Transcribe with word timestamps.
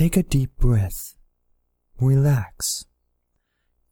take 0.00 0.16
a 0.16 0.22
deep 0.22 0.56
breath. 0.56 1.14
Relax. 2.00 2.86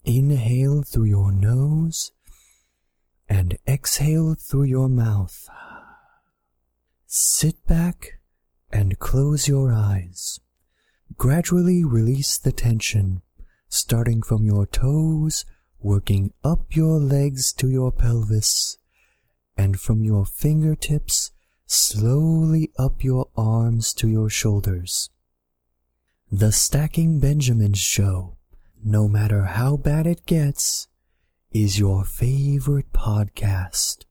Inhale 0.06 0.82
through 0.82 1.04
your 1.04 1.30
nose 1.30 2.12
and 3.28 3.58
exhale 3.68 4.34
through 4.34 4.62
your 4.62 4.88
mouth. 4.88 5.46
Sit 7.04 7.62
back 7.66 8.20
and 8.72 8.98
close 8.98 9.48
your 9.48 9.70
eyes. 9.70 10.40
Gradually 11.18 11.84
release 11.84 12.38
the 12.38 12.52
tension, 12.52 13.20
starting 13.68 14.22
from 14.22 14.46
your 14.46 14.64
toes, 14.64 15.44
working 15.78 16.32
up 16.42 16.74
your 16.74 16.98
legs 16.98 17.52
to 17.52 17.68
your 17.68 17.92
pelvis, 17.92 18.78
and 19.58 19.78
from 19.78 20.04
your 20.04 20.24
fingertips, 20.24 21.32
slowly 21.66 22.70
up 22.78 23.04
your 23.04 23.28
arms 23.36 23.92
to 23.92 24.08
your 24.08 24.30
shoulders. 24.30 25.10
The 26.30 26.52
Stacking 26.52 27.20
Benjamins 27.20 27.78
show, 27.78 28.36
no 28.84 29.08
matter 29.08 29.44
how 29.44 29.78
bad 29.78 30.06
it 30.06 30.26
gets, 30.26 30.86
is 31.52 31.78
your 31.78 32.04
favorite 32.04 32.92
podcast. 32.92 34.04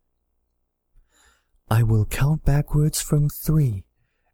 I 1.70 1.84
will 1.84 2.06
count 2.06 2.44
backwards 2.44 3.04
from 3.04 3.30
three, 3.30 3.86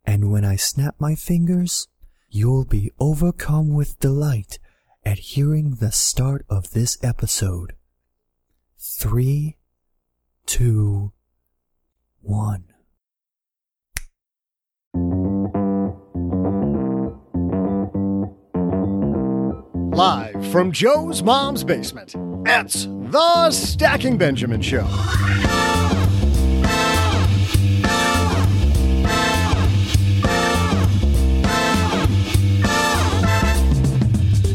and 0.06 0.32
when 0.32 0.46
I 0.46 0.56
snap 0.56 0.96
my 0.98 1.14
fingers, 1.16 1.90
you'll 2.30 2.64
be 2.64 2.90
overcome 3.02 3.74
with 3.74 4.00
delight 4.00 4.60
at 5.04 5.20
hearing 5.20 5.76
the 5.82 5.92
start 5.92 6.46
of 6.50 6.72
this 6.72 6.98
episode. 7.04 7.74
Three, 8.80 9.58
two, 10.46 11.12
one. 12.22 12.73
Live 19.94 20.52
from 20.52 20.72
Joe's 20.72 21.22
mom's 21.22 21.64
basement, 21.64 22.16
it's 22.48 22.86
the 22.86 23.52
Stacking 23.52 24.18
Benjamin 24.18 24.60
Show. 24.60 24.88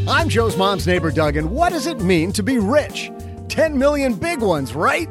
I'm 0.09 0.29
Joe's 0.29 0.57
mom's 0.57 0.89
neighbor, 0.89 1.13
Doug, 1.13 1.37
and 1.37 1.49
what 1.53 1.71
does 1.71 1.87
it 1.87 2.01
mean 2.01 2.33
to 2.33 2.43
be 2.43 2.59
rich? 2.59 3.13
10 3.49 3.79
million 3.79 4.15
big 4.15 4.41
ones, 4.41 4.75
right? 4.75 5.09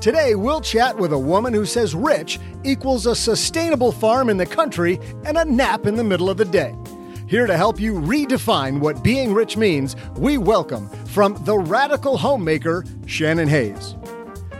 Today, 0.00 0.36
we'll 0.36 0.60
chat 0.60 0.96
with 0.96 1.12
a 1.12 1.18
woman 1.18 1.52
who 1.52 1.66
says 1.66 1.96
rich 1.96 2.38
equals 2.62 3.06
a 3.06 3.16
sustainable 3.16 3.90
farm 3.90 4.30
in 4.30 4.36
the 4.36 4.46
country 4.46 5.00
and 5.24 5.36
a 5.36 5.44
nap 5.44 5.86
in 5.86 5.96
the 5.96 6.04
middle 6.04 6.30
of 6.30 6.36
the 6.36 6.44
day. 6.44 6.76
Here 7.34 7.48
to 7.48 7.56
help 7.56 7.80
you 7.80 7.94
redefine 7.94 8.78
what 8.78 9.02
being 9.02 9.34
rich 9.34 9.56
means, 9.56 9.96
we 10.16 10.38
welcome 10.38 10.88
from 11.06 11.36
the 11.44 11.58
radical 11.58 12.16
homemaker, 12.16 12.84
Shannon 13.06 13.48
Hayes. 13.48 13.96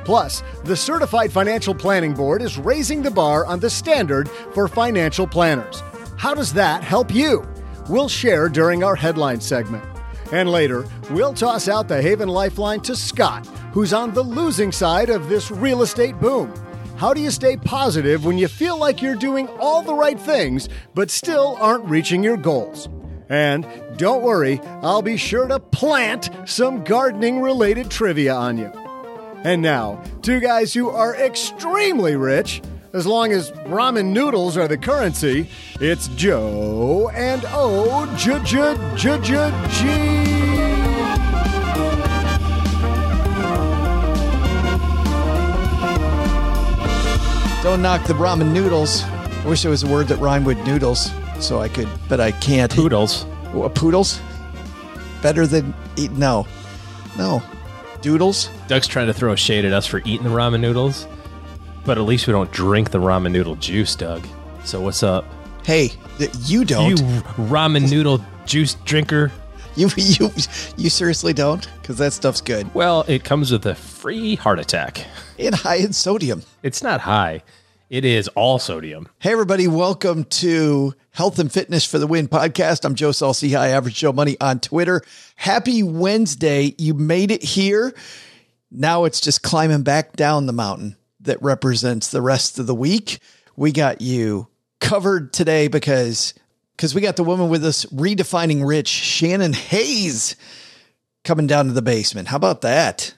Plus, 0.03 0.43
the 0.65 0.75
Certified 0.75 1.31
Financial 1.31 1.73
Planning 1.73 2.15
Board 2.15 2.43
is 2.43 2.59
raising 2.59 3.01
the 3.01 3.13
bar 3.13 3.47
on 3.47 3.61
the 3.61 3.71
standard 3.71 4.29
for 4.29 4.67
financial 4.67 5.25
planners. 5.25 5.85
How 6.17 6.35
does 6.35 6.53
that 6.55 6.83
help 6.83 7.15
you? 7.15 7.47
We'll 7.89 8.09
share 8.09 8.49
during 8.49 8.83
our 8.83 8.97
headline 8.97 9.41
segment. 9.41 9.85
And 10.33 10.51
later, 10.51 10.85
we'll 11.13 11.33
toss 11.33 11.69
out 11.69 11.87
the 11.87 12.03
Haven 12.03 12.29
Lifeline 12.29 12.81
to 12.81 12.97
Scott, 12.97 13.47
who's 13.73 13.93
on 13.93 14.13
the 14.13 14.25
losing 14.25 14.73
side 14.73 15.11
of 15.11 15.29
this 15.29 15.53
real 15.53 15.83
estate 15.83 16.19
boom. 16.19 16.53
How 16.97 17.13
do 17.13 17.21
you 17.21 17.33
stay 17.33 17.57
positive 17.57 18.25
when 18.25 18.39
you 18.39 18.47
feel 18.47 18.79
like 18.79 19.03
you're 19.03 19.17
doing 19.17 19.49
all 19.59 19.83
the 19.83 19.95
right 19.95 20.19
things 20.19 20.69
but 20.95 21.11
still 21.11 21.57
aren't 21.61 21.85
reaching 21.87 22.23
your 22.23 22.37
goals? 22.37 22.89
And 23.29 23.67
don't 23.97 24.23
worry, 24.23 24.61
I'll 24.83 25.03
be 25.03 25.17
sure 25.17 25.49
to 25.49 25.59
plant 25.59 26.31
some 26.45 26.85
gardening 26.85 27.41
related 27.41 27.91
trivia 27.91 28.35
on 28.35 28.59
you. 28.59 28.71
And 29.45 29.61
now, 29.61 30.03
two 30.23 30.39
guys 30.39 30.73
who 30.73 30.89
are 30.89 31.17
extremely 31.17 32.15
rich, 32.15 32.63
as 32.93 33.07
long 33.07 33.33
as 33.33 33.51
ramen 33.67 34.13
noodles 34.13 34.57
are 34.57 34.69
the 34.69 34.79
currency, 34.79 35.49
it's 35.81 36.07
Joe 36.09 37.11
and 37.13 37.45
O 37.49 38.07
J 38.17 38.41
J 38.45 38.77
J 38.97 39.21
J 39.21 39.69
G. 39.71 40.54
Don't 47.75 47.83
knock 47.83 48.07
the 48.07 48.15
ramen 48.15 48.53
noodles. 48.53 49.03
I 49.03 49.47
wish 49.49 49.63
there 49.63 49.71
was 49.73 49.83
a 49.83 49.89
word 49.89 50.07
that 50.07 50.19
rhymed 50.21 50.47
with 50.47 50.65
noodles, 50.65 51.11
so 51.41 51.59
I 51.59 51.67
could, 51.69 51.89
but 52.09 52.21
I 52.21 52.31
can't. 52.31 52.71
Poodles. 52.71 53.25
What, 53.51 53.75
poodles? 53.75 54.21
Better 55.23 55.45
than 55.45 55.75
eat? 55.97 56.13
No, 56.13 56.47
no. 57.19 57.43
Doodles. 58.01 58.49
Doug's 58.69 58.87
trying 58.87 59.09
to 59.09 59.13
throw 59.13 59.33
a 59.33 59.37
shade 59.37 59.65
at 59.65 59.73
us 59.73 59.87
for 59.87 59.99
eating 60.05 60.23
the 60.23 60.31
ramen 60.31 60.61
noodles, 60.61 61.09
but 61.85 61.99
at 61.99 62.03
least 62.03 62.29
we 62.29 62.33
don't 62.33 62.53
drink 62.53 62.93
the 62.93 63.01
ramen 63.01 63.33
noodle 63.33 63.57
juice, 63.57 63.97
Doug. 63.97 64.25
So 64.65 64.81
what's 64.81 65.03
up? 65.03 65.25
Hey, 65.65 65.91
you 66.45 66.65
don't. 66.65 66.91
You 66.91 66.95
ramen 67.49 67.91
noodle 67.91 68.25
juice 68.47 68.75
drinker. 68.85 69.33
You 69.75 69.91
you 69.97 70.31
you 70.77 70.91
seriously 70.91 71.33
don't? 71.33 71.69
Because 71.83 71.99
that 71.99 72.13
stuff's 72.13 72.41
good 72.41 72.73
Well, 72.73 73.05
it 73.09 73.25
comes 73.25 73.51
with 73.51 73.67
a 73.67 73.75
free 73.75 74.37
heart 74.37 74.61
attack. 74.61 75.05
and 75.41 75.57
high 75.57 75.79
in 75.79 75.93
sodium. 75.93 76.45
It's 76.63 76.81
not 76.81 77.01
high. 77.01 77.43
It 77.91 78.07
is 78.07 78.29
all 78.29 78.59
sodium. 78.59 79.09
Hey, 79.19 79.33
everybody, 79.33 79.69
welcome 79.69 80.25
to 80.25 80.95
Health 81.11 81.39
and 81.39 81.53
Fitness 81.53 81.85
for 81.85 81.99
the 81.99 82.07
Win 82.07 82.29
podcast. 82.29 82.83
I'm 82.87 82.95
Joe 82.95 83.13
Saul-Sehy, 83.13 83.55
High 83.55 83.69
Average 83.69 83.97
Joe 83.97 84.13
Money 84.13 84.39
on 84.41 84.59
Twitter. 84.59 85.03
Happy 85.37 85.83
Wednesday. 85.83 86.75
You 86.79 86.95
made 86.95 87.31
it 87.31 87.43
here. 87.43 87.95
Now 88.71 89.05
it's 89.05 89.21
just 89.21 89.43
climbing 89.43 89.83
back 89.83 90.17
down 90.17 90.47
the 90.47 90.53
mountain 90.55 90.97
that 91.21 91.43
represents 91.43 92.09
the 92.09 92.23
rest 92.23 92.59
of 92.59 92.67
the 92.67 92.75
week. 92.75 93.19
We 93.55 93.71
got 93.71 94.01
you 94.01 94.49
covered 94.81 95.35
today 95.35 95.69
because 95.69 96.33
because 96.77 96.95
we 96.95 97.03
got 97.03 97.17
the 97.17 97.23
woman 97.23 97.51
with 97.51 97.67
us 97.67 97.85
redefining 97.87 98.67
rich, 98.67 98.89
Shannon 98.89 99.53
Hayes, 99.53 100.37
coming 101.23 101.47
down 101.47 101.67
to 101.67 101.73
the 101.73 101.83
basement. 101.83 102.29
How 102.29 102.37
about 102.37 102.63
that? 102.63 103.13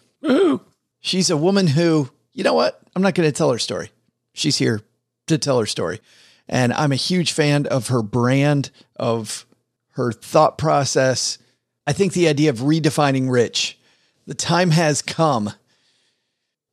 She's 1.01 1.31
a 1.31 1.37
woman 1.37 1.69
who, 1.69 2.11
you 2.33 2.43
know 2.43 2.55
what? 2.55 2.81
I'm 2.97 3.03
not 3.03 3.15
going 3.15 3.29
to 3.29 3.33
tell 3.33 3.53
her 3.53 3.59
story. 3.59 3.93
She's 4.37 4.59
here 4.59 4.83
to 5.29 5.39
tell 5.39 5.59
her 5.59 5.67
story. 5.67 6.01
And 6.49 6.73
I'm 6.73 6.93
a 6.93 6.97
huge 6.97 7.33
fan 7.33 7.67
of 7.67 7.89
her 7.89 8.03
brand, 8.03 8.71
of 8.95 9.47
her 9.93 10.13
thought 10.13 10.59
process. 10.59 11.39
I 11.87 11.93
think 11.93 12.13
the 12.13 12.29
idea 12.29 12.51
of 12.51 12.59
redefining 12.59 13.31
rich, 13.31 13.79
the 14.27 14.35
time 14.35 14.71
has 14.71 15.01
come. 15.01 15.53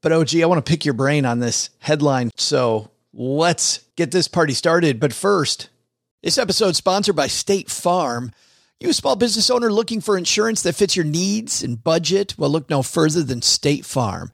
But 0.02 0.12
OG, 0.12 0.36
I 0.36 0.46
want 0.46 0.64
to 0.64 0.70
pick 0.70 0.84
your 0.84 0.94
brain 0.94 1.26
on 1.26 1.40
this 1.40 1.70
headline. 1.80 2.32
So 2.36 2.92
let's 3.14 3.80
get 3.96 4.12
this 4.12 4.28
party 4.28 4.54
started. 4.54 5.00
But 5.00 5.14
first, 5.14 5.70
this 6.22 6.38
episode 6.38 6.70
is 6.70 6.78
sponsored 6.78 7.16
by 7.16 7.28
State 7.28 7.72
Farm. 7.72 8.34
You 8.82 8.90
a 8.90 8.94
small 8.94 9.16
business 9.16 9.50
owner 9.50 9.72
looking 9.72 10.02
for 10.02 10.18
insurance 10.18 10.62
that 10.64 10.76
fits 10.76 10.98
your 10.98 11.06
needs 11.06 11.64
and 11.64 11.82
budget? 11.82 12.36
Well, 12.38 12.50
look 12.50 12.70
no 12.70 12.84
further 12.84 13.24
than 13.24 13.42
State 13.42 13.86
Farm. 13.86 14.34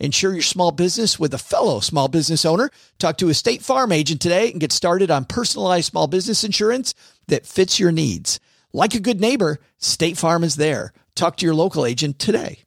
Insure 0.00 0.32
your 0.32 0.42
small 0.42 0.70
business 0.70 1.18
with 1.18 1.34
a 1.34 1.38
fellow 1.38 1.80
small 1.80 2.08
business 2.08 2.44
owner. 2.44 2.70
Talk 2.98 3.18
to 3.18 3.28
a 3.28 3.34
State 3.34 3.62
Farm 3.62 3.90
agent 3.90 4.20
today 4.20 4.50
and 4.50 4.60
get 4.60 4.72
started 4.72 5.10
on 5.10 5.24
personalized 5.24 5.90
small 5.90 6.06
business 6.06 6.44
insurance 6.44 6.94
that 7.26 7.46
fits 7.46 7.80
your 7.80 7.90
needs. 7.90 8.38
Like 8.72 8.94
a 8.94 9.00
good 9.00 9.20
neighbor, 9.20 9.58
State 9.78 10.16
Farm 10.16 10.44
is 10.44 10.56
there. 10.56 10.92
Talk 11.14 11.36
to 11.38 11.46
your 11.46 11.54
local 11.54 11.84
agent 11.84 12.18
today. 12.18 12.60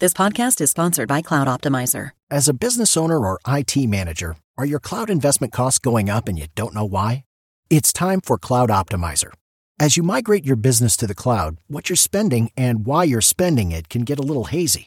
This 0.00 0.14
podcast 0.14 0.60
is 0.60 0.70
sponsored 0.70 1.08
by 1.08 1.22
Cloud 1.22 1.48
Optimizer. 1.48 2.12
As 2.30 2.48
a 2.48 2.54
business 2.54 2.96
owner 2.96 3.18
or 3.18 3.40
IT 3.46 3.76
manager, 3.76 4.36
are 4.56 4.64
your 4.64 4.78
cloud 4.78 5.10
investment 5.10 5.52
costs 5.52 5.80
going 5.80 6.08
up 6.08 6.28
and 6.28 6.38
you 6.38 6.46
don't 6.54 6.74
know 6.74 6.84
why? 6.84 7.24
It's 7.68 7.92
time 7.92 8.20
for 8.20 8.38
Cloud 8.38 8.70
Optimizer. 8.70 9.32
As 9.78 9.96
you 9.96 10.02
migrate 10.02 10.46
your 10.46 10.56
business 10.56 10.96
to 10.98 11.06
the 11.06 11.14
cloud, 11.14 11.58
what 11.66 11.90
you're 11.90 11.96
spending 11.96 12.50
and 12.56 12.86
why 12.86 13.04
you're 13.04 13.20
spending 13.20 13.70
it 13.72 13.88
can 13.88 14.02
get 14.02 14.18
a 14.18 14.22
little 14.22 14.44
hazy. 14.44 14.86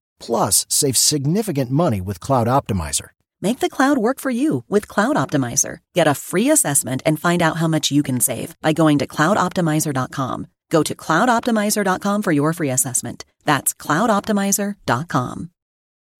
plus 0.21 0.65
save 0.69 0.97
significant 0.97 1.71
money 1.71 1.99
with 1.99 2.19
Cloud 2.19 2.47
Optimizer. 2.47 3.09
Make 3.41 3.59
the 3.59 3.69
cloud 3.69 3.97
work 3.97 4.19
for 4.19 4.29
you 4.29 4.63
with 4.69 4.87
Cloud 4.87 5.15
Optimizer. 5.15 5.77
Get 5.95 6.07
a 6.07 6.13
free 6.13 6.51
assessment 6.51 7.01
and 7.05 7.19
find 7.19 7.41
out 7.41 7.57
how 7.57 7.67
much 7.67 7.91
you 7.91 8.03
can 8.03 8.19
save 8.19 8.55
by 8.61 8.71
going 8.71 8.99
to 8.99 9.07
cloudoptimizer.com. 9.07 10.47
Go 10.69 10.83
to 10.83 10.95
cloudoptimizer.com 10.95 12.21
for 12.21 12.31
your 12.31 12.53
free 12.53 12.69
assessment. 12.69 13.25
That's 13.43 13.73
cloudoptimizer.com. 13.73 15.49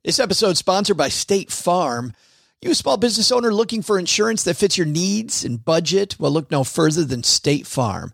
This 0.03 0.19
episode 0.19 0.49
is 0.51 0.57
sponsored 0.57 0.97
by 0.97 1.09
State 1.09 1.51
Farm. 1.51 2.13
You 2.61 2.71
a 2.71 2.75
small 2.75 2.97
business 2.97 3.31
owner 3.31 3.53
looking 3.53 3.83
for 3.83 3.99
insurance 3.99 4.43
that 4.43 4.57
fits 4.57 4.77
your 4.77 4.87
needs 4.87 5.45
and 5.45 5.63
budget? 5.63 6.19
Well, 6.19 6.31
look 6.31 6.49
no 6.49 6.63
further 6.63 7.03
than 7.03 7.23
State 7.23 7.67
Farm. 7.67 8.13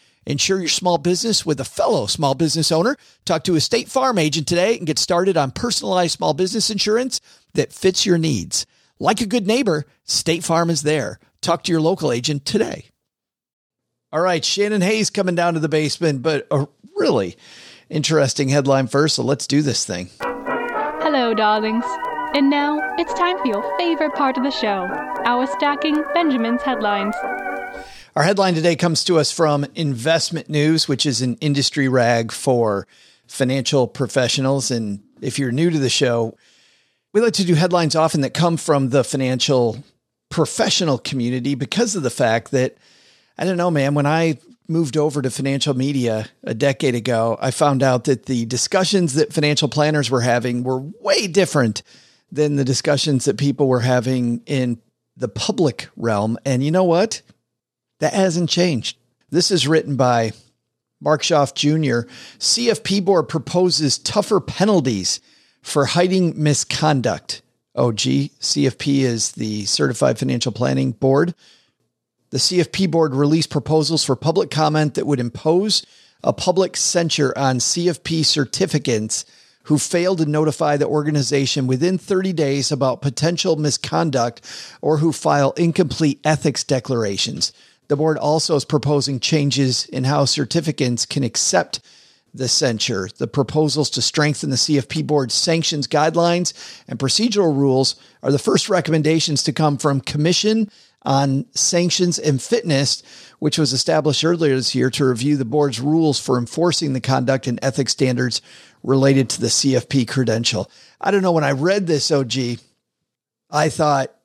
Insure 0.25 0.59
your 0.59 0.67
small 0.67 0.97
business 0.97 1.45
with 1.45 1.59
a 1.59 1.65
fellow 1.65 2.05
small 2.05 2.35
business 2.35 2.71
owner. 2.71 2.95
Talk 3.25 3.43
to 3.45 3.55
a 3.55 3.61
State 3.61 3.89
Farm 3.89 4.17
agent 4.17 4.47
today 4.47 4.77
and 4.77 4.85
get 4.85 4.99
started 4.99 5.35
on 5.35 5.51
personalized 5.51 6.13
small 6.13 6.33
business 6.33 6.69
insurance 6.69 7.19
that 7.53 7.73
fits 7.73 8.05
your 8.05 8.17
needs. 8.17 8.65
Like 8.99 9.21
a 9.21 9.25
good 9.25 9.47
neighbor, 9.47 9.85
State 10.03 10.43
Farm 10.43 10.69
is 10.69 10.83
there. 10.83 11.19
Talk 11.41 11.63
to 11.63 11.71
your 11.71 11.81
local 11.81 12.11
agent 12.11 12.45
today. 12.45 12.85
All 14.11 14.21
right, 14.21 14.45
Shannon 14.45 14.81
Hayes 14.81 15.09
coming 15.09 15.35
down 15.35 15.55
to 15.55 15.59
the 15.59 15.69
basement, 15.69 16.21
but 16.21 16.45
a 16.51 16.67
really 16.95 17.35
interesting 17.89 18.49
headline 18.49 18.87
first. 18.87 19.15
So 19.15 19.23
let's 19.23 19.47
do 19.47 19.61
this 19.61 19.85
thing. 19.85 20.09
Hello, 20.19 21.33
darlings. 21.33 21.85
And 22.35 22.49
now 22.49 22.79
it's 22.97 23.13
time 23.15 23.37
for 23.39 23.47
your 23.47 23.77
favorite 23.77 24.13
part 24.13 24.37
of 24.37 24.43
the 24.43 24.51
show 24.51 24.87
our 25.25 25.45
stacking 25.47 26.03
Benjamin's 26.13 26.61
headlines. 26.61 27.15
Our 28.13 28.23
headline 28.23 28.55
today 28.55 28.75
comes 28.75 29.05
to 29.05 29.19
us 29.19 29.31
from 29.31 29.65
Investment 29.73 30.49
News, 30.49 30.85
which 30.85 31.05
is 31.05 31.21
an 31.21 31.37
industry 31.37 31.87
rag 31.87 32.33
for 32.33 32.85
financial 33.25 33.87
professionals. 33.87 34.69
And 34.69 35.01
if 35.21 35.39
you're 35.39 35.53
new 35.53 35.69
to 35.69 35.79
the 35.79 35.89
show, 35.89 36.37
we 37.13 37.21
like 37.21 37.31
to 37.35 37.45
do 37.45 37.55
headlines 37.55 37.95
often 37.95 38.19
that 38.21 38.33
come 38.33 38.57
from 38.57 38.89
the 38.89 39.05
financial 39.05 39.81
professional 40.29 40.97
community 40.97 41.55
because 41.55 41.95
of 41.95 42.03
the 42.03 42.09
fact 42.09 42.51
that, 42.51 42.75
I 43.37 43.45
don't 43.45 43.55
know, 43.55 43.71
man, 43.71 43.93
when 43.93 44.05
I 44.05 44.39
moved 44.67 44.97
over 44.97 45.21
to 45.21 45.31
financial 45.31 45.73
media 45.73 46.27
a 46.43 46.53
decade 46.53 46.95
ago, 46.95 47.37
I 47.41 47.51
found 47.51 47.81
out 47.81 48.03
that 48.05 48.25
the 48.25 48.45
discussions 48.45 49.13
that 49.13 49.31
financial 49.31 49.69
planners 49.69 50.09
were 50.09 50.19
having 50.19 50.63
were 50.63 50.79
way 50.99 51.27
different 51.27 51.81
than 52.29 52.57
the 52.57 52.65
discussions 52.65 53.23
that 53.23 53.37
people 53.37 53.69
were 53.69 53.79
having 53.79 54.41
in 54.47 54.81
the 55.15 55.29
public 55.29 55.87
realm. 55.95 56.37
And 56.43 56.61
you 56.61 56.71
know 56.71 56.83
what? 56.83 57.21
That 58.01 58.13
hasn't 58.13 58.49
changed. 58.49 58.97
This 59.29 59.51
is 59.51 59.67
written 59.67 59.95
by 59.95 60.31
Mark 60.99 61.21
Schoeff 61.21 61.53
Jr. 61.53 62.09
CFP 62.39 63.05
board 63.05 63.29
proposes 63.29 63.99
tougher 63.99 64.39
penalties 64.39 65.21
for 65.61 65.85
hiding 65.85 66.33
misconduct. 66.41 67.43
Oh, 67.75 67.89
OG, 67.89 67.99
CFP 67.99 69.01
is 69.01 69.33
the 69.33 69.65
Certified 69.65 70.17
Financial 70.17 70.51
Planning 70.51 70.93
Board. 70.93 71.35
The 72.31 72.39
CFP 72.39 72.89
board 72.89 73.13
released 73.13 73.51
proposals 73.51 74.03
for 74.03 74.15
public 74.15 74.49
comment 74.49 74.95
that 74.95 75.05
would 75.05 75.19
impose 75.19 75.85
a 76.23 76.33
public 76.33 76.77
censure 76.77 77.37
on 77.37 77.59
CFP 77.59 78.21
certificants 78.21 79.25
who 79.65 79.77
fail 79.77 80.15
to 80.15 80.25
notify 80.25 80.75
the 80.75 80.87
organization 80.87 81.67
within 81.67 81.99
30 81.99 82.33
days 82.33 82.71
about 82.71 83.03
potential 83.03 83.57
misconduct 83.57 84.41
or 84.81 84.97
who 84.97 85.11
file 85.11 85.51
incomplete 85.51 86.19
ethics 86.23 86.63
declarations. 86.63 87.53
The 87.87 87.97
board 87.97 88.17
also 88.17 88.55
is 88.55 88.65
proposing 88.65 89.19
changes 89.19 89.85
in 89.85 90.05
how 90.05 90.25
certificants 90.25 91.07
can 91.07 91.23
accept 91.23 91.81
the 92.33 92.47
censure. 92.47 93.09
The 93.17 93.27
proposals 93.27 93.89
to 93.91 94.01
strengthen 94.01 94.49
the 94.49 94.55
CFP 94.55 95.05
board's 95.05 95.33
sanctions 95.33 95.87
guidelines 95.87 96.53
and 96.87 96.97
procedural 96.97 97.55
rules 97.55 97.95
are 98.23 98.31
the 98.31 98.39
first 98.39 98.69
recommendations 98.69 99.43
to 99.43 99.53
come 99.53 99.77
from 99.77 100.01
Commission 100.01 100.69
on 101.03 101.45
Sanctions 101.53 102.19
and 102.19 102.41
Fitness, 102.41 103.01
which 103.39 103.57
was 103.57 103.73
established 103.73 104.23
earlier 104.23 104.55
this 104.55 104.75
year 104.75 104.89
to 104.91 105.05
review 105.05 105.35
the 105.35 105.45
board's 105.45 105.79
rules 105.79 106.19
for 106.19 106.37
enforcing 106.37 106.93
the 106.93 107.01
conduct 107.01 107.47
and 107.47 107.59
ethics 107.61 107.91
standards 107.91 108.41
related 108.83 109.29
to 109.29 109.41
the 109.41 109.47
CFP 109.47 110.07
credential. 110.07 110.69
I 110.99 111.11
don't 111.11 111.23
know. 111.23 111.31
When 111.31 111.43
I 111.43 111.51
read 111.51 111.87
this, 111.87 112.11
OG, 112.11 112.59
I 113.49 113.69
thought, 113.69 114.15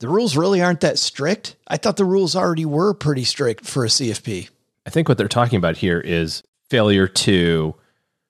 the 0.00 0.08
rules 0.08 0.36
really 0.36 0.62
aren't 0.62 0.80
that 0.80 0.98
strict. 0.98 1.56
I 1.66 1.76
thought 1.76 1.96
the 1.96 2.04
rules 2.04 2.36
already 2.36 2.64
were 2.64 2.94
pretty 2.94 3.24
strict 3.24 3.64
for 3.64 3.84
a 3.84 3.88
CFP. 3.88 4.48
I 4.86 4.90
think 4.90 5.08
what 5.08 5.18
they're 5.18 5.28
talking 5.28 5.58
about 5.58 5.76
here 5.76 6.00
is 6.00 6.42
failure 6.70 7.08
to 7.08 7.74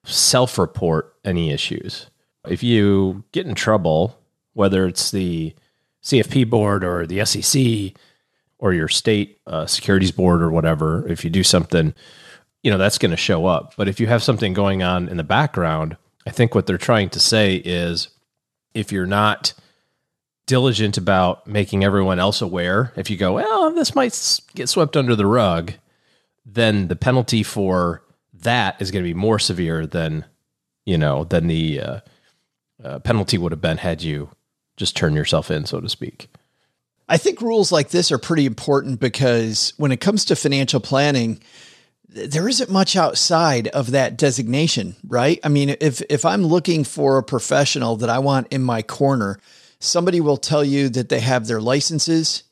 self 0.05 0.57
report 0.57 1.15
any 1.23 1.51
issues. 1.51 2.07
If 2.47 2.63
you 2.63 3.23
get 3.31 3.45
in 3.45 3.55
trouble, 3.55 4.19
whether 4.53 4.85
it's 4.87 5.11
the 5.11 5.53
CFP 6.03 6.49
board 6.49 6.83
or 6.83 7.05
the 7.05 7.23
SEC 7.25 7.93
or 8.57 8.73
your 8.73 8.87
state 8.87 9.39
uh, 9.45 9.65
securities 9.65 10.11
board 10.11 10.41
or 10.41 10.49
whatever, 10.49 11.07
if 11.07 11.23
you 11.23 11.29
do 11.29 11.43
something, 11.43 11.93
you 12.63 12.71
know, 12.71 12.77
that's 12.77 12.97
going 12.97 13.11
to 13.11 13.17
show 13.17 13.45
up. 13.45 13.73
But 13.77 13.87
if 13.87 13.99
you 13.99 14.07
have 14.07 14.23
something 14.23 14.53
going 14.53 14.81
on 14.83 15.07
in 15.07 15.17
the 15.17 15.23
background, 15.23 15.97
I 16.25 16.31
think 16.31 16.55
what 16.55 16.65
they're 16.65 16.77
trying 16.77 17.09
to 17.11 17.19
say 17.19 17.55
is 17.55 18.09
if 18.73 18.91
you're 18.91 19.05
not 19.05 19.53
diligent 20.49 20.97
about 20.97 21.45
making 21.45 21.83
everyone 21.83 22.17
else 22.17 22.41
aware. 22.41 22.91
If 22.95 23.11
you 23.11 23.17
go, 23.17 23.33
well, 23.33 23.71
this 23.71 23.93
might 23.93 24.39
get 24.55 24.67
swept 24.67 24.97
under 24.97 25.15
the 25.15 25.27
rug, 25.27 25.73
then 26.43 26.87
the 26.87 26.95
penalty 26.95 27.43
for 27.43 28.01
that 28.33 28.81
is 28.81 28.89
going 28.89 29.05
to 29.05 29.09
be 29.09 29.13
more 29.13 29.37
severe 29.37 29.85
than 29.85 30.25
you 30.87 30.97
know 30.97 31.23
than 31.23 31.45
the 31.45 31.79
uh, 31.79 31.99
uh, 32.83 32.97
penalty 32.99 33.37
would 33.37 33.51
have 33.51 33.61
been 33.61 33.77
had 33.77 34.01
you 34.01 34.29
just 34.75 34.97
turn 34.97 35.13
yourself 35.13 35.51
in, 35.51 35.67
so 35.67 35.79
to 35.79 35.87
speak. 35.87 36.29
I 37.07 37.17
think 37.17 37.41
rules 37.41 37.71
like 37.71 37.89
this 37.89 38.11
are 38.11 38.17
pretty 38.17 38.47
important 38.47 38.99
because 38.99 39.73
when 39.77 39.91
it 39.91 40.01
comes 40.01 40.25
to 40.25 40.35
financial 40.35 40.79
planning, 40.79 41.41
there 42.07 42.49
isn't 42.49 42.71
much 42.71 42.95
outside 42.95 43.67
of 43.67 43.91
that 43.91 44.17
designation, 44.17 44.95
right? 45.07 45.39
I 45.43 45.49
mean, 45.49 45.75
if 45.79 46.01
if 46.09 46.25
I'm 46.25 46.43
looking 46.43 46.83
for 46.83 47.19
a 47.19 47.23
professional 47.23 47.97
that 47.97 48.09
I 48.09 48.17
want 48.17 48.47
in 48.49 48.63
my 48.63 48.81
corner, 48.81 49.39
somebody 49.79 50.21
will 50.21 50.37
tell 50.37 50.63
you 50.63 50.89
that 50.89 51.09
they 51.09 51.19
have 51.19 51.47
their 51.47 51.61
licenses. 51.61 52.43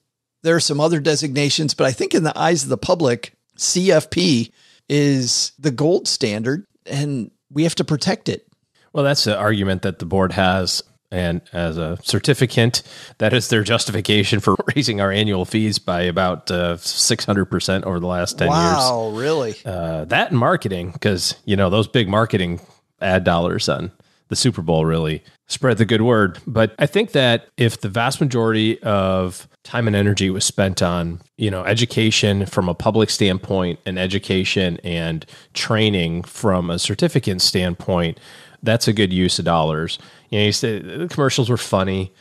There 0.44 0.56
are 0.56 0.62
some 0.62 0.80
other 0.80 1.00
designations, 1.00 1.74
but 1.74 1.88
I 1.88 1.92
think 1.92 2.14
in 2.14 2.24
the 2.24 2.38
eyes 2.38 2.64
of 2.64 2.70
the 2.70 2.78
public, 2.78 3.34
CFP 3.58 4.52
is 4.90 5.52
the 5.60 5.72
gold 5.72 6.08
standard 6.08 6.66
and 6.86 7.32
we 7.52 7.64
have 7.64 7.76
to 7.76 7.84
protect 7.84 8.30
it. 8.30 8.48
Well, 8.94 9.04
that's 9.04 9.26
the 9.26 9.38
argument 9.38 9.82
that 9.82 10.00
the 10.00 10.06
board 10.06 10.34
has. 10.34 10.84
And 11.10 11.42
as 11.54 11.78
a 11.78 11.98
certificant, 12.02 12.84
that 13.20 13.34
is 13.34 13.48
their 13.48 13.64
justification 13.64 14.40
for 14.40 14.56
raising 14.76 15.00
our 15.00 15.12
annual 15.12 15.46
fees 15.46 15.80
by 15.80 16.02
about 16.02 16.52
uh, 16.52 16.76
600% 16.76 17.84
over 17.84 18.00
the 18.00 18.08
last 18.08 18.38
10 18.38 18.48
wow, 18.48 18.66
years. 18.66 18.78
Wow, 18.78 19.20
really? 19.20 19.56
Uh, 19.66 20.06
that 20.06 20.32
and 20.32 20.40
marketing, 20.40 20.92
because, 20.92 21.36
you 21.46 21.56
know, 21.56 21.70
those 21.70 21.88
big 21.88 22.10
marketing 22.10 22.60
ad 23.00 23.24
dollars 23.24 23.70
on 23.70 23.92
the 24.30 24.36
Super 24.36 24.62
Bowl 24.62 24.86
really 24.86 25.24
spread 25.48 25.78
the 25.78 25.86
good 25.86 26.02
word. 26.02 26.40
But 26.46 26.76
I 26.80 26.86
think 26.86 27.12
that 27.12 27.48
if 27.58 27.82
the 27.82 27.90
vast 27.90 28.20
majority 28.20 28.82
of 28.84 29.48
time 29.64 29.88
and 29.88 29.96
energy 29.96 30.30
was 30.30 30.46
spent 30.46 30.82
on, 30.82 31.22
you 31.38 31.50
know, 31.50 31.64
education 31.64 32.46
from 32.46 32.70
a 32.70 32.74
public 32.74 33.10
standpoint 33.10 33.80
and 33.86 33.98
education 33.98 34.80
and 34.84 35.26
training 35.54 36.24
from 36.24 36.70
a 36.70 36.80
certificate 36.80 37.42
standpoint, 37.42 38.20
that's 38.64 38.88
a 38.88 38.94
good 38.94 39.14
use 39.14 39.40
of 39.40 39.46
dollars. 39.46 40.00
You 40.30 40.40
know, 40.40 40.46
you 40.46 40.52
say 40.52 40.80
the 40.80 41.08
commercials 41.08 41.50
were 41.50 41.58
funny. 41.58 42.14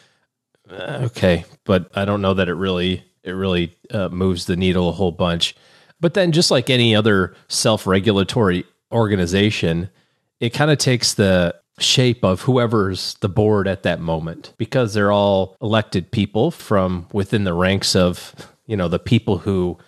Uh, 0.70 1.00
okay, 1.04 1.44
but 1.64 1.90
I 1.94 2.04
don't 2.04 2.22
know 2.22 2.34
that 2.34 2.48
it 2.48 2.54
really 2.54 3.04
it 3.22 3.32
really 3.32 3.76
uh, 3.90 4.08
moves 4.08 4.46
the 4.46 4.56
needle 4.56 4.88
a 4.88 4.92
whole 4.92 5.12
bunch. 5.12 5.54
But 6.00 6.14
then 6.14 6.30
just 6.30 6.50
like 6.50 6.70
any 6.70 6.94
other 6.94 7.34
self-regulatory 7.48 8.64
organization, 8.92 9.88
it 10.40 10.50
kind 10.50 10.70
of 10.70 10.78
takes 10.78 11.14
the 11.14 11.54
shape 11.78 12.25
of 12.25 12.42
whoever's 12.42 13.14
the 13.21 13.28
board 13.28 13.68
at 13.68 13.83
that 13.83 14.00
moment 14.00 14.54
because 14.56 14.95
they're 14.95 15.12
all 15.12 15.56
elected 15.61 16.11
people 16.11 16.50
from 16.50 17.06
within 17.12 17.45
the 17.45 17.52
ranks 17.52 17.95
of 17.95 18.35
you 18.66 18.76
know 18.76 18.88
the 18.88 18.99
people 18.99 19.38
who 19.38 19.78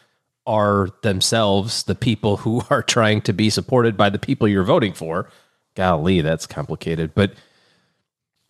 are 0.46 0.88
themselves 1.02 1.84
the 1.84 1.94
people 1.94 2.38
who 2.38 2.62
are 2.70 2.82
trying 2.82 3.20
to 3.22 3.32
be 3.32 3.48
supported 3.48 3.96
by 3.96 4.10
the 4.10 4.18
people 4.18 4.48
you're 4.48 4.64
voting 4.64 4.92
for. 4.92 5.28
Golly 5.74 6.20
that's 6.20 6.46
complicated. 6.46 7.14
But 7.14 7.34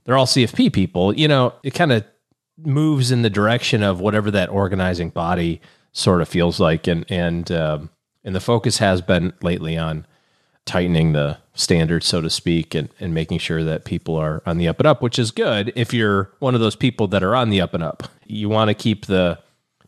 they're 0.05 0.17
all 0.17 0.27
cfp 0.27 0.73
people. 0.73 1.15
You 1.15 1.29
know 1.29 1.55
it 1.63 1.75
kind 1.75 1.93
of 1.93 2.05
moves 2.57 3.13
in 3.13 3.23
the 3.23 3.31
direction 3.31 3.85
of 3.85 4.01
whatever 4.01 4.33
that 4.33 4.49
organizing 4.49 5.11
body 5.11 5.61
sort 5.93 6.23
of 6.23 6.29
feels 6.29 6.59
like. 6.59 6.89
And 6.89 7.05
and 7.09 7.53
um, 7.53 7.91
and 8.25 8.35
the 8.35 8.41
focus 8.41 8.79
has 8.79 9.01
been 9.01 9.33
lately 9.43 9.77
on 9.77 10.07
tightening 10.69 11.13
the 11.13 11.39
standards, 11.55 12.07
so 12.07 12.21
to 12.21 12.29
speak, 12.29 12.75
and, 12.75 12.91
and 13.01 13.15
making 13.15 13.39
sure 13.39 13.65
that 13.65 13.87
people 13.87 14.15
are 14.15 14.43
on 14.45 14.59
the 14.59 14.69
up 14.69 14.79
and 14.79 14.87
up, 14.87 15.01
which 15.03 15.19
is 15.19 15.31
good 15.31 15.73
if 15.75 15.95
you're 15.95 16.31
one 16.39 16.55
of 16.55 16.61
those 16.61 16.77
people 16.77 17.09
that 17.09 17.23
are 17.23 17.35
on 17.35 17.49
the 17.49 17.61
up 17.61 17.73
and 17.75 17.83
up. 17.83 18.05
You 18.27 18.49
want 18.49 18.69
to 18.69 18.75
keep 18.75 19.07
the 19.07 19.39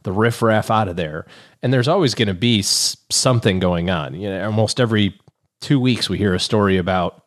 the 0.03 0.13
riffraff 0.13 0.71
out 0.71 0.89
of 0.89 0.97
there, 0.97 1.27
and 1.63 1.73
there's 1.73 1.87
always 1.87 2.15
going 2.15 2.29
to 2.29 2.35
be 2.35 2.63
something 2.63 3.61
going 3.61 3.91
on. 3.91 4.15
You 4.15 4.31
know, 4.31 4.47
almost 4.47 4.81
every 4.81 5.21
two 5.61 5.79
weeks 5.79 6.09
we 6.09 6.17
hear 6.17 6.35
a 6.35 6.41
story 6.41 6.79
about 6.79 7.27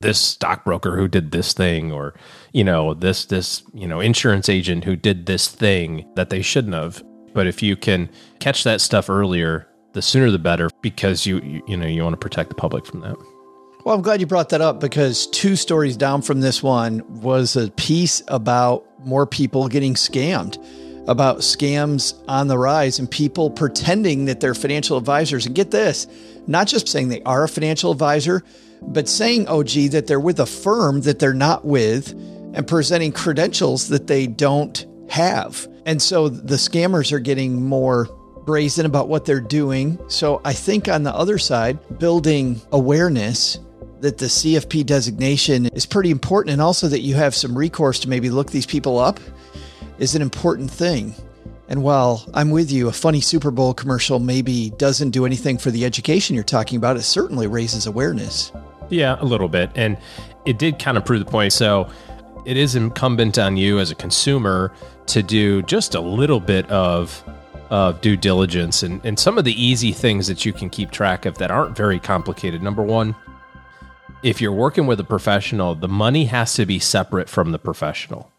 this 0.00 0.20
stockbroker 0.20 0.96
who 0.96 1.06
did 1.06 1.30
this 1.30 1.52
thing, 1.52 1.92
or 1.92 2.14
you 2.52 2.64
know 2.64 2.94
this 2.94 3.24
this 3.26 3.62
you 3.72 3.86
know 3.86 4.00
insurance 4.00 4.48
agent 4.48 4.84
who 4.84 4.96
did 4.96 5.26
this 5.26 5.46
thing 5.46 6.04
that 6.16 6.30
they 6.30 6.42
shouldn't 6.42 6.74
have. 6.74 7.02
But 7.32 7.46
if 7.46 7.62
you 7.62 7.76
can 7.76 8.10
catch 8.40 8.64
that 8.64 8.80
stuff 8.80 9.08
earlier, 9.08 9.67
the 9.92 10.02
sooner 10.02 10.30
the 10.30 10.38
better 10.38 10.70
because 10.82 11.26
you 11.26 11.40
you, 11.40 11.62
you 11.66 11.76
know 11.76 11.86
you 11.86 12.02
want 12.02 12.14
to 12.14 12.18
protect 12.18 12.48
the 12.48 12.54
public 12.54 12.86
from 12.86 13.00
that. 13.00 13.16
Well, 13.84 13.94
I'm 13.94 14.02
glad 14.02 14.20
you 14.20 14.26
brought 14.26 14.50
that 14.50 14.60
up 14.60 14.80
because 14.80 15.26
two 15.28 15.56
stories 15.56 15.96
down 15.96 16.20
from 16.22 16.40
this 16.40 16.62
one 16.62 17.02
was 17.22 17.56
a 17.56 17.70
piece 17.70 18.22
about 18.28 18.84
more 19.06 19.26
people 19.26 19.68
getting 19.68 19.94
scammed, 19.94 20.58
about 21.08 21.38
scams 21.38 22.14
on 22.28 22.48
the 22.48 22.58
rise 22.58 22.98
and 22.98 23.10
people 23.10 23.50
pretending 23.50 24.26
that 24.26 24.40
they're 24.40 24.54
financial 24.54 24.98
advisors. 24.98 25.46
And 25.46 25.54
get 25.54 25.70
this, 25.70 26.06
not 26.46 26.66
just 26.66 26.88
saying 26.88 27.08
they 27.08 27.22
are 27.22 27.44
a 27.44 27.48
financial 27.48 27.92
advisor, 27.92 28.44
but 28.82 29.08
saying, 29.08 29.46
oh, 29.48 29.62
gee, 29.62 29.88
that 29.88 30.06
they're 30.06 30.20
with 30.20 30.40
a 30.40 30.46
firm 30.46 31.02
that 31.02 31.18
they're 31.18 31.32
not 31.32 31.64
with 31.64 32.12
and 32.54 32.66
presenting 32.66 33.12
credentials 33.12 33.88
that 33.88 34.06
they 34.06 34.26
don't 34.26 34.86
have. 35.08 35.66
And 35.86 36.02
so 36.02 36.28
the 36.28 36.56
scammers 36.56 37.12
are 37.12 37.20
getting 37.20 37.62
more 37.64 38.06
brazen 38.48 38.86
about 38.86 39.08
what 39.08 39.26
they're 39.26 39.42
doing. 39.42 39.98
So 40.08 40.40
I 40.42 40.54
think 40.54 40.88
on 40.88 41.02
the 41.02 41.14
other 41.14 41.36
side, 41.36 41.98
building 41.98 42.62
awareness 42.72 43.58
that 44.00 44.16
the 44.16 44.24
CFP 44.24 44.86
designation 44.86 45.66
is 45.66 45.84
pretty 45.84 46.10
important 46.10 46.54
and 46.54 46.62
also 46.62 46.88
that 46.88 47.00
you 47.00 47.14
have 47.14 47.34
some 47.34 47.56
recourse 47.56 48.00
to 48.00 48.08
maybe 48.08 48.30
look 48.30 48.50
these 48.50 48.64
people 48.64 48.98
up 48.98 49.20
is 49.98 50.14
an 50.14 50.22
important 50.22 50.70
thing. 50.70 51.14
And 51.68 51.82
while 51.82 52.24
I'm 52.32 52.50
with 52.50 52.72
you, 52.72 52.88
a 52.88 52.92
funny 52.92 53.20
Super 53.20 53.50
Bowl 53.50 53.74
commercial 53.74 54.18
maybe 54.18 54.70
doesn't 54.78 55.10
do 55.10 55.26
anything 55.26 55.58
for 55.58 55.70
the 55.70 55.84
education 55.84 56.34
you're 56.34 56.42
talking 56.42 56.78
about, 56.78 56.96
it 56.96 57.02
certainly 57.02 57.46
raises 57.46 57.84
awareness. 57.84 58.50
Yeah, 58.88 59.18
a 59.20 59.26
little 59.26 59.50
bit. 59.50 59.70
And 59.74 59.98
it 60.46 60.58
did 60.58 60.78
kind 60.78 60.96
of 60.96 61.04
prove 61.04 61.22
the 61.22 61.30
point. 61.30 61.52
So 61.52 61.90
it 62.46 62.56
is 62.56 62.76
incumbent 62.76 63.36
on 63.36 63.58
you 63.58 63.78
as 63.78 63.90
a 63.90 63.94
consumer 63.94 64.72
to 65.08 65.22
do 65.22 65.60
just 65.64 65.94
a 65.94 66.00
little 66.00 66.40
bit 66.40 66.66
of 66.70 67.22
of 67.70 68.00
due 68.00 68.16
diligence 68.16 68.82
and, 68.82 69.04
and 69.04 69.18
some 69.18 69.36
of 69.36 69.44
the 69.44 69.62
easy 69.62 69.92
things 69.92 70.26
that 70.26 70.44
you 70.44 70.52
can 70.52 70.70
keep 70.70 70.90
track 70.90 71.26
of 71.26 71.36
that 71.38 71.50
aren't 71.50 71.76
very 71.76 71.98
complicated. 71.98 72.62
Number 72.62 72.82
one, 72.82 73.14
if 74.22 74.40
you're 74.40 74.52
working 74.52 74.86
with 74.86 74.98
a 75.00 75.04
professional, 75.04 75.74
the 75.74 75.88
money 75.88 76.24
has 76.26 76.54
to 76.54 76.66
be 76.66 76.78
separate 76.78 77.28
from 77.28 77.52
the 77.52 77.58
professional. 77.58 78.30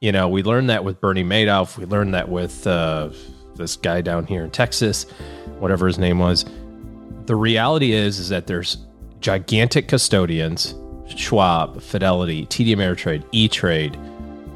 You 0.00 0.12
know, 0.12 0.28
we 0.28 0.42
learned 0.42 0.68
that 0.70 0.84
with 0.84 1.00
Bernie 1.00 1.24
Madoff. 1.24 1.78
We 1.78 1.86
learned 1.86 2.14
that 2.14 2.28
with 2.28 2.66
uh, 2.66 3.10
this 3.54 3.76
guy 3.76 4.00
down 4.00 4.26
here 4.26 4.42
in 4.42 4.50
Texas, 4.50 5.04
whatever 5.58 5.86
his 5.86 5.98
name 5.98 6.18
was. 6.18 6.44
The 7.26 7.36
reality 7.36 7.92
is, 7.92 8.18
is 8.18 8.28
that 8.30 8.48
there's 8.48 8.78
gigantic 9.20 9.86
custodians, 9.86 10.74
Schwab, 11.06 11.80
Fidelity, 11.80 12.46
TD 12.46 12.74
Ameritrade, 12.74 13.24
E 13.30 13.48
Trade, 13.48 13.96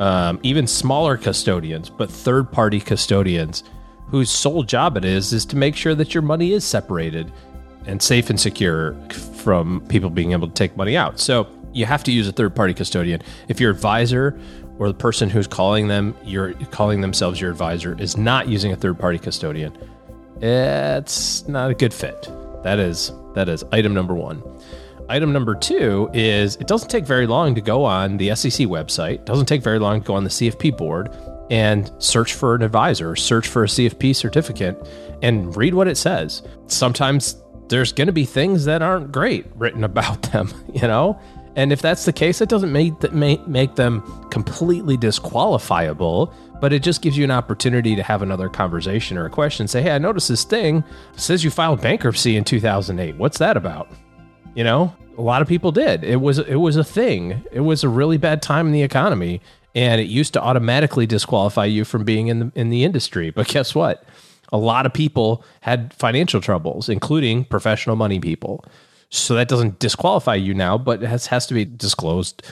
um, 0.00 0.40
even 0.42 0.66
smaller 0.66 1.16
custodians, 1.16 1.88
but 1.88 2.10
third 2.10 2.50
party 2.50 2.80
custodians 2.80 3.62
whose 4.08 4.30
sole 4.30 4.62
job 4.62 4.96
it 4.96 5.04
is 5.04 5.32
is 5.32 5.44
to 5.46 5.56
make 5.56 5.76
sure 5.76 5.94
that 5.94 6.14
your 6.14 6.22
money 6.22 6.52
is 6.52 6.64
separated 6.64 7.32
and 7.86 8.02
safe 8.02 8.30
and 8.30 8.38
secure 8.38 8.94
from 9.10 9.80
people 9.88 10.10
being 10.10 10.32
able 10.32 10.48
to 10.48 10.54
take 10.54 10.76
money 10.76 10.96
out. 10.96 11.18
So 11.18 11.48
you 11.72 11.86
have 11.86 12.02
to 12.04 12.12
use 12.12 12.26
a 12.28 12.32
third 12.32 12.54
party 12.54 12.74
custodian. 12.74 13.22
If 13.48 13.60
your 13.60 13.70
advisor 13.70 14.38
or 14.78 14.88
the 14.88 14.94
person 14.94 15.30
who's 15.30 15.46
calling 15.46 15.88
them, 15.88 16.14
you're 16.24 16.54
calling 16.70 17.00
themselves 17.00 17.40
your 17.40 17.50
advisor, 17.50 18.00
is 18.00 18.16
not 18.16 18.48
using 18.48 18.72
a 18.72 18.76
third 18.76 18.98
party 18.98 19.18
custodian, 19.18 19.76
it's 20.40 21.46
not 21.48 21.70
a 21.70 21.74
good 21.74 21.94
fit. 21.94 22.28
That 22.62 22.78
is 22.78 23.12
that 23.34 23.48
is 23.48 23.64
item 23.72 23.94
number 23.94 24.14
one. 24.14 24.42
Item 25.08 25.32
number 25.32 25.54
two 25.54 26.10
is 26.12 26.56
it 26.56 26.66
doesn't 26.66 26.88
take 26.88 27.06
very 27.06 27.26
long 27.26 27.54
to 27.54 27.60
go 27.60 27.84
on 27.84 28.16
the 28.16 28.34
SEC 28.34 28.66
website. 28.66 29.14
It 29.14 29.26
doesn't 29.26 29.46
take 29.46 29.62
very 29.62 29.78
long 29.78 30.00
to 30.00 30.06
go 30.06 30.14
on 30.14 30.24
the 30.24 30.30
CFP 30.30 30.76
board 30.76 31.08
and 31.50 31.90
search 31.98 32.34
for 32.34 32.54
an 32.54 32.62
advisor, 32.62 33.16
search 33.16 33.46
for 33.48 33.64
a 33.64 33.66
CFP 33.66 34.14
certificate, 34.14 34.76
and 35.22 35.56
read 35.56 35.74
what 35.74 35.88
it 35.88 35.96
says. 35.96 36.42
Sometimes 36.66 37.36
there's 37.68 37.92
going 37.92 38.06
to 38.06 38.12
be 38.12 38.24
things 38.24 38.64
that 38.64 38.82
aren't 38.82 39.12
great 39.12 39.46
written 39.56 39.84
about 39.92 40.22
them, 40.32 40.52
you 40.72 40.82
know? 40.82 41.18
And 41.56 41.72
if 41.72 41.80
that's 41.80 42.04
the 42.04 42.12
case, 42.12 42.42
it 42.42 42.50
doesn't 42.50 42.70
make, 42.70 43.12
make 43.12 43.74
them 43.76 44.02
completely 44.30 44.98
disqualifiable, 44.98 46.32
but 46.60 46.72
it 46.74 46.82
just 46.82 47.00
gives 47.00 47.16
you 47.16 47.24
an 47.24 47.30
opportunity 47.30 47.96
to 47.96 48.02
have 48.02 48.20
another 48.20 48.50
conversation 48.50 49.16
or 49.16 49.24
a 49.24 49.30
question. 49.30 49.66
Say, 49.66 49.80
hey, 49.80 49.92
I 49.92 49.98
noticed 49.98 50.28
this 50.28 50.44
thing 50.44 50.84
it 51.14 51.20
says 51.20 51.44
you 51.44 51.50
filed 51.50 51.80
bankruptcy 51.80 52.36
in 52.36 52.44
2008. 52.44 53.16
What's 53.16 53.38
that 53.38 53.56
about? 53.56 53.88
You 54.54 54.64
know, 54.64 54.94
a 55.16 55.22
lot 55.22 55.40
of 55.40 55.48
people 55.48 55.72
did. 55.72 56.04
It 56.04 56.16
was 56.16 56.38
it 56.38 56.56
was 56.56 56.76
a 56.76 56.84
thing. 56.84 57.42
It 57.52 57.60
was 57.60 57.84
a 57.84 57.88
really 57.88 58.18
bad 58.18 58.42
time 58.42 58.66
in 58.66 58.72
the 58.72 58.82
economy, 58.82 59.40
and 59.76 60.00
it 60.00 60.08
used 60.08 60.32
to 60.32 60.42
automatically 60.42 61.06
disqualify 61.06 61.66
you 61.66 61.84
from 61.84 62.02
being 62.02 62.28
in 62.28 62.38
the 62.40 62.52
in 62.56 62.70
the 62.70 62.82
industry. 62.82 63.30
But 63.30 63.46
guess 63.46 63.74
what? 63.74 64.04
A 64.50 64.56
lot 64.56 64.86
of 64.86 64.92
people 64.92 65.44
had 65.60 65.92
financial 65.92 66.40
troubles, 66.40 66.88
including 66.88 67.44
professional 67.44 67.94
money 67.94 68.18
people. 68.18 68.64
So 69.10 69.34
that 69.34 69.48
doesn't 69.48 69.78
disqualify 69.78 70.34
you 70.36 70.54
now, 70.54 70.78
but 70.78 71.02
it 71.02 71.06
has, 71.06 71.26
has 71.26 71.46
to 71.46 71.54
be 71.54 71.64
disclosed. 71.64 72.42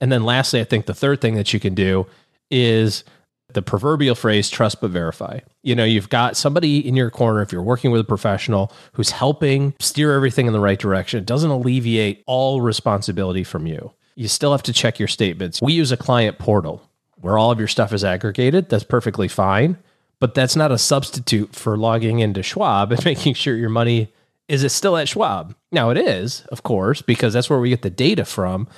And 0.00 0.10
then 0.10 0.24
lastly, 0.24 0.60
I 0.60 0.64
think 0.64 0.86
the 0.86 0.94
third 0.94 1.20
thing 1.20 1.34
that 1.34 1.52
you 1.54 1.60
can 1.60 1.74
do 1.74 2.06
is 2.50 3.04
the 3.52 3.62
proverbial 3.62 4.14
phrase 4.14 4.50
trust 4.50 4.80
but 4.80 4.90
verify. 4.90 5.40
You 5.62 5.74
know, 5.74 5.84
you've 5.84 6.08
got 6.08 6.36
somebody 6.36 6.86
in 6.86 6.96
your 6.96 7.10
corner, 7.10 7.40
if 7.40 7.52
you're 7.52 7.62
working 7.62 7.90
with 7.90 8.00
a 8.00 8.04
professional 8.04 8.72
who's 8.94 9.10
helping 9.10 9.74
steer 9.80 10.14
everything 10.14 10.46
in 10.46 10.52
the 10.52 10.60
right 10.60 10.78
direction, 10.78 11.20
it 11.20 11.26
doesn't 11.26 11.50
alleviate 11.50 12.24
all 12.26 12.60
responsibility 12.60 13.44
from 13.44 13.66
you. 13.66 13.92
You 14.14 14.28
still 14.28 14.52
have 14.52 14.62
to 14.64 14.72
check 14.72 14.98
your 14.98 15.08
statements. 15.08 15.60
We 15.60 15.72
use 15.72 15.92
a 15.92 15.96
client 15.96 16.38
portal 16.38 16.82
where 17.20 17.38
all 17.38 17.50
of 17.50 17.58
your 17.58 17.68
stuff 17.68 17.92
is 17.92 18.04
aggregated. 18.04 18.68
That's 18.68 18.84
perfectly 18.84 19.28
fine, 19.28 19.78
but 20.20 20.34
that's 20.34 20.56
not 20.56 20.70
a 20.70 20.78
substitute 20.78 21.54
for 21.54 21.76
logging 21.76 22.20
into 22.20 22.42
Schwab 22.42 22.92
and 22.92 23.04
making 23.06 23.34
sure 23.34 23.56
your 23.56 23.70
money 23.70 24.12
is 24.46 24.62
it 24.62 24.68
still 24.70 24.96
at 24.96 25.08
Schwab. 25.08 25.54
Now 25.72 25.90
it 25.90 25.96
is, 25.96 26.42
of 26.52 26.62
course, 26.62 27.00
because 27.02 27.32
that's 27.32 27.48
where 27.48 27.58
we 27.58 27.70
get 27.70 27.82
the 27.82 27.90
data 27.90 28.24
from, 28.24 28.68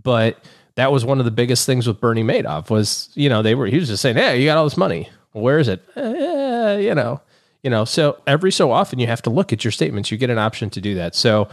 but 0.00 0.44
that 0.74 0.92
was 0.92 1.04
one 1.06 1.18
of 1.18 1.24
the 1.24 1.30
biggest 1.30 1.64
things 1.64 1.86
with 1.86 2.00
Bernie 2.00 2.22
Madoff 2.22 2.68
was, 2.68 3.08
you 3.14 3.28
know, 3.30 3.40
they 3.42 3.54
were, 3.54 3.66
he 3.66 3.78
was 3.78 3.88
just 3.88 4.02
saying, 4.02 4.16
Hey, 4.16 4.38
you 4.38 4.46
got 4.46 4.58
all 4.58 4.64
this 4.64 4.76
money. 4.76 5.08
where 5.32 5.58
is 5.58 5.68
it? 5.68 5.82
Eh, 5.96 6.78
you 6.80 6.94
know, 6.94 7.20
you 7.62 7.70
know, 7.70 7.84
so 7.86 8.20
every 8.26 8.52
so 8.52 8.70
often 8.70 8.98
you 8.98 9.06
have 9.06 9.22
to 9.22 9.30
look 9.30 9.52
at 9.52 9.64
your 9.64 9.72
statements. 9.72 10.10
You 10.10 10.18
get 10.18 10.30
an 10.30 10.38
option 10.38 10.68
to 10.70 10.80
do 10.80 10.94
that. 10.96 11.14
So 11.14 11.48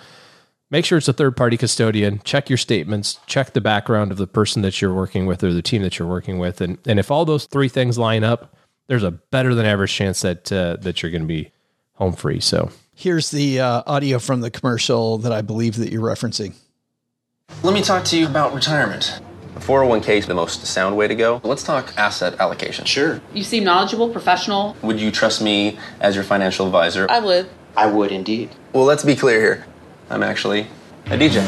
make 0.74 0.86
sure 0.86 0.98
it's 0.98 1.08
a 1.08 1.14
third 1.14 1.38
party 1.38 1.56
custodian, 1.56 2.20
check 2.24 2.50
your 2.50 2.58
statements, 2.58 3.20
check 3.28 3.54
the 3.54 3.62
background 3.62 4.12
of 4.12 4.18
the 4.18 4.26
person 4.26 4.64
that 4.64 4.82
you're 4.82 4.94
working 4.94 5.28
with 5.28 5.44
or 5.44 5.54
the 5.54 5.62
team 5.62 5.84
that 5.84 6.00
you're 6.00 6.08
working 6.08 6.40
with. 6.40 6.60
And, 6.60 6.80
and 6.88 7.00
if 7.00 7.12
all 7.12 7.26
those 7.26 7.46
three 7.46 7.70
things 7.70 7.98
line 7.98 8.24
up, 8.24 8.58
there's 8.88 9.04
a 9.04 9.12
better 9.12 9.54
than 9.54 9.68
average 9.68 9.94
chance 9.94 10.22
that, 10.22 10.52
uh, 10.52 10.78
that 10.78 11.02
you're 11.02 11.12
going 11.12 11.22
to 11.22 11.28
be 11.28 11.52
home 11.94 12.14
free. 12.14 12.40
So 12.40 12.72
here's 12.96 13.30
the 13.30 13.62
uh, 13.62 13.84
audio 13.86 14.18
from 14.18 14.42
the 14.42 14.50
commercial 14.50 15.20
that 15.20 15.32
I 15.32 15.44
believe 15.44 15.78
that 15.78 15.92
you're 15.92 16.02
referencing. 16.02 16.56
Let 17.62 17.76
me 17.76 17.84
talk 17.84 18.04
to 18.06 18.18
you 18.18 18.26
about 18.26 18.56
retirement. 18.56 19.22
401k 19.58 20.18
is 20.18 20.26
the 20.26 20.34
most 20.34 20.66
sound 20.66 20.98
way 20.98 21.08
to 21.08 21.14
go. 21.14 21.40
Let's 21.44 21.62
talk 21.62 21.94
asset 21.98 22.40
allocation. 22.40 22.86
Sure. 22.86 23.22
You 23.32 23.44
seem 23.44 23.64
knowledgeable, 23.64 24.10
professional. 24.10 24.76
Would 24.82 25.00
you 25.00 25.12
trust 25.12 25.40
me 25.40 25.78
as 26.00 26.16
your 26.16 26.24
financial 26.24 26.66
advisor? 26.66 27.06
I 27.12 27.20
would. 27.20 27.48
I 27.78 27.86
would 27.86 28.12
indeed. 28.12 28.50
Well, 28.74 28.86
let's 28.86 29.04
be 29.04 29.16
clear 29.16 29.40
here. 29.40 29.66
I'm 30.10 30.24
actually 30.24 30.68
a 31.08 31.18
DJ. 31.18 31.44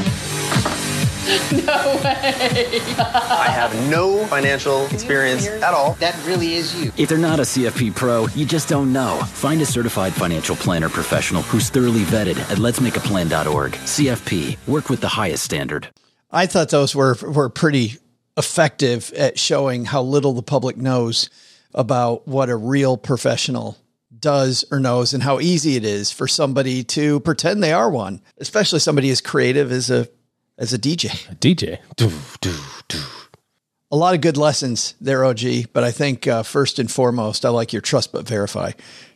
no 1.51 1.95
way. 2.03 2.95
I 2.99 3.49
have 3.49 3.73
no 3.89 4.25
financial 4.27 4.85
experience 4.87 5.47
at 5.47 5.73
all. 5.73 5.93
That 5.93 6.15
really 6.25 6.53
is 6.53 6.75
you. 6.79 6.91
If 6.97 7.09
they're 7.09 7.17
not 7.17 7.39
a 7.39 7.43
CFP 7.43 7.95
pro, 7.95 8.27
you 8.27 8.45
just 8.45 8.69
don't 8.69 8.93
know. 8.93 9.19
Find 9.33 9.59
a 9.61 9.65
certified 9.65 10.13
financial 10.13 10.55
planner 10.55 10.89
professional 10.89 11.41
who's 11.41 11.69
thoroughly 11.69 12.01
vetted 12.01 12.37
at 12.37 12.59
letsmakeaplan.org. 12.59 13.71
CFP, 13.71 14.67
work 14.67 14.89
with 14.89 15.01
the 15.01 15.07
highest 15.07 15.43
standard. 15.43 15.87
I 16.31 16.45
thought 16.45 16.69
those 16.69 16.95
were 16.95 17.15
were 17.23 17.49
pretty 17.49 17.97
effective 18.37 19.11
at 19.13 19.39
showing 19.39 19.85
how 19.85 20.03
little 20.03 20.33
the 20.33 20.43
public 20.43 20.77
knows 20.77 21.29
about 21.73 22.27
what 22.27 22.49
a 22.49 22.55
real 22.55 22.97
professional 22.97 23.77
does 24.25 24.65
or 24.71 24.79
knows 24.79 25.13
and 25.13 25.21
how 25.21 25.39
easy 25.39 25.75
it 25.75 25.85
is 25.85 26.11
for 26.11 26.27
somebody 26.27 26.83
to 26.83 27.19
pretend 27.19 27.61
they 27.61 27.71
are 27.71 27.91
one, 27.91 28.19
especially 28.39 28.79
somebody 28.79 29.11
as 29.11 29.21
creative 29.21 29.71
as 29.71 29.91
a 29.91 30.09
as 30.57 30.73
a 30.73 30.79
DJ. 30.79 31.29
A 31.31 31.35
DJ. 31.35 31.77
A 33.91 33.95
lot 33.95 34.15
of 34.15 34.21
good 34.21 34.35
lessons 34.35 34.95
there, 34.99 35.23
OG. 35.23 35.71
But 35.73 35.83
I 35.83 35.91
think 35.91 36.25
uh, 36.25 36.41
first 36.41 36.79
and 36.79 36.91
foremost, 36.91 37.45
I 37.45 37.49
like 37.49 37.71
your 37.71 37.83
trust 37.83 38.11
but 38.11 38.27
verify. 38.27 38.71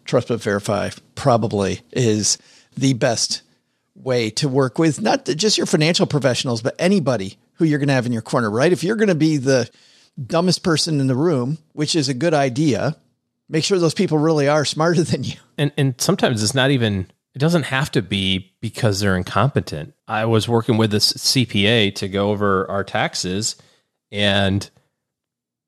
Trust 0.05 0.27
but 0.27 0.43
verify 0.43 0.91
probably 1.15 1.81
is 1.91 2.37
the 2.77 2.93
best 2.93 3.41
way 3.95 4.29
to 4.29 4.47
work 4.47 4.77
with 4.77 5.01
not 5.01 5.25
just 5.25 5.57
your 5.57 5.65
financial 5.65 6.05
professionals, 6.05 6.61
but 6.61 6.75
anybody 6.77 7.39
who 7.53 7.65
you're 7.65 7.79
going 7.79 7.87
to 7.87 7.95
have 7.95 8.05
in 8.05 8.13
your 8.13 8.21
corner, 8.21 8.51
right? 8.51 8.71
If 8.71 8.83
you're 8.83 8.95
going 8.95 9.07
to 9.07 9.15
be 9.15 9.37
the 9.37 9.67
dumbest 10.23 10.61
person 10.61 10.99
in 11.01 11.07
the 11.07 11.15
room, 11.15 11.57
which 11.73 11.95
is 11.95 12.09
a 12.09 12.13
good 12.13 12.35
idea, 12.35 12.95
make 13.49 13.63
sure 13.63 13.79
those 13.79 13.93
people 13.93 14.17
really 14.17 14.47
are 14.47 14.63
smarter 14.63 15.03
than 15.03 15.23
you. 15.23 15.35
And 15.57 15.71
and 15.77 15.95
sometimes 15.99 16.43
it's 16.43 16.55
not 16.55 16.71
even 16.71 17.07
it 17.33 17.39
doesn't 17.39 17.63
have 17.63 17.91
to 17.91 18.01
be 18.01 18.53
because 18.61 18.99
they're 18.99 19.17
incompetent. 19.17 19.93
I 20.07 20.25
was 20.25 20.47
working 20.47 20.77
with 20.77 20.91
this 20.91 21.13
CPA 21.13 21.95
to 21.95 22.07
go 22.07 22.31
over 22.31 22.69
our 22.69 22.83
taxes 22.83 23.55
and 24.11 24.69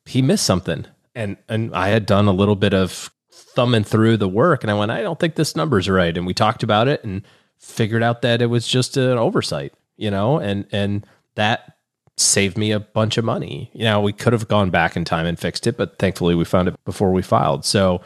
he 0.06 0.22
missed 0.22 0.46
something. 0.46 0.86
And 1.16 1.38
and 1.50 1.76
I 1.76 1.90
had 1.90 2.06
done 2.06 2.28
a 2.28 2.34
little 2.34 2.56
bit 2.56 2.74
of 2.74 3.12
thumbing 3.32 3.84
through 3.84 4.18
the 4.18 4.30
work 4.30 4.64
and 4.64 4.72
I 4.72 4.76
went, 4.76 4.92
I 4.92 5.02
don't 5.02 5.20
think 5.20 5.36
this 5.36 5.56
number's 5.56 5.90
right. 5.90 6.16
And 6.16 6.26
we 6.26 6.34
talked 6.34 6.64
about 6.64 6.88
it 6.88 7.04
and 7.04 7.24
figured 7.58 8.04
out 8.04 8.22
that 8.22 8.42
it 8.42 8.48
was 8.48 8.68
just 8.68 8.98
an 8.98 9.18
oversight, 9.18 9.74
you 9.98 10.10
know, 10.10 10.40
and 10.40 10.66
and 10.72 11.06
that 11.36 11.78
saved 12.18 12.58
me 12.58 12.72
a 12.72 12.80
bunch 12.80 13.18
of 13.18 13.26
money. 13.26 13.72
You 13.74 13.86
know, 13.86 14.02
we 14.02 14.14
could 14.14 14.34
have 14.34 14.48
gone 14.48 14.70
back 14.70 14.96
in 14.96 15.06
time 15.06 15.26
and 15.26 15.40
fixed 15.40 15.68
it, 15.68 15.78
but 15.78 15.98
thankfully 15.98 16.36
we 16.36 16.46
found 16.46 16.68
it 16.68 16.76
before 16.86 17.12
we 17.12 17.22
filed. 17.22 17.66
So 17.66 18.02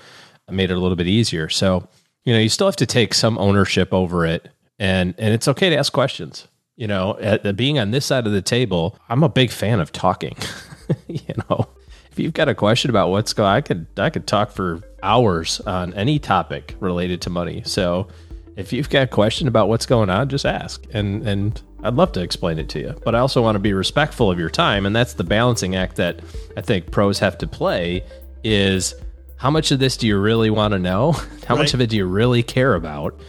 I 0.47 0.51
made 0.51 0.71
it 0.71 0.77
a 0.77 0.79
little 0.79 0.95
bit 0.95 1.07
easier. 1.07 1.49
So, 1.49 1.87
you 2.23 2.33
know, 2.33 2.39
you 2.39 2.49
still 2.49 2.67
have 2.67 2.75
to 2.77 2.85
take 2.85 3.13
some 3.13 3.37
ownership 3.37 3.93
over 3.93 4.25
it 4.25 4.49
and 4.79 5.15
and 5.17 5.33
it's 5.33 5.47
okay 5.47 5.69
to 5.69 5.77
ask 5.77 5.93
questions. 5.93 6.47
You 6.75 6.87
know, 6.87 7.17
at, 7.19 7.55
being 7.55 7.79
on 7.79 7.91
this 7.91 8.05
side 8.05 8.27
of 8.27 8.33
the 8.33 8.41
table, 8.41 8.99
I'm 9.07 9.23
a 9.23 9.29
big 9.29 9.49
fan 9.49 9.79
of 9.79 9.93
talking. 9.93 10.35
you 11.07 11.33
know, 11.49 11.69
if 12.11 12.19
you've 12.19 12.33
got 12.33 12.49
a 12.49 12.55
question 12.55 12.89
about 12.89 13.09
what's 13.09 13.31
going, 13.31 13.49
I 13.49 13.61
could 13.61 13.87
I 13.97 14.09
could 14.09 14.27
talk 14.27 14.51
for 14.51 14.81
hours 15.01 15.61
on 15.61 15.93
any 15.93 16.19
topic 16.19 16.75
related 16.79 17.21
to 17.21 17.29
money. 17.29 17.61
So, 17.65 18.09
if 18.57 18.73
you've 18.73 18.89
got 18.89 19.03
a 19.03 19.07
question 19.07 19.47
about 19.47 19.69
what's 19.69 19.85
going 19.85 20.09
on, 20.09 20.27
just 20.27 20.45
ask, 20.45 20.85
and 20.91 21.25
and 21.25 21.61
I'd 21.85 21.95
love 21.95 22.11
to 22.13 22.21
explain 22.21 22.57
it 22.57 22.67
to 22.69 22.79
you. 22.79 22.95
But 23.03 23.15
I 23.15 23.19
also 23.19 23.41
want 23.41 23.55
to 23.55 23.59
be 23.59 23.73
respectful 23.73 24.31
of 24.31 24.39
your 24.39 24.49
time, 24.49 24.85
and 24.85 24.95
that's 24.95 25.13
the 25.13 25.23
balancing 25.23 25.75
act 25.75 25.97
that 25.97 26.19
I 26.57 26.61
think 26.61 26.91
pros 26.91 27.19
have 27.19 27.37
to 27.39 27.47
play. 27.47 28.03
Is 28.43 28.93
how 29.37 29.51
much 29.51 29.71
of 29.71 29.79
this 29.79 29.97
do 29.97 30.07
you 30.07 30.19
really 30.19 30.49
want 30.49 30.73
to 30.73 30.79
know? 30.79 31.11
How 31.47 31.55
right. 31.55 31.61
much 31.61 31.73
of 31.73 31.81
it 31.81 31.91
do 31.91 31.95
you 31.95 32.05
really 32.05 32.41
care 32.41 32.73
about? 32.73 33.19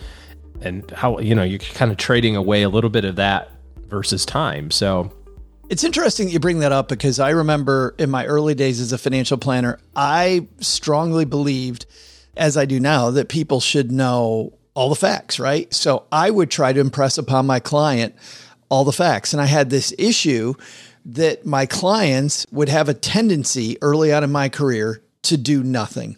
And 0.63 0.91
how 0.91 1.19
you 1.19 1.35
know 1.35 1.43
you're 1.43 1.59
kind 1.59 1.91
of 1.91 1.99
trading 1.99 2.35
away 2.35 2.63
a 2.63 2.69
little 2.71 2.89
bit 2.89 3.05
of 3.05 3.17
that 3.17 3.51
versus 3.89 4.25
time. 4.25 4.71
So 4.71 5.13
it's 5.69 5.85
interesting 5.85 6.27
that 6.27 6.33
you 6.33 6.41
bring 6.41 6.61
that 6.61 6.73
up 6.73 6.89
because 6.89 7.19
I 7.19 7.31
remember 7.31 7.95
in 7.99 8.09
my 8.09 8.25
early 8.25 8.55
days 8.55 8.81
as 8.81 8.93
a 8.93 8.99
financial 8.99 9.37
planner, 9.37 9.79
I 9.95 10.47
strongly 10.61 11.25
believed, 11.25 11.87
as 12.37 12.57
I 12.57 12.65
do 12.65 12.81
now, 12.81 13.11
that 13.11 13.29
people 13.29 13.61
should 13.61 13.93
know 13.93 14.55
all 14.75 14.89
the 14.89 14.97
facts, 14.97 15.41
right? 15.41 15.73
So 15.75 16.05
I 16.13 16.31
would 16.31 16.51
try 16.51 16.73
to 16.73 16.81
impress 16.81 17.19
upon 17.19 17.47
my 17.47 17.61
client 17.61 18.15
all 18.69 18.85
the 18.85 18.93
facts. 18.93 19.33
And 19.33 19.41
I 19.41 19.47
had 19.47 19.71
this 19.71 19.95
issue 19.99 20.55
that 21.05 21.47
my 21.47 21.67
clients 21.67 22.47
would 22.51 22.69
have 22.69 22.89
a 22.89 22.95
tendency 22.95 23.79
early 23.81 24.13
on 24.13 24.25
in 24.25 24.33
my 24.33 24.49
career 24.49 25.03
to 25.23 25.37
do 25.37 25.63
nothing. 25.63 26.17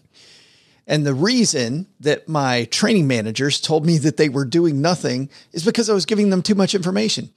And 0.87 1.05
the 1.05 1.15
reason 1.15 1.87
that 2.01 2.29
my 2.29 2.65
training 2.65 3.07
managers 3.07 3.61
told 3.61 3.85
me 3.85 3.99
that 3.99 4.17
they 4.17 4.31
were 4.31 4.47
doing 4.47 4.81
nothing 4.81 5.29
is 5.53 5.65
because 5.65 5.91
I 5.91 5.95
was 5.95 6.07
giving 6.07 6.31
them 6.31 6.43
too 6.43 6.55
much 6.55 6.75
information. 6.75 7.31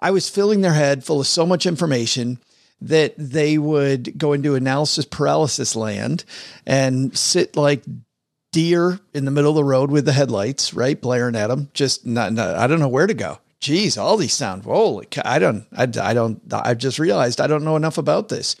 I 0.00 0.10
was 0.10 0.28
filling 0.28 0.60
their 0.60 0.74
head 0.74 1.04
full 1.04 1.20
of 1.20 1.26
so 1.28 1.46
much 1.46 1.64
information 1.64 2.38
that 2.80 3.14
they 3.16 3.58
would 3.58 4.18
go 4.18 4.32
into 4.32 4.54
analysis 4.54 5.04
paralysis 5.04 5.74
land 5.76 6.24
and 6.66 7.16
sit 7.16 7.56
like 7.56 7.82
deer 8.52 8.98
in 9.14 9.24
the 9.24 9.30
middle 9.30 9.50
of 9.50 9.56
the 9.56 9.64
road 9.64 9.90
with 9.90 10.04
the 10.04 10.12
headlights, 10.12 10.74
right? 10.74 11.00
Blaring 11.00 11.36
at 11.36 11.48
them, 11.48 11.70
just 11.74 12.06
not, 12.06 12.32
not 12.32 12.56
I 12.56 12.66
don't 12.66 12.80
know 12.80 12.88
where 12.88 13.06
to 13.06 13.14
go. 13.14 13.38
Geez, 13.60 13.98
all 13.98 14.16
these 14.16 14.34
sound, 14.34 14.64
holy, 14.64 15.08
I 15.24 15.38
don't, 15.38 15.66
I, 15.76 15.82
I 15.82 16.14
don't, 16.14 16.40
I've 16.52 16.78
just 16.78 16.98
realized 16.98 17.40
I 17.40 17.48
don't 17.48 17.64
know 17.64 17.76
enough 17.76 17.98
about 17.98 18.28
this. 18.28 18.54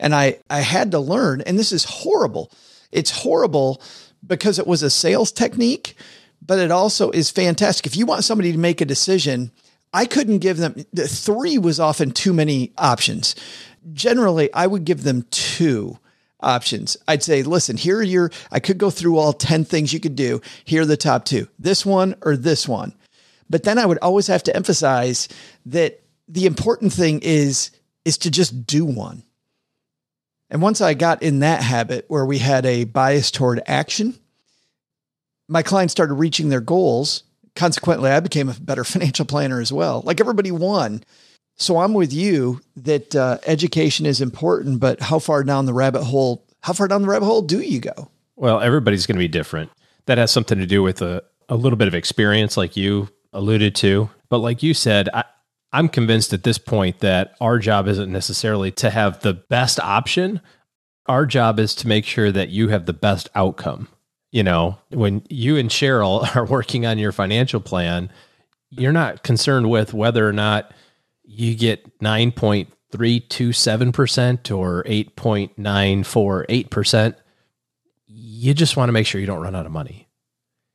And 0.00 0.14
I, 0.14 0.38
I 0.48 0.60
had 0.60 0.90
to 0.90 0.98
learn, 0.98 1.42
and 1.42 1.58
this 1.58 1.72
is 1.72 1.84
horrible. 1.84 2.50
It's 2.90 3.10
horrible 3.10 3.80
because 4.26 4.58
it 4.58 4.66
was 4.66 4.82
a 4.82 4.90
sales 4.90 5.30
technique, 5.30 5.94
but 6.44 6.58
it 6.58 6.70
also 6.70 7.10
is 7.10 7.30
fantastic. 7.30 7.86
If 7.86 7.96
you 7.96 8.06
want 8.06 8.24
somebody 8.24 8.50
to 8.50 8.58
make 8.58 8.80
a 8.80 8.86
decision, 8.86 9.52
I 9.92 10.06
couldn't 10.06 10.38
give 10.38 10.56
them, 10.56 10.84
the 10.92 11.06
three 11.06 11.58
was 11.58 11.78
often 11.78 12.10
too 12.10 12.32
many 12.32 12.72
options. 12.76 13.36
Generally, 13.92 14.52
I 14.52 14.66
would 14.66 14.84
give 14.84 15.04
them 15.04 15.26
two 15.30 15.98
options. 16.40 16.96
I'd 17.06 17.22
say, 17.22 17.42
listen, 17.42 17.76
here 17.76 17.98
are 17.98 18.02
your, 18.02 18.30
I 18.50 18.60
could 18.60 18.78
go 18.78 18.90
through 18.90 19.18
all 19.18 19.32
10 19.32 19.64
things 19.64 19.92
you 19.92 20.00
could 20.00 20.16
do. 20.16 20.40
Here 20.64 20.82
are 20.82 20.86
the 20.86 20.96
top 20.96 21.24
two 21.24 21.48
this 21.58 21.84
one 21.86 22.14
or 22.22 22.36
this 22.36 22.66
one. 22.66 22.94
But 23.50 23.64
then 23.64 23.78
I 23.78 23.84
would 23.84 23.98
always 23.98 24.28
have 24.28 24.42
to 24.44 24.56
emphasize 24.56 25.28
that 25.66 26.00
the 26.28 26.46
important 26.46 26.92
thing 26.92 27.20
is, 27.22 27.70
is 28.06 28.16
to 28.18 28.30
just 28.30 28.66
do 28.66 28.86
one. 28.86 29.22
And 30.48 30.62
once 30.62 30.80
I 30.80 30.94
got 30.94 31.22
in 31.22 31.40
that 31.40 31.62
habit 31.62 32.06
where 32.08 32.24
we 32.24 32.38
had 32.38 32.64
a 32.64 32.84
bias 32.84 33.30
toward 33.30 33.60
action, 33.66 34.18
my 35.48 35.62
clients 35.62 35.92
started 35.92 36.14
reaching 36.14 36.48
their 36.48 36.60
goals. 36.62 37.24
Consequently, 37.54 38.10
I 38.10 38.20
became 38.20 38.48
a 38.48 38.54
better 38.54 38.84
financial 38.84 39.26
planner 39.26 39.60
as 39.60 39.72
well. 39.72 40.00
Like 40.06 40.20
everybody 40.20 40.50
won 40.50 41.02
so 41.60 41.76
I'm 41.78 41.92
with 41.92 42.12
you 42.12 42.60
that 42.76 43.14
uh, 43.14 43.36
education 43.46 44.06
is 44.06 44.22
important, 44.22 44.80
but 44.80 45.00
how 45.00 45.18
far 45.18 45.44
down 45.44 45.66
the 45.66 45.74
rabbit 45.74 46.02
hole? 46.02 46.46
How 46.62 46.72
far 46.72 46.88
down 46.88 47.02
the 47.02 47.08
rabbit 47.08 47.26
hole 47.26 47.42
do 47.42 47.60
you 47.60 47.80
go? 47.80 48.10
Well, 48.34 48.60
everybody's 48.60 49.06
going 49.06 49.16
to 49.16 49.20
be 49.20 49.28
different. 49.28 49.70
That 50.06 50.16
has 50.16 50.30
something 50.30 50.58
to 50.58 50.66
do 50.66 50.82
with 50.82 51.02
a, 51.02 51.22
a 51.50 51.56
little 51.56 51.76
bit 51.76 51.86
of 51.86 51.94
experience, 51.94 52.56
like 52.56 52.78
you 52.78 53.10
alluded 53.32 53.74
to. 53.76 54.10
But 54.28 54.38
like 54.38 54.62
you 54.62 54.74
said, 54.74 55.08
I, 55.12 55.24
I'm 55.72 55.88
convinced 55.88 56.32
at 56.32 56.42
this 56.42 56.58
point 56.58 56.98
that 57.00 57.34
our 57.40 57.58
job 57.58 57.86
isn't 57.88 58.10
necessarily 58.10 58.70
to 58.72 58.90
have 58.90 59.20
the 59.20 59.34
best 59.34 59.78
option. 59.80 60.40
Our 61.06 61.26
job 61.26 61.60
is 61.60 61.74
to 61.76 61.88
make 61.88 62.04
sure 62.04 62.30
that 62.32 62.50
you 62.50 62.68
have 62.68 62.84
the 62.86 62.92
best 62.92 63.28
outcome. 63.34 63.88
You 64.32 64.44
know, 64.44 64.78
when 64.90 65.24
you 65.28 65.56
and 65.56 65.70
Cheryl 65.70 66.36
are 66.36 66.46
working 66.46 66.86
on 66.86 66.98
your 66.98 67.12
financial 67.12 67.60
plan, 67.60 68.10
you're 68.70 68.92
not 68.92 69.22
concerned 69.22 69.70
with 69.70 69.92
whether 69.92 70.26
or 70.28 70.32
not 70.32 70.72
you 71.24 71.54
get 71.54 72.00
9.327% 72.00 74.56
or 74.56 74.82
8.948%, 74.84 77.14
you 78.06 78.54
just 78.54 78.76
want 78.76 78.88
to 78.88 78.92
make 78.92 79.06
sure 79.06 79.20
you 79.20 79.26
don't 79.26 79.42
run 79.42 79.54
out 79.54 79.66
of 79.66 79.72
money. 79.72 80.08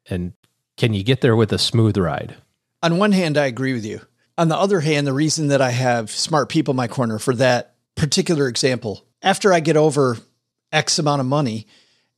And 0.10 0.34
can 0.78 0.94
you 0.94 1.04
get 1.04 1.22
there 1.22 1.36
with 1.36 1.52
a 1.52 1.58
smooth 1.58 1.98
ride? 1.98 2.36
On 2.86 3.00
one 3.00 3.14
hand, 3.14 3.36
I 3.36 3.48
agree 3.48 3.74
with 3.74 3.84
you. 3.84 4.00
On 4.38 4.48
the 4.48 4.56
other 4.56 4.80
hand, 4.80 5.08
the 5.08 5.14
reason 5.14 5.48
that 5.48 5.60
I 5.60 5.72
have 5.72 6.12
smart 6.12 6.50
people 6.50 6.74
in 6.74 6.76
my 6.76 6.88
corner 6.88 7.18
for 7.18 7.34
that 7.34 7.74
particular 7.96 8.48
example, 8.48 9.04
after 9.24 9.52
I 9.52 9.60
get 9.60 9.76
over 9.76 10.20
X 10.72 11.00
amount 11.00 11.22
of 11.22 11.26
money, 11.26 11.66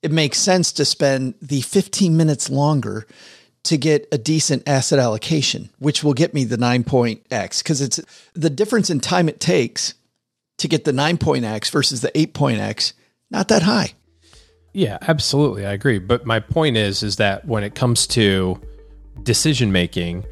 it 0.01 0.11
makes 0.11 0.37
sense 0.37 0.73
to 0.73 0.83
spend 0.83 1.35
the 1.41 1.61
15 1.61 2.17
minutes 2.17 2.49
longer 2.49 3.07
to 3.63 3.77
get 3.77 4.09
a 4.11 4.17
decent 4.17 4.67
asset 4.67 4.99
allocation, 4.99 5.69
which 5.79 6.03
will 6.03 6.13
get 6.13 6.33
me 6.33 6.43
the 6.43 6.57
nine 6.57 6.83
point 6.83 7.25
X 7.31 7.63
because 7.63 7.79
it's 7.79 8.01
the 8.33 8.49
difference 8.49 8.89
in 8.89 8.99
time 8.99 9.29
it 9.29 9.39
takes 9.39 9.93
to 10.57 10.67
get 10.67 10.83
the 10.83 10.91
nine 10.91 11.17
point 11.17 11.45
X 11.45 11.69
versus 11.69 12.01
the 12.01 12.11
eight 12.13 12.33
point 12.33 12.59
X, 12.59 12.91
not 13.31 13.47
that 13.47 13.61
high. 13.61 13.93
Yeah, 14.73 14.97
absolutely. 14.99 15.65
I 15.65 15.71
agree. 15.71 15.99
But 15.99 16.25
my 16.25 16.41
point 16.41 16.75
is, 16.75 17.03
is 17.03 17.15
that 17.15 17.45
when 17.45 17.63
it 17.63 17.73
comes 17.73 18.05
to 18.07 18.59
decision 19.23 19.71
making, 19.71 20.25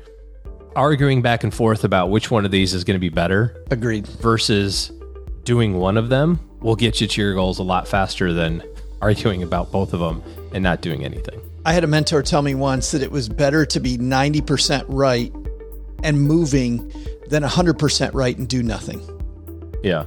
arguing 0.75 1.21
back 1.21 1.43
and 1.43 1.53
forth 1.53 1.83
about 1.83 2.09
which 2.09 2.29
one 2.29 2.45
of 2.45 2.51
these 2.51 2.73
is 2.73 2.83
going 2.83 2.95
to 2.95 2.99
be 2.99 3.09
better. 3.09 3.63
Agreed. 3.71 4.07
Versus 4.07 4.91
doing 5.43 5.77
one 5.77 5.97
of 5.97 6.09
them 6.09 6.39
will 6.59 6.75
get 6.75 6.99
you 6.99 7.07
to 7.07 7.21
your 7.21 7.33
goals 7.33 7.59
a 7.59 7.63
lot 7.63 7.87
faster 7.87 8.33
than 8.33 8.63
arguing 9.01 9.43
about 9.43 9.71
both 9.71 9.93
of 9.93 9.99
them 9.99 10.23
and 10.53 10.63
not 10.63 10.81
doing 10.81 11.05
anything. 11.05 11.39
I 11.65 11.73
had 11.73 11.83
a 11.83 11.87
mentor 11.87 12.21
tell 12.21 12.41
me 12.41 12.55
once 12.55 12.91
that 12.91 13.01
it 13.01 13.11
was 13.11 13.29
better 13.29 13.65
to 13.65 13.79
be 13.79 13.97
90% 13.97 14.85
right 14.87 15.33
and 16.03 16.21
moving 16.21 16.91
than 17.27 17.43
100% 17.43 18.13
right 18.13 18.37
and 18.37 18.47
do 18.47 18.61
nothing. 18.61 19.01
Yeah. 19.83 20.05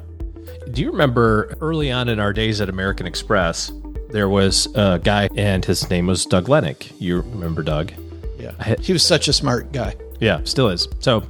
Do 0.71 0.83
you 0.83 0.91
remember 0.91 1.57
early 1.61 1.91
on 1.91 2.09
in 2.09 2.21
our 2.21 2.33
days 2.33 2.61
at 2.61 2.69
American 2.69 3.07
Express, 3.07 3.73
there 4.11 4.29
was 4.29 4.69
a 4.75 5.01
guy 5.03 5.29
and 5.37 5.65
his 5.65 5.89
name 5.91 6.07
was 6.07 6.27
Doug 6.27 6.49
Lennox. 6.49 6.93
You 6.99 7.21
remember 7.21 7.63
Doug? 7.63 7.93
Yeah. 8.39 8.77
He 8.81 8.93
was 8.93 9.03
such 9.03 9.29
a 9.29 9.33
smart 9.33 9.73
guy. 9.73 9.97
Yeah, 10.21 10.41
still 10.45 10.69
is. 10.69 10.89
So 11.01 11.25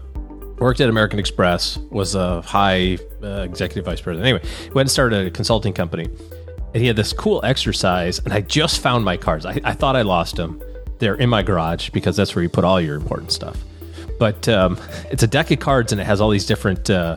worked 0.59 0.81
at 0.81 0.89
American 0.89 1.19
Express, 1.19 1.79
was 1.91 2.15
a 2.15 2.43
high 2.43 2.99
uh, 3.23 3.43
executive 3.43 3.85
vice 3.85 4.01
president. 4.01 4.27
Anyway, 4.27 4.43
went 4.75 4.87
and 4.87 4.91
started 4.91 5.27
a 5.27 5.31
consulting 5.31 5.73
company. 5.73 6.05
And 6.75 6.83
he 6.83 6.87
had 6.87 6.97
this 6.97 7.13
cool 7.13 7.41
exercise, 7.45 8.19
and 8.19 8.33
I 8.33 8.43
just 8.43 8.81
found 8.81 9.05
my 9.05 9.17
cards. 9.17 9.47
I, 9.47 9.61
I 9.65 9.73
thought 9.73 9.97
I 9.97 10.03
lost 10.03 10.37
them. 10.37 10.63
They're 10.99 11.15
in 11.15 11.31
my 11.31 11.43
garage 11.43 11.91
because 11.91 12.17
that's 12.17 12.35
where 12.35 12.43
you 12.43 12.49
put 12.49 12.65
all 12.65 12.81
your 12.81 12.97
important 12.97 13.33
stuff. 13.33 13.57
But 14.19 14.49
um, 14.49 14.79
it's 15.11 15.23
a 15.23 15.27
deck 15.27 15.51
of 15.51 15.61
cards, 15.61 15.93
and 15.93 16.01
it 16.01 16.05
has 16.05 16.21
all 16.21 16.31
these 16.31 16.47
different 16.47 16.91
uh, 16.91 17.17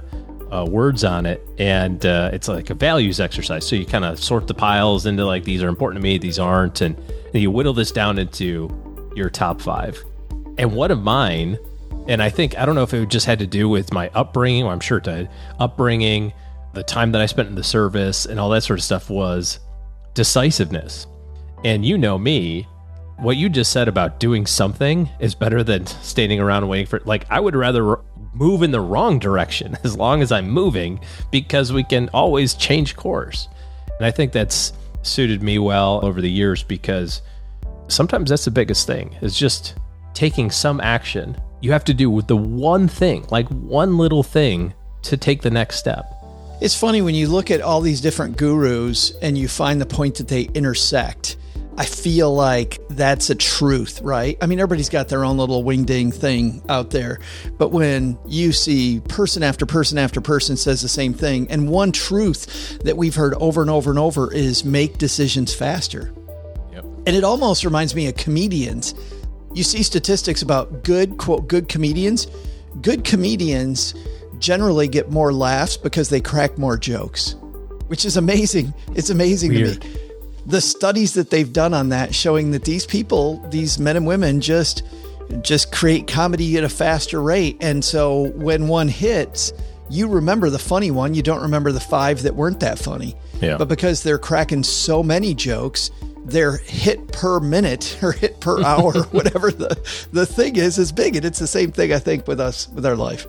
uh, 0.52 0.66
words 0.70 1.04
on 1.04 1.26
it, 1.26 1.46
and 1.58 2.06
uh, 2.06 2.30
it's 2.34 2.48
like 2.48 2.70
a 2.70 2.74
values 2.74 3.20
exercise. 3.20 3.68
So 3.68 3.76
you 3.76 3.86
kind 3.86 4.06
of 4.06 4.22
sort 4.22 4.48
the 4.48 4.54
piles 4.54 5.06
into 5.06 5.26
like 5.26 5.44
these 5.44 5.64
are 5.64 5.68
important 5.68 6.02
to 6.02 6.04
me, 6.04 6.18
these 6.18 6.40
aren't, 6.40 6.82
and, 6.82 6.98
and 7.34 7.42
you 7.42 7.52
whittle 7.52 7.74
this 7.74 7.92
down 7.92 8.20
into 8.20 8.70
your 9.16 9.30
top 9.30 9.62
five. 9.62 10.02
And 10.62 10.74
one 10.74 10.92
of 10.92 11.02
mine 11.02 11.58
and 12.08 12.22
I 12.22 12.30
think, 12.30 12.58
I 12.58 12.66
don't 12.66 12.76
know 12.76 12.84
if 12.84 12.94
it 12.94 13.10
just 13.10 13.26
had 13.26 13.40
to 13.40 13.48
do 13.48 13.70
with 13.70 13.94
my 13.94 14.10
upbringing, 14.14 14.64
or 14.64 14.72
I'm 14.72 14.80
sure 14.80 14.98
it 14.98 15.04
did, 15.04 15.30
upbringing, 15.60 16.34
the 16.74 16.84
time 16.84 17.12
that 17.12 17.22
I 17.22 17.26
spent 17.26 17.50
in 17.50 17.56
the 17.56 17.64
service, 17.64 18.26
and 18.26 18.40
all 18.40 18.50
that 18.50 18.64
sort 18.64 18.80
of 18.80 18.84
stuff 18.84 19.10
was 19.10 19.60
decisiveness. 20.14 21.08
And 21.64 21.86
you 21.86 21.98
know 21.98 22.18
me, 22.18 22.68
what 23.18 23.38
you 23.38 23.50
just 23.50 23.72
said 23.72 23.88
about 23.88 24.20
doing 24.20 24.46
something 24.46 25.10
is 25.20 25.36
better 25.36 25.64
than 25.64 25.86
standing 25.86 26.40
around 26.40 26.68
waiting 26.68 26.88
for 26.88 27.02
like 27.06 27.26
I 27.30 27.40
would 27.40 27.56
rather 27.56 28.00
move 28.34 28.64
in 28.64 28.72
the 28.72 28.82
wrong 28.82 29.20
direction 29.20 29.78
as 29.84 29.96
long 29.96 30.22
as 30.22 30.32
I'm 30.32 30.50
moving 30.50 31.00
because 31.32 31.72
we 31.72 31.84
can 31.84 32.10
always 32.10 32.56
change 32.56 32.96
course. 32.96 33.48
And 33.98 34.06
I 34.06 34.12
think 34.12 34.32
that's 34.32 34.74
suited 35.04 35.44
me 35.44 35.60
well 35.60 36.04
over 36.04 36.22
the 36.22 36.32
years 36.32 36.64
because 36.64 37.22
sometimes 37.88 38.30
that's 38.30 38.46
the 38.46 38.52
biggest 38.52 38.88
thing 38.88 39.16
is 39.22 39.38
just 39.38 39.76
taking 40.14 40.52
some 40.52 40.80
action 40.82 41.36
you 41.62 41.72
have 41.72 41.86
to 41.86 41.94
do 41.94 42.10
with 42.10 42.28
the 42.28 42.36
one 42.36 42.88
thing, 42.88 43.26
like 43.30 43.48
one 43.50 43.98
little 43.98 44.24
thing 44.24 44.74
to 45.04 45.16
take 45.16 45.44
the 45.44 45.52
next 45.52 45.78
step. 45.78 46.12
It's 46.60 46.76
funny 46.76 47.02
when 47.02 47.16
you 47.16 47.28
look 47.28 47.50
at 47.50 47.62
all 47.62 47.82
these 47.82 48.02
different 48.02 48.38
gurus 48.38 49.12
and 49.22 49.38
you 49.38 49.48
find 49.48 49.80
the 49.80 49.86
point 49.86 50.16
that 50.16 50.28
they 50.28 50.44
intersect. 50.54 51.38
I 51.78 51.86
feel 51.86 52.34
like 52.34 52.80
that's 52.90 53.30
a 53.30 53.36
truth, 53.36 54.02
right? 54.02 54.38
I 54.42 54.46
mean, 54.46 54.60
everybody's 54.60 54.90
got 54.90 55.08
their 55.08 55.24
own 55.24 55.38
little 55.38 55.64
wingding 55.64 56.14
thing 56.14 56.62
out 56.68 56.92
there. 56.92 57.20
But 57.58 57.70
when 57.70 58.20
you 58.28 58.52
see 58.52 59.00
person 59.08 59.42
after 59.42 59.66
person 59.66 59.98
after 59.98 60.20
person 60.20 60.58
says 60.58 60.82
the 60.82 60.90
same 60.90 61.14
thing, 61.14 61.50
and 61.50 61.70
one 61.70 61.92
truth 61.92 62.80
that 62.84 62.98
we've 62.98 63.16
heard 63.16 63.34
over 63.36 63.62
and 63.62 63.70
over 63.70 63.90
and 63.90 63.98
over 63.98 64.32
is 64.32 64.66
make 64.66 64.98
decisions 64.98 65.54
faster. 65.54 66.12
Yep. 66.74 66.84
And 67.08 67.16
it 67.16 67.24
almost 67.24 67.64
reminds 67.64 67.96
me 67.96 68.08
of 68.08 68.18
comedians 68.18 68.94
you 69.54 69.64
see 69.64 69.84
statistics 69.84 70.42
about 70.42 70.84
good, 70.84 71.18
quote, 71.18 71.48
good 71.48 71.68
comedians. 71.68 72.28
Good 72.82 73.04
comedians 73.04 73.94
generally 74.40 74.88
get 74.88 75.12
more 75.12 75.34
laughs 75.34 75.78
because 75.78 76.10
they 76.10 76.22
crack 76.22 76.58
more 76.58 76.78
jokes, 76.78 77.36
which 77.88 78.06
is 78.06 78.18
amazing. 78.18 78.74
It's 78.96 79.10
amazing 79.10 79.52
Weird. 79.52 79.82
to 79.82 79.88
me. 79.88 79.96
The 80.48 80.62
studies 80.62 81.14
that 81.14 81.30
they've 81.30 81.52
done 81.52 81.74
on 81.74 81.90
that 81.90 82.16
showing 82.16 82.52
that 82.52 82.64
these 82.64 82.86
people, 82.86 83.38
these 83.50 83.78
men 83.78 83.96
and 83.96 84.08
women 84.08 84.42
just 84.42 84.84
just 85.44 85.72
create 85.72 86.08
comedy 86.08 86.58
at 86.58 86.64
a 86.64 86.70
faster 86.70 87.22
rate. 87.22 87.58
And 87.62 87.86
so 87.86 88.32
when 88.32 88.68
one 88.68 88.90
hits, 88.90 89.54
you 89.90 90.08
remember 90.08 90.50
the 90.50 90.60
funny 90.60 90.92
one, 90.92 91.14
you 91.14 91.22
don't 91.22 91.42
remember 91.42 91.72
the 91.72 91.80
five 91.80 92.24
that 92.24 92.36
weren't 92.36 92.60
that 92.60 92.78
funny. 92.78 93.16
Yeah. 93.42 93.58
But 93.58 93.68
because 93.70 94.04
they're 94.04 94.18
cracking 94.18 94.64
so 94.64 95.02
many 95.02 95.34
jokes, 95.34 95.90
their 96.26 96.58
hit 96.58 97.12
per 97.12 97.40
minute 97.40 97.98
or 98.04 98.12
hit 98.12 98.40
per 98.40 98.64
hour, 98.64 99.04
whatever 99.12 99.52
the, 99.52 99.76
the 100.12 100.26
thing 100.26 100.56
is, 100.56 100.78
is 100.78 100.92
big. 100.92 101.16
And 101.16 101.26
it's 101.26 101.40
the 101.40 101.48
same 101.48 101.72
thing, 101.72 101.94
I 101.94 102.00
think, 102.00 102.28
with 102.28 102.40
us, 102.40 102.68
with 102.70 102.86
our 102.86 102.96
life. 102.96 103.28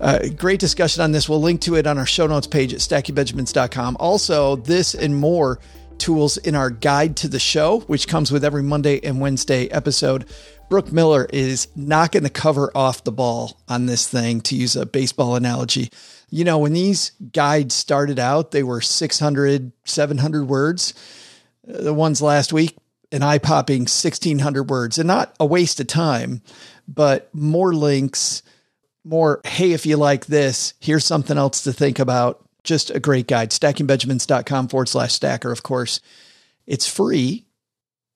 Uh, 0.00 0.28
great 0.36 0.60
discussion 0.60 1.02
on 1.02 1.12
this. 1.12 1.28
We'll 1.28 1.40
link 1.40 1.60
to 1.62 1.74
it 1.74 1.86
on 1.86 1.98
our 1.98 2.06
show 2.06 2.26
notes 2.26 2.46
page 2.46 2.72
at 2.72 2.80
stackingbenjamins.com. 2.80 3.96
Also, 3.98 4.56
this 4.56 4.94
and 4.94 5.16
more 5.16 5.58
tools 5.98 6.36
in 6.36 6.54
our 6.54 6.70
guide 6.70 7.16
to 7.16 7.28
the 7.28 7.40
show, 7.40 7.80
which 7.80 8.06
comes 8.06 8.30
with 8.30 8.44
every 8.44 8.62
Monday 8.62 9.00
and 9.02 9.20
Wednesday 9.20 9.66
episode. 9.68 10.26
Brooke 10.68 10.92
Miller 10.92 11.26
is 11.32 11.66
knocking 11.74 12.22
the 12.22 12.30
cover 12.30 12.70
off 12.76 13.02
the 13.02 13.10
ball 13.10 13.58
on 13.68 13.86
this 13.86 14.08
thing, 14.08 14.40
to 14.42 14.54
use 14.54 14.76
a 14.76 14.86
baseball 14.86 15.34
analogy. 15.34 15.90
You 16.30 16.44
know, 16.44 16.58
when 16.58 16.74
these 16.74 17.12
guides 17.32 17.74
started 17.74 18.18
out, 18.18 18.50
they 18.50 18.62
were 18.62 18.80
600, 18.80 19.72
700 19.84 20.44
words 20.46 20.94
the 21.68 21.94
ones 21.94 22.22
last 22.22 22.52
week, 22.52 22.76
an 23.12 23.22
eye 23.22 23.38
popping 23.38 23.82
1600 23.82 24.64
words 24.64 24.98
and 24.98 25.06
not 25.06 25.34
a 25.38 25.46
waste 25.46 25.80
of 25.80 25.86
time, 25.86 26.42
but 26.86 27.32
more 27.34 27.74
links, 27.74 28.42
more, 29.04 29.40
hey, 29.44 29.72
if 29.72 29.86
you 29.86 29.96
like 29.96 30.26
this, 30.26 30.74
here's 30.80 31.04
something 31.04 31.38
else 31.38 31.62
to 31.62 31.72
think 31.72 31.98
about. 31.98 32.44
Just 32.64 32.90
a 32.90 33.00
great 33.00 33.26
guide. 33.26 33.50
Stackingbenjamins.com 33.50 34.68
forward 34.68 34.88
slash 34.88 35.12
stacker, 35.12 35.52
of 35.52 35.62
course. 35.62 36.00
It's 36.66 36.88
free. 36.88 37.46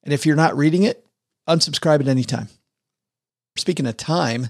And 0.03 0.13
if 0.13 0.27
you're 0.27 0.37
not 0.37 0.57
reading 0.57 0.83
it, 0.83 1.07
unsubscribe 1.49 2.01
at 2.01 2.09
any 2.09 2.25
time. 2.25 2.49
Speaking 3.57 3.87
of 3.87 3.97
time, 3.97 4.49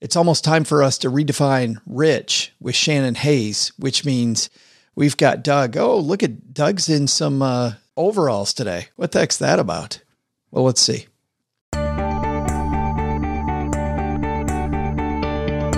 it's 0.00 0.16
almost 0.16 0.44
time 0.44 0.64
for 0.64 0.82
us 0.82 0.98
to 0.98 1.10
redefine 1.10 1.80
rich 1.86 2.52
with 2.60 2.74
Shannon 2.74 3.14
Hayes, 3.16 3.72
which 3.78 4.04
means 4.04 4.48
we've 4.94 5.16
got 5.16 5.42
Doug. 5.42 5.76
Oh, 5.76 5.98
look 5.98 6.22
at 6.22 6.54
Doug's 6.54 6.88
in 6.88 7.06
some 7.06 7.42
uh, 7.42 7.72
overalls 8.00 8.54
today. 8.54 8.88
What 8.96 9.12
the 9.12 9.20
heck's 9.20 9.36
that 9.38 9.58
about? 9.58 10.02
Well, 10.50 10.64
let's 10.64 10.80
see. 10.80 11.06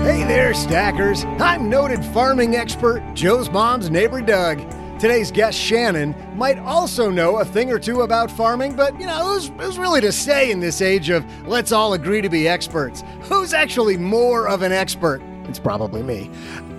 Hey 0.03 0.25
there, 0.25 0.53
stackers. 0.53 1.25
I'm 1.39 1.69
noted 1.69 2.03
farming 2.05 2.55
expert 2.55 3.03
Joe's 3.13 3.49
mom's 3.49 3.89
neighbor 3.89 4.21
Doug. 4.21 4.59
Today's 4.99 5.31
guest, 5.31 5.59
Shannon, 5.59 6.15
might 6.37 6.57
also 6.59 7.09
know 7.09 7.39
a 7.39 7.45
thing 7.45 7.71
or 7.71 7.79
two 7.79 8.01
about 8.01 8.31
farming, 8.31 8.75
but 8.75 8.97
you 8.99 9.05
know, 9.05 9.33
who's, 9.33 9.49
who's 9.59 9.77
really 9.77 9.99
to 9.99 10.13
say 10.13 10.49
in 10.49 10.61
this 10.61 10.81
age 10.81 11.09
of 11.09 11.25
let's 11.45 11.73
all 11.73 11.93
agree 11.93 12.21
to 12.21 12.29
be 12.29 12.47
experts? 12.47 13.03
Who's 13.23 13.53
actually 13.53 13.97
more 13.97 14.47
of 14.47 14.61
an 14.61 14.71
expert? 14.71 15.21
It's 15.45 15.59
probably 15.59 16.01
me. 16.01 16.29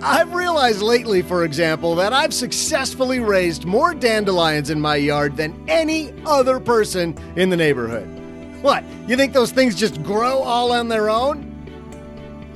I've 0.01 0.33
realized 0.33 0.81
lately, 0.81 1.21
for 1.21 1.43
example, 1.43 1.95
that 1.95 2.13
I've 2.13 2.33
successfully 2.33 3.19
raised 3.19 3.65
more 3.65 3.93
dandelions 3.93 4.69
in 4.69 4.79
my 4.81 4.95
yard 4.95 5.37
than 5.37 5.63
any 5.67 6.13
other 6.25 6.59
person 6.59 7.17
in 7.35 7.49
the 7.49 7.57
neighborhood. 7.57 8.07
What? 8.61 8.83
You 9.07 9.15
think 9.15 9.33
those 9.33 9.51
things 9.51 9.75
just 9.75 10.01
grow 10.03 10.39
all 10.39 10.71
on 10.71 10.87
their 10.87 11.09
own? 11.09 11.51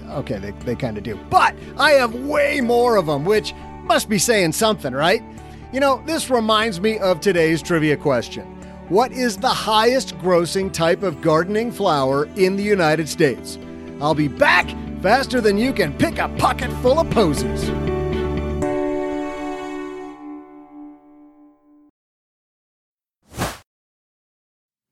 Okay, 0.10 0.40
they, 0.40 0.52
they 0.52 0.76
kind 0.76 0.98
of 0.98 1.04
do. 1.04 1.16
But 1.30 1.56
I 1.78 1.92
have 1.92 2.16
way 2.16 2.62
more 2.62 2.96
of 2.96 3.06
them, 3.06 3.26
which 3.26 3.54
must 3.84 4.10
be 4.10 4.18
saying 4.18 4.54
something, 4.54 4.94
right? 4.94 5.24
You 5.72 5.80
know, 5.80 6.02
this 6.06 6.32
reminds 6.32 6.82
me 6.82 6.98
of 6.98 7.20
today's 7.20 7.62
trivia 7.62 7.96
question 7.96 8.44
What 8.90 9.12
is 9.12 9.38
the 9.38 9.50
highest 9.50 10.18
grossing 10.18 10.74
type 10.74 11.04
of 11.04 11.22
gardening 11.22 11.72
flower 11.72 12.26
in 12.36 12.56
the 12.56 12.64
United 12.64 13.08
States? 13.08 13.60
I'll 14.02 14.16
be 14.16 14.28
back 14.28 14.68
faster 15.02 15.42
than 15.42 15.58
you 15.58 15.74
can 15.74 15.94
pick 15.98 16.18
a 16.18 16.28
pocket 16.38 16.72
full 16.82 17.00
of 17.00 17.10
posies. 17.10 17.70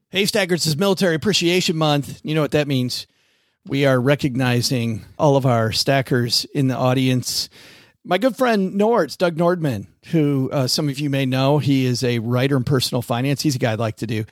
Hey, 0.10 0.26
Stackers, 0.26 0.66
is 0.66 0.78
Military 0.78 1.16
Appreciation 1.16 1.76
Month. 1.76 2.22
You 2.24 2.34
know 2.34 2.42
what 2.42 2.52
that 2.52 2.68
means. 2.68 3.06
We 3.68 3.86
are 3.86 4.00
recognizing 4.00 5.04
all 5.20 5.36
of 5.36 5.46
our 5.46 5.74
stackers 5.74 6.46
in 6.56 6.70
the 6.70 6.76
audience. 6.76 7.50
My 8.06 8.18
good 8.18 8.38
friend 8.38 8.80
Nords, 8.80 9.18
Doug 9.18 9.36
Nordman, 9.36 9.88
who 10.08 10.50
uh, 10.52 10.68
some 10.68 10.88
of 10.88 10.98
you 10.98 11.10
may 11.10 11.26
know, 11.26 11.58
he 11.58 11.86
is 11.86 12.04
a 12.04 12.20
writer 12.20 12.56
in 12.56 12.64
personal 12.64 13.02
finance. 13.02 13.42
He's 13.42 13.58
a 13.58 13.60
guy 13.60 13.74
I'd 13.74 13.80
like 13.80 13.98
to 13.98 14.08
do 14.08 14.24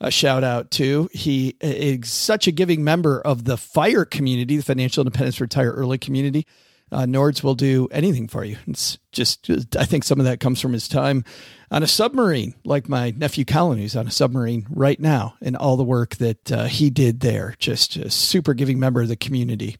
a 0.00 0.10
shout 0.10 0.42
out 0.44 0.70
to. 0.72 1.08
He 1.12 1.56
is 1.60 2.10
such 2.10 2.46
a 2.46 2.52
giving 2.52 2.82
member 2.82 3.20
of 3.20 3.44
the 3.44 3.56
FIRE 3.56 4.04
community, 4.04 4.56
the 4.56 4.62
Financial 4.62 5.02
Independence 5.02 5.40
Retire 5.40 5.72
Early 5.72 5.98
community. 5.98 6.46
Uh, 6.92 7.02
Nords 7.02 7.44
will 7.44 7.54
do 7.54 7.86
anything 7.92 8.26
for 8.26 8.42
you. 8.44 8.56
It's 8.66 8.98
just, 9.12 9.48
I 9.76 9.84
think 9.84 10.02
some 10.02 10.18
of 10.18 10.26
that 10.26 10.40
comes 10.40 10.60
from 10.60 10.72
his 10.72 10.88
time 10.88 11.22
on 11.70 11.84
a 11.84 11.86
submarine, 11.86 12.54
like 12.64 12.88
my 12.88 13.12
nephew 13.12 13.44
Colin, 13.44 13.78
who's 13.78 13.94
on 13.94 14.08
a 14.08 14.10
submarine 14.10 14.66
right 14.70 14.98
now, 14.98 15.34
and 15.40 15.56
all 15.56 15.76
the 15.76 15.84
work 15.84 16.16
that 16.16 16.50
uh, 16.50 16.64
he 16.64 16.90
did 16.90 17.20
there. 17.20 17.54
Just 17.60 17.94
a 17.94 18.10
super 18.10 18.54
giving 18.54 18.80
member 18.80 19.02
of 19.02 19.08
the 19.08 19.14
community. 19.14 19.76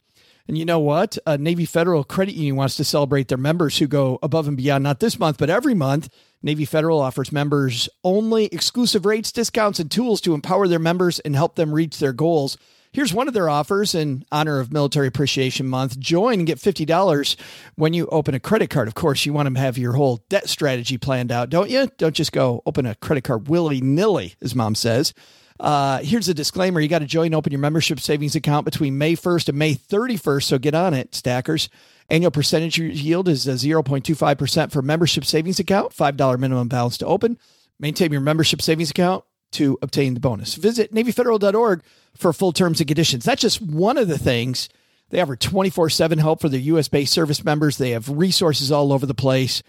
And 0.47 0.57
you 0.57 0.65
know 0.65 0.79
what? 0.79 1.17
Navy 1.27 1.65
Federal 1.65 2.03
Credit 2.03 2.33
Union 2.33 2.55
wants 2.55 2.75
to 2.77 2.83
celebrate 2.83 3.27
their 3.27 3.37
members 3.37 3.77
who 3.77 3.87
go 3.87 4.17
above 4.23 4.47
and 4.47 4.57
beyond, 4.57 4.83
not 4.83 4.99
this 4.99 5.19
month, 5.19 5.37
but 5.37 5.49
every 5.49 5.73
month. 5.73 6.09
Navy 6.43 6.65
Federal 6.65 6.99
offers 6.99 7.31
members 7.31 7.87
only 8.03 8.45
exclusive 8.45 9.05
rates, 9.05 9.31
discounts, 9.31 9.79
and 9.79 9.91
tools 9.91 10.21
to 10.21 10.33
empower 10.33 10.67
their 10.67 10.79
members 10.79 11.19
and 11.19 11.35
help 11.35 11.55
them 11.55 11.73
reach 11.73 11.99
their 11.99 12.13
goals. 12.13 12.57
Here's 12.93 13.13
one 13.13 13.29
of 13.29 13.33
their 13.33 13.47
offers 13.47 13.95
in 13.95 14.25
honor 14.33 14.59
of 14.59 14.73
Military 14.73 15.07
Appreciation 15.07 15.65
Month. 15.65 15.97
Join 15.97 16.39
and 16.39 16.47
get 16.47 16.57
$50 16.57 17.37
when 17.75 17.93
you 17.93 18.05
open 18.07 18.35
a 18.35 18.39
credit 18.39 18.69
card. 18.69 18.89
Of 18.89 18.95
course, 18.95 19.25
you 19.25 19.31
want 19.31 19.53
to 19.53 19.61
have 19.61 19.77
your 19.77 19.93
whole 19.93 20.25
debt 20.27 20.49
strategy 20.49 20.97
planned 20.97 21.31
out, 21.31 21.49
don't 21.49 21.69
you? 21.69 21.87
Don't 21.97 22.15
just 22.15 22.33
go 22.33 22.61
open 22.65 22.85
a 22.85 22.95
credit 22.95 23.23
card 23.23 23.47
willy 23.47 23.79
nilly, 23.79 24.35
as 24.41 24.55
mom 24.55 24.75
says. 24.75 25.13
Uh, 25.57 25.99
here's 25.99 26.27
a 26.27 26.33
disclaimer 26.33 26.81
you 26.81 26.89
got 26.89 26.99
to 26.99 27.05
join 27.05 27.27
and 27.27 27.35
open 27.35 27.53
your 27.53 27.59
membership 27.59 27.99
savings 27.99 28.35
account 28.35 28.65
between 28.65 28.97
May 28.97 29.15
1st 29.15 29.47
and 29.49 29.57
May 29.57 29.75
31st. 29.75 30.43
So 30.43 30.57
get 30.57 30.73
on 30.73 30.93
it, 30.93 31.15
stackers. 31.15 31.69
Annual 32.11 32.31
percentage 32.31 32.77
yield 32.77 33.29
is 33.29 33.47
uh, 33.47 33.53
0.25% 33.53 34.69
for 34.69 34.81
membership 34.81 35.23
savings 35.23 35.61
account, 35.61 35.93
$5 35.93 36.39
minimum 36.39 36.67
balance 36.67 36.97
to 36.97 37.05
open. 37.05 37.37
Maintain 37.79 38.11
your 38.11 38.19
membership 38.19 38.61
savings 38.61 38.91
account 38.91 39.23
to 39.53 39.77
obtain 39.81 40.13
the 40.13 40.19
bonus. 40.19 40.55
Visit 40.55 40.93
NavyFederal.org 40.93 41.81
for 42.13 42.33
full 42.33 42.51
terms 42.51 42.81
and 42.81 42.87
conditions. 42.87 43.23
That's 43.23 43.41
just 43.41 43.61
one 43.61 43.97
of 43.97 44.09
the 44.09 44.17
things. 44.17 44.67
They 45.09 45.21
offer 45.21 45.37
24 45.37 45.89
7 45.89 46.19
help 46.19 46.41
for 46.41 46.49
their 46.49 46.59
US 46.59 46.89
based 46.89 47.13
service 47.13 47.45
members. 47.45 47.77
They 47.77 47.91
have 47.91 48.09
resources 48.09 48.73
all 48.73 48.91
over 48.91 49.05
the 49.05 49.13
place. 49.13 49.63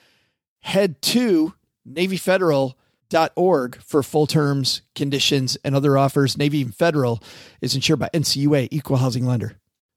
Head 0.63 1.01
to 1.03 1.55
NavyFederal.org 1.89 3.83
for 3.83 4.03
full 4.03 4.27
terms, 4.27 4.83
conditions, 4.97 5.57
and 5.65 5.77
other 5.77 5.97
offers. 5.97 6.37
Navy 6.37 6.65
Federal 6.65 7.23
is 7.61 7.77
insured 7.77 8.01
by 8.01 8.11
NCUA, 8.13 8.67
Equal 8.73 8.97
Housing 8.97 9.27
Lender. 9.27 9.62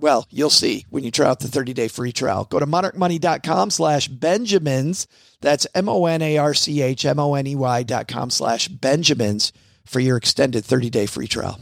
well, 0.00 0.26
you'll 0.30 0.50
see 0.50 0.86
when 0.90 1.04
you 1.04 1.10
try 1.10 1.28
out 1.28 1.40
the 1.40 1.48
30 1.48 1.74
day 1.74 1.88
free 1.88 2.12
trial. 2.12 2.46
Go 2.50 2.58
to 2.58 2.66
monarchmoney.com 2.66 3.70
slash 3.70 4.08
Benjamins. 4.08 5.06
That's 5.40 5.66
M 5.74 5.88
O 5.88 6.06
N 6.06 6.22
A 6.22 6.38
R 6.38 6.54
C 6.54 6.82
H 6.82 7.04
M 7.04 7.18
O 7.18 7.34
N 7.34 7.46
E 7.46 7.54
Y 7.54 7.82
dot 7.82 8.08
com 8.08 8.30
slash 8.30 8.68
Benjamins 8.68 9.52
for 9.84 10.00
your 10.00 10.16
extended 10.16 10.64
30 10.64 10.90
day 10.90 11.06
free 11.06 11.26
trial. 11.26 11.58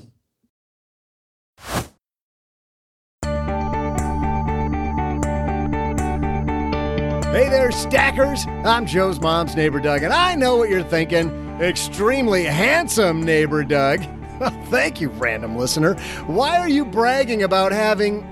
Hey 7.31 7.49
there, 7.51 7.71
stackers. 7.71 8.47
I'm 8.65 8.87
Joe's 8.87 9.21
mom's 9.21 9.55
neighbor, 9.55 9.81
Doug, 9.81 10.03
and 10.03 10.13
I 10.13 10.35
know 10.35 10.57
what 10.57 10.71
you're 10.71 10.83
thinking. 10.83 11.29
Extremely 11.61 12.45
handsome 12.45 13.23
neighbor, 13.23 13.63
Doug. 13.65 14.01
Thank 14.67 15.01
you, 15.01 15.09
random 15.11 15.57
listener. 15.57 15.95
Why 16.27 16.59
are 16.59 16.69
you 16.69 16.85
bragging 16.85 17.43
about 17.43 17.73
having 17.73 18.23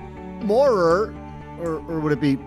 more, 0.45 1.13
or, 1.59 1.83
or 1.87 1.99
would 1.99 2.11
it 2.11 2.21
be 2.21 2.37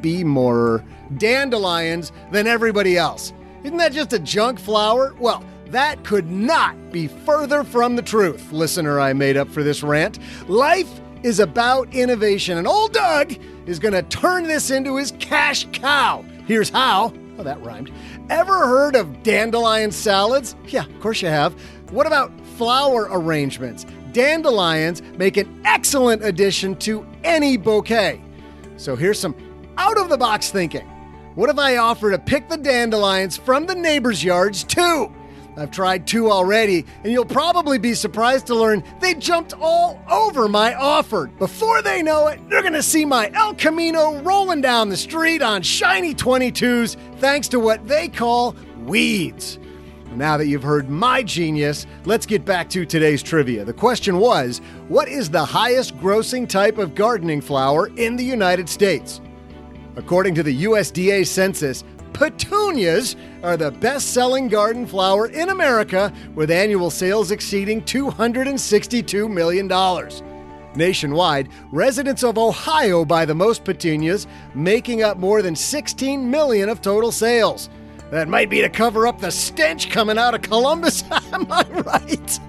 be 0.00 0.22
more 0.22 0.84
dandelions 1.16 2.12
than 2.30 2.46
everybody 2.46 2.96
else? 2.96 3.32
Isn't 3.64 3.78
that 3.78 3.92
just 3.92 4.12
a 4.12 4.18
junk 4.18 4.60
flower? 4.60 5.14
Well, 5.18 5.42
that 5.66 6.04
could 6.04 6.30
not 6.30 6.92
be 6.92 7.08
further 7.08 7.64
from 7.64 7.96
the 7.96 8.02
truth, 8.02 8.52
listener 8.52 9.00
I 9.00 9.12
made 9.12 9.36
up 9.36 9.48
for 9.48 9.62
this 9.62 9.82
rant. 9.82 10.18
Life 10.48 11.00
is 11.22 11.40
about 11.40 11.92
innovation, 11.92 12.58
and 12.58 12.66
old 12.66 12.92
Doug 12.92 13.34
is 13.66 13.78
going 13.78 13.94
to 13.94 14.02
turn 14.02 14.44
this 14.44 14.70
into 14.70 14.96
his 14.96 15.12
cash 15.18 15.66
cow. 15.72 16.24
Here's 16.46 16.70
how. 16.70 17.12
Oh, 17.38 17.42
that 17.42 17.62
rhymed. 17.64 17.90
Ever 18.30 18.66
heard 18.66 18.96
of 18.96 19.22
dandelion 19.22 19.92
salads? 19.92 20.56
Yeah, 20.66 20.84
of 20.86 21.00
course 21.00 21.22
you 21.22 21.28
have. 21.28 21.52
What 21.90 22.06
about 22.06 22.32
flower 22.58 23.08
arrangements? 23.12 23.86
Dandelions 24.12 25.00
make 25.16 25.36
an 25.36 25.62
excellent 25.64 26.24
addition 26.24 26.74
to 26.76 27.06
any 27.22 27.56
bouquet. 27.56 28.20
So 28.76 28.96
here's 28.96 29.20
some 29.20 29.36
out 29.76 29.96
of 29.96 30.08
the 30.08 30.18
box 30.18 30.50
thinking. 30.50 30.86
What 31.36 31.50
if 31.50 31.58
I 31.58 31.76
offer 31.76 32.10
to 32.10 32.18
pick 32.18 32.48
the 32.48 32.56
dandelions 32.56 33.36
from 33.36 33.66
the 33.66 33.76
neighbors' 33.76 34.24
yards 34.24 34.64
too? 34.64 35.14
I've 35.56 35.70
tried 35.70 36.06
two 36.06 36.30
already, 36.32 36.84
and 37.04 37.12
you'll 37.12 37.24
probably 37.24 37.78
be 37.78 37.94
surprised 37.94 38.46
to 38.48 38.56
learn 38.56 38.82
they 39.00 39.14
jumped 39.14 39.54
all 39.60 40.00
over 40.10 40.48
my 40.48 40.74
offer. 40.74 41.28
Before 41.38 41.80
they 41.80 42.02
know 42.02 42.26
it, 42.26 42.40
they're 42.48 42.62
gonna 42.62 42.82
see 42.82 43.04
my 43.04 43.30
El 43.34 43.54
Camino 43.54 44.20
rolling 44.22 44.60
down 44.60 44.88
the 44.88 44.96
street 44.96 45.42
on 45.42 45.62
shiny 45.62 46.12
22s 46.12 46.96
thanks 47.18 47.46
to 47.48 47.60
what 47.60 47.86
they 47.86 48.08
call 48.08 48.56
weeds. 48.84 49.60
Now 50.18 50.36
that 50.36 50.48
you've 50.48 50.64
heard 50.64 50.90
my 50.90 51.22
genius, 51.22 51.86
let's 52.04 52.26
get 52.26 52.44
back 52.44 52.68
to 52.70 52.84
today's 52.84 53.22
trivia. 53.22 53.64
The 53.64 53.72
question 53.72 54.18
was 54.18 54.60
What 54.88 55.06
is 55.06 55.30
the 55.30 55.44
highest 55.44 55.96
grossing 55.98 56.48
type 56.48 56.76
of 56.76 56.96
gardening 56.96 57.40
flower 57.40 57.86
in 57.96 58.16
the 58.16 58.24
United 58.24 58.68
States? 58.68 59.20
According 59.94 60.34
to 60.34 60.42
the 60.42 60.64
USDA 60.64 61.24
census, 61.24 61.84
petunias 62.14 63.14
are 63.44 63.56
the 63.56 63.70
best 63.70 64.12
selling 64.12 64.48
garden 64.48 64.88
flower 64.88 65.28
in 65.28 65.50
America, 65.50 66.12
with 66.34 66.50
annual 66.50 66.90
sales 66.90 67.30
exceeding 67.30 67.80
$262 67.82 69.30
million. 69.30 69.68
Nationwide, 70.74 71.48
residents 71.70 72.24
of 72.24 72.38
Ohio 72.38 73.04
buy 73.04 73.24
the 73.24 73.36
most 73.36 73.62
petunias, 73.62 74.26
making 74.52 75.00
up 75.00 75.16
more 75.16 75.42
than 75.42 75.54
16 75.54 76.28
million 76.28 76.68
of 76.68 76.82
total 76.82 77.12
sales. 77.12 77.70
That 78.10 78.28
might 78.28 78.48
be 78.48 78.62
to 78.62 78.70
cover 78.70 79.06
up 79.06 79.20
the 79.20 79.30
stench 79.30 79.90
coming 79.90 80.16
out 80.16 80.34
of 80.34 80.40
Columbus. 80.40 81.04
Am 81.32 81.46
I 81.50 81.64
right? 81.84 82.40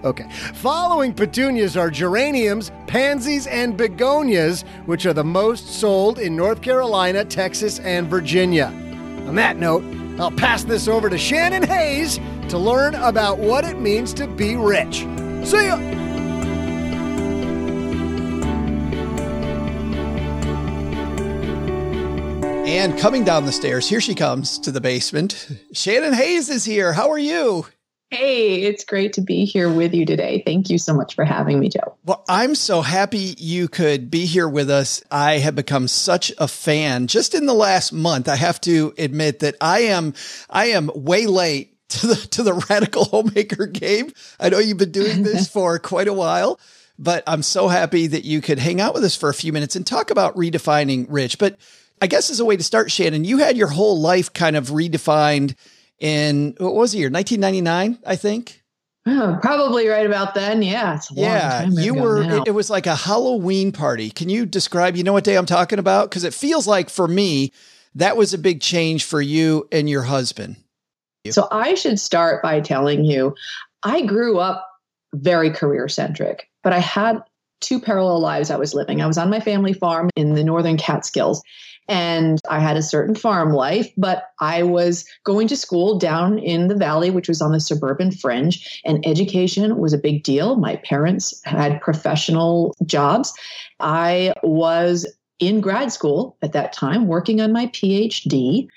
okay. 0.04 0.28
Following 0.54 1.14
petunias 1.14 1.76
are 1.76 1.90
geraniums, 1.90 2.70
pansies, 2.86 3.46
and 3.46 3.76
begonias, 3.78 4.64
which 4.84 5.06
are 5.06 5.14
the 5.14 5.24
most 5.24 5.80
sold 5.80 6.18
in 6.18 6.36
North 6.36 6.60
Carolina, 6.60 7.24
Texas, 7.24 7.78
and 7.80 8.08
Virginia. 8.08 8.66
On 9.26 9.34
that 9.36 9.56
note, 9.56 9.84
I'll 10.20 10.30
pass 10.30 10.64
this 10.64 10.86
over 10.86 11.08
to 11.08 11.16
Shannon 11.16 11.62
Hayes 11.62 12.20
to 12.48 12.58
learn 12.58 12.94
about 12.96 13.38
what 13.38 13.64
it 13.64 13.80
means 13.80 14.12
to 14.14 14.26
be 14.26 14.56
rich. 14.56 15.06
See 15.44 15.66
ya! 15.66 16.01
And 22.72 22.98
coming 22.98 23.22
down 23.22 23.44
the 23.44 23.52
stairs, 23.52 23.86
here 23.86 24.00
she 24.00 24.14
comes 24.14 24.58
to 24.60 24.72
the 24.72 24.80
basement. 24.80 25.46
Shannon 25.74 26.14
Hayes 26.14 26.48
is 26.48 26.64
here. 26.64 26.94
How 26.94 27.10
are 27.10 27.18
you? 27.18 27.66
Hey, 28.08 28.62
it's 28.62 28.82
great 28.82 29.12
to 29.12 29.20
be 29.20 29.44
here 29.44 29.70
with 29.70 29.92
you 29.92 30.06
today. 30.06 30.42
Thank 30.46 30.70
you 30.70 30.78
so 30.78 30.94
much 30.94 31.14
for 31.14 31.26
having 31.26 31.60
me, 31.60 31.68
Joe. 31.68 31.98
Well, 32.06 32.24
I'm 32.30 32.54
so 32.54 32.80
happy 32.80 33.34
you 33.36 33.68
could 33.68 34.10
be 34.10 34.24
here 34.24 34.48
with 34.48 34.70
us. 34.70 35.02
I 35.10 35.34
have 35.34 35.54
become 35.54 35.86
such 35.86 36.32
a 36.38 36.48
fan 36.48 37.08
just 37.08 37.34
in 37.34 37.44
the 37.44 37.52
last 37.52 37.92
month. 37.92 38.26
I 38.26 38.36
have 38.36 38.58
to 38.62 38.94
admit 38.96 39.40
that 39.40 39.54
I 39.60 39.80
am 39.80 40.14
I 40.48 40.68
am 40.68 40.90
way 40.94 41.26
late 41.26 41.76
to 41.90 42.06
the 42.06 42.14
to 42.28 42.42
the 42.42 42.54
radical 42.70 43.04
homemaker 43.04 43.66
game. 43.66 44.14
I 44.40 44.48
know 44.48 44.60
you've 44.60 44.78
been 44.78 44.92
doing 44.92 45.24
this 45.24 45.46
for 45.52 45.78
quite 45.78 46.08
a 46.08 46.14
while, 46.14 46.58
but 46.98 47.22
I'm 47.26 47.42
so 47.42 47.68
happy 47.68 48.06
that 48.06 48.24
you 48.24 48.40
could 48.40 48.58
hang 48.58 48.80
out 48.80 48.94
with 48.94 49.04
us 49.04 49.14
for 49.14 49.28
a 49.28 49.34
few 49.34 49.52
minutes 49.52 49.76
and 49.76 49.86
talk 49.86 50.10
about 50.10 50.36
redefining 50.36 51.04
rich. 51.10 51.38
But 51.38 51.58
I 52.02 52.08
guess 52.08 52.30
as 52.30 52.40
a 52.40 52.44
way 52.44 52.56
to 52.56 52.64
start, 52.64 52.90
Shannon, 52.90 53.22
you 53.22 53.38
had 53.38 53.56
your 53.56 53.68
whole 53.68 54.00
life 54.00 54.32
kind 54.32 54.56
of 54.56 54.70
redefined 54.70 55.54
in 56.00 56.56
what 56.58 56.74
was 56.74 56.90
the 56.90 56.98
year? 56.98 57.08
1999, 57.08 58.02
I 58.04 58.16
think. 58.16 58.60
Oh, 59.06 59.38
probably 59.40 59.86
right 59.86 60.04
about 60.04 60.34
then. 60.34 60.62
Yeah. 60.62 60.98
yeah. 61.12 61.64
you 61.68 61.94
were, 61.94 62.20
it, 62.20 62.48
it, 62.48 62.50
was 62.50 62.68
like 62.68 62.88
a 62.88 62.96
Halloween 62.96 63.70
party. 63.70 64.10
Can 64.10 64.28
you 64.28 64.46
describe, 64.46 64.96
you 64.96 65.04
know 65.04 65.12
what 65.12 65.22
day 65.22 65.36
I'm 65.36 65.46
talking 65.46 65.78
about? 65.78 66.10
Because 66.10 66.24
it 66.24 66.34
feels 66.34 66.66
like 66.66 66.90
for 66.90 67.06
me, 67.06 67.52
that 67.94 68.16
was 68.16 68.34
a 68.34 68.38
big 68.38 68.60
change 68.60 69.04
for 69.04 69.20
you 69.20 69.68
and 69.70 69.88
your 69.88 70.02
husband. 70.02 70.56
So 71.30 71.46
I 71.52 71.74
should 71.74 72.00
start 72.00 72.42
by 72.42 72.58
telling 72.58 73.04
you 73.04 73.36
I 73.84 74.02
grew 74.02 74.40
up 74.40 74.68
very 75.14 75.50
career 75.50 75.88
centric, 75.88 76.50
but 76.64 76.72
I 76.72 76.80
had 76.80 77.22
two 77.60 77.78
parallel 77.78 78.18
lives 78.18 78.50
I 78.50 78.56
was 78.56 78.74
living. 78.74 79.00
I 79.00 79.06
was 79.06 79.18
on 79.18 79.30
my 79.30 79.38
family 79.38 79.72
farm 79.72 80.10
in 80.16 80.34
the 80.34 80.42
northern 80.42 80.76
Catskills 80.76 81.42
and 81.88 82.40
I 82.48 82.60
had 82.60 82.76
a 82.76 82.82
certain 82.82 83.14
farm 83.14 83.52
life, 83.52 83.90
but 83.96 84.24
I 84.40 84.62
was 84.62 85.04
going 85.24 85.48
to 85.48 85.56
school 85.56 85.98
down 85.98 86.38
in 86.38 86.68
the 86.68 86.76
valley, 86.76 87.10
which 87.10 87.28
was 87.28 87.42
on 87.42 87.52
the 87.52 87.60
suburban 87.60 88.10
fringe, 88.10 88.80
and 88.84 89.06
education 89.06 89.78
was 89.78 89.92
a 89.92 89.98
big 89.98 90.22
deal. 90.22 90.56
My 90.56 90.76
parents 90.76 91.40
had 91.44 91.80
professional 91.80 92.74
jobs. 92.86 93.32
I 93.80 94.32
was 94.42 95.06
in 95.38 95.60
grad 95.60 95.92
school 95.92 96.36
at 96.42 96.52
that 96.52 96.72
time, 96.72 97.08
working 97.08 97.40
on 97.40 97.52
my 97.52 97.66
PhD. 97.66 98.68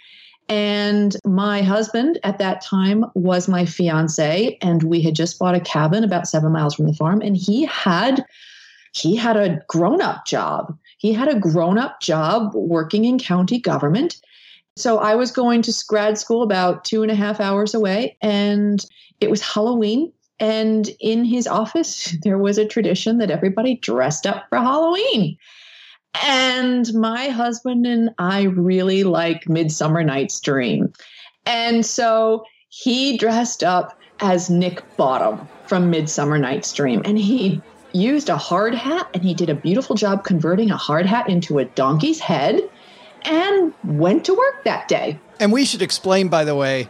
And 0.47 1.15
my 1.25 1.61
husband 1.63 2.19
at 2.23 2.37
that 2.37 2.61
time 2.61 3.05
was 3.15 3.47
my 3.47 3.65
fiance, 3.65 4.57
and 4.61 4.83
we 4.83 5.01
had 5.01 5.15
just 5.15 5.39
bought 5.39 5.55
a 5.55 5.59
cabin 5.59 6.03
about 6.03 6.27
seven 6.27 6.51
miles 6.51 6.75
from 6.75 6.85
the 6.85 6.93
farm, 6.93 7.21
and 7.21 7.35
he 7.35 7.65
had 7.65 8.23
he 8.93 9.15
had 9.15 9.35
a 9.35 9.59
grown-up 9.67 10.25
job. 10.25 10.77
He 11.05 11.13
had 11.13 11.27
a 11.27 11.39
grown-up 11.39 12.01
job 12.01 12.55
working 12.55 13.05
in 13.05 13.19
county 13.19 13.59
government. 13.59 14.19
So 14.75 14.97
I 14.97 15.13
was 15.13 15.29
going 15.29 15.61
to 15.61 15.83
grad 15.87 16.17
school 16.17 16.41
about 16.41 16.83
two 16.83 17.03
and 17.03 17.11
a 17.11 17.15
half 17.15 17.39
hours 17.39 17.75
away, 17.75 18.17
and 18.23 18.83
it 19.19 19.29
was 19.29 19.39
Halloween. 19.39 20.11
And 20.39 20.89
in 20.99 21.23
his 21.23 21.45
office, 21.45 22.17
there 22.23 22.39
was 22.39 22.57
a 22.57 22.65
tradition 22.65 23.19
that 23.19 23.29
everybody 23.29 23.75
dressed 23.75 24.25
up 24.25 24.45
for 24.49 24.57
Halloween. 24.57 25.37
And 26.23 26.91
my 26.95 27.27
husband 27.27 27.85
and 27.85 28.09
I 28.17 28.45
really 28.45 29.03
like 29.03 29.47
Midsummer 29.47 30.03
Night's 30.03 30.39
Dream. 30.39 30.91
And 31.45 31.85
so 31.85 32.45
he 32.69 33.15
dressed 33.15 33.63
up 33.63 33.95
as 34.21 34.49
Nick 34.49 34.81
Bottom 34.97 35.47
from 35.67 35.91
Midsummer 35.91 36.39
Night's 36.39 36.73
Dream. 36.73 37.03
And 37.05 37.19
he 37.19 37.61
used 37.95 38.29
a 38.29 38.37
hard 38.37 38.75
hat 38.75 39.09
and 39.13 39.23
he 39.23 39.33
did 39.33 39.49
a 39.49 39.55
beautiful 39.55 39.95
job 39.95 40.23
converting 40.23 40.69
a 40.69 40.77
hard 40.77 41.05
hat 41.05 41.29
into 41.29 41.59
a 41.59 41.65
donkey's 41.65 42.19
head 42.19 42.61
and 43.23 43.73
went 43.83 44.25
to 44.25 44.33
work 44.33 44.63
that 44.65 44.87
day. 44.87 45.19
And 45.39 45.51
we 45.51 45.65
should 45.65 45.81
explain, 45.81 46.27
by 46.27 46.43
the 46.43 46.55
way, 46.55 46.89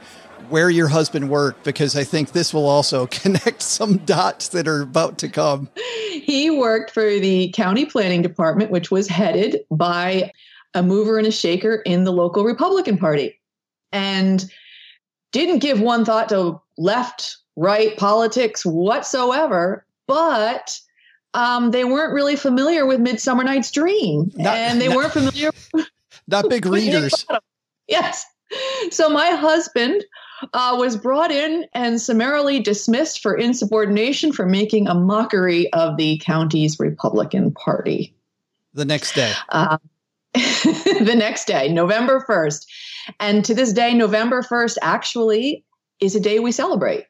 where 0.50 0.70
your 0.70 0.88
husband 0.88 1.30
worked 1.30 1.64
because 1.64 1.96
I 1.96 2.04
think 2.04 2.32
this 2.32 2.54
will 2.54 2.68
also 2.68 3.08
connect 3.12 3.62
some 3.62 3.98
dots 4.00 4.50
that 4.50 4.68
are 4.68 4.82
about 4.82 5.18
to 5.20 5.30
come. 5.30 5.70
He 6.12 6.50
worked 6.50 6.92
for 6.92 7.04
the 7.04 7.52
county 7.52 7.86
planning 7.86 8.22
department, 8.22 8.72
which 8.72 8.92
was 8.92 9.08
headed 9.08 9.62
by 9.72 10.32
a 10.74 10.84
mover 10.84 11.18
and 11.18 11.28
a 11.28 11.32
shaker 11.32 11.76
in 11.86 12.04
the 12.04 12.12
local 12.12 12.44
Republican 12.44 12.98
Party. 12.98 13.40
And 13.92 14.46
didn't 15.32 15.60
give 15.60 15.80
one 15.80 16.04
thought 16.04 16.30
to 16.30 16.62
left, 16.78 17.38
right 17.56 17.96
politics 17.98 18.66
whatsoever, 18.66 19.86
but 20.08 20.80
um, 21.36 21.72
they 21.72 21.84
weren't 21.84 22.14
really 22.14 22.38
familiar 22.38 22.86
with 22.86 23.02
Midsummer 23.02 23.44
Night's 23.44 23.70
Dream. 23.70 24.32
Not, 24.36 24.56
and 24.56 24.82
they 24.82 24.88
not, 24.88 24.96
weren't 24.96 25.14
familiar. 25.14 25.52
Not 26.28 26.50
big 26.50 26.66
readers. 26.66 27.26
yes. 27.88 28.26
So 28.90 29.10
my 29.10 29.30
husband 29.32 30.04
uh, 30.54 30.76
was 30.80 30.98
brought 30.98 31.32
in 31.32 31.66
and 31.74 32.02
summarily 32.02 32.60
dismissed 32.62 33.22
for 33.22 33.36
insubordination 33.36 34.32
for 34.32 34.48
making 34.48 34.88
a 34.88 34.96
mockery 34.96 35.72
of 35.74 35.98
the 35.98 36.20
county's 36.24 36.80
Republican 36.80 37.52
Party. 37.52 38.16
The 38.74 38.86
next 38.86 39.14
day. 39.14 39.34
Uh, 39.50 39.78
the 40.34 41.16
next 41.16 41.46
day, 41.46 41.72
November 41.72 42.26
1st. 42.28 42.66
And 43.20 43.46
to 43.46 43.54
this 43.54 43.72
day, 43.72 43.94
November 43.94 44.42
1st 44.42 44.78
actually 44.82 45.64
is 46.00 46.16
a 46.16 46.20
day 46.20 46.40
we 46.40 46.52
celebrate. 46.52 47.06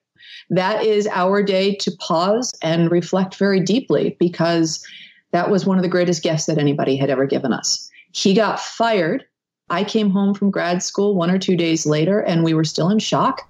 That 0.49 0.83
is 0.83 1.07
our 1.07 1.41
day 1.41 1.75
to 1.75 1.91
pause 1.99 2.53
and 2.61 2.91
reflect 2.91 3.35
very 3.35 3.59
deeply 3.59 4.15
because 4.19 4.83
that 5.31 5.49
was 5.49 5.65
one 5.65 5.77
of 5.77 5.83
the 5.83 5.89
greatest 5.89 6.23
gifts 6.23 6.45
that 6.45 6.57
anybody 6.57 6.95
had 6.95 7.09
ever 7.09 7.25
given 7.25 7.51
us. 7.51 7.89
He 8.11 8.33
got 8.33 8.59
fired 8.59 9.25
I 9.69 9.83
came 9.83 10.09
home 10.09 10.33
from 10.33 10.51
grad 10.51 10.83
school 10.83 11.15
one 11.15 11.31
or 11.31 11.39
two 11.39 11.55
days 11.57 11.85
later 11.85 12.19
and 12.19 12.43
we 12.43 12.53
were 12.53 12.63
still 12.63 12.89
in 12.89 12.99
shock. 12.99 13.41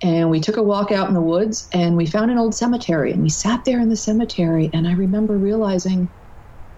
And 0.00 0.30
we 0.30 0.40
took 0.40 0.56
a 0.56 0.62
walk 0.62 0.90
out 0.90 1.08
in 1.08 1.14
the 1.14 1.20
woods 1.20 1.68
and 1.72 1.96
we 1.96 2.06
found 2.06 2.30
an 2.30 2.38
old 2.38 2.54
cemetery 2.54 3.12
and 3.12 3.22
we 3.22 3.28
sat 3.28 3.64
there 3.64 3.80
in 3.80 3.88
the 3.88 3.96
cemetery. 3.96 4.70
And 4.72 4.88
I 4.88 4.92
remember 4.94 5.38
realizing 5.38 6.10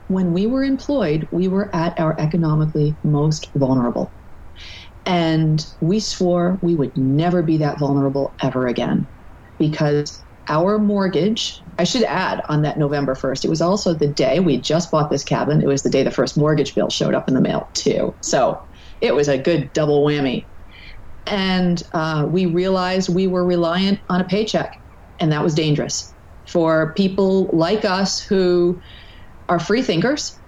when 0.09 0.33
we 0.33 0.47
were 0.47 0.63
employed, 0.63 1.27
we 1.31 1.49
were 1.49 1.75
at 1.75 1.99
our 1.99 2.19
economically 2.21 2.99
most 3.03 3.49
vulnerable. 3.55 4.15
And 5.07 5.65
we 5.81 6.01
swore 6.01 6.59
we 6.61 6.75
would 6.75 6.97
never 6.97 7.43
be 7.43 7.57
that 7.59 7.79
vulnerable 7.79 8.35
ever 8.43 8.67
again 8.67 9.09
because 9.71 10.25
our 10.49 10.79
mortgage, 10.79 11.63
I 11.79 11.85
should 11.85 12.03
add 12.05 12.43
on 12.49 12.63
that 12.63 12.79
November 12.79 13.15
1st, 13.15 13.45
it 13.45 13.49
was 13.49 13.63
also 13.63 13.95
the 13.95 14.13
day 14.13 14.41
we 14.41 14.61
just 14.61 14.91
bought 14.91 15.11
this 15.11 15.25
cabin. 15.25 15.63
It 15.63 15.67
was 15.67 15.83
the 15.83 15.91
day 15.91 16.03
the 16.03 16.11
first 16.11 16.37
mortgage 16.37 16.75
bill 16.75 16.91
showed 16.91 17.15
up 17.15 17.29
in 17.29 17.35
the 17.35 17.41
mail, 17.41 17.71
too. 17.75 18.15
So 18.21 18.61
it 19.01 19.15
was 19.15 19.29
a 19.29 19.39
good 19.39 19.73
double 19.73 20.05
whammy. 20.05 20.49
And 21.27 21.83
uh, 21.95 22.27
we 22.29 22.47
realized 22.47 23.09
we 23.09 23.27
were 23.27 23.47
reliant 23.47 24.01
on 24.11 24.21
a 24.21 24.25
paycheck, 24.25 24.71
and 25.19 25.33
that 25.33 25.43
was 25.43 25.55
dangerous 25.55 26.15
for 26.47 26.93
people 26.95 27.51
like 27.55 27.87
us 27.87 28.21
who 28.21 28.79
are 29.49 29.59
free 29.59 29.81
thinkers 29.81 30.39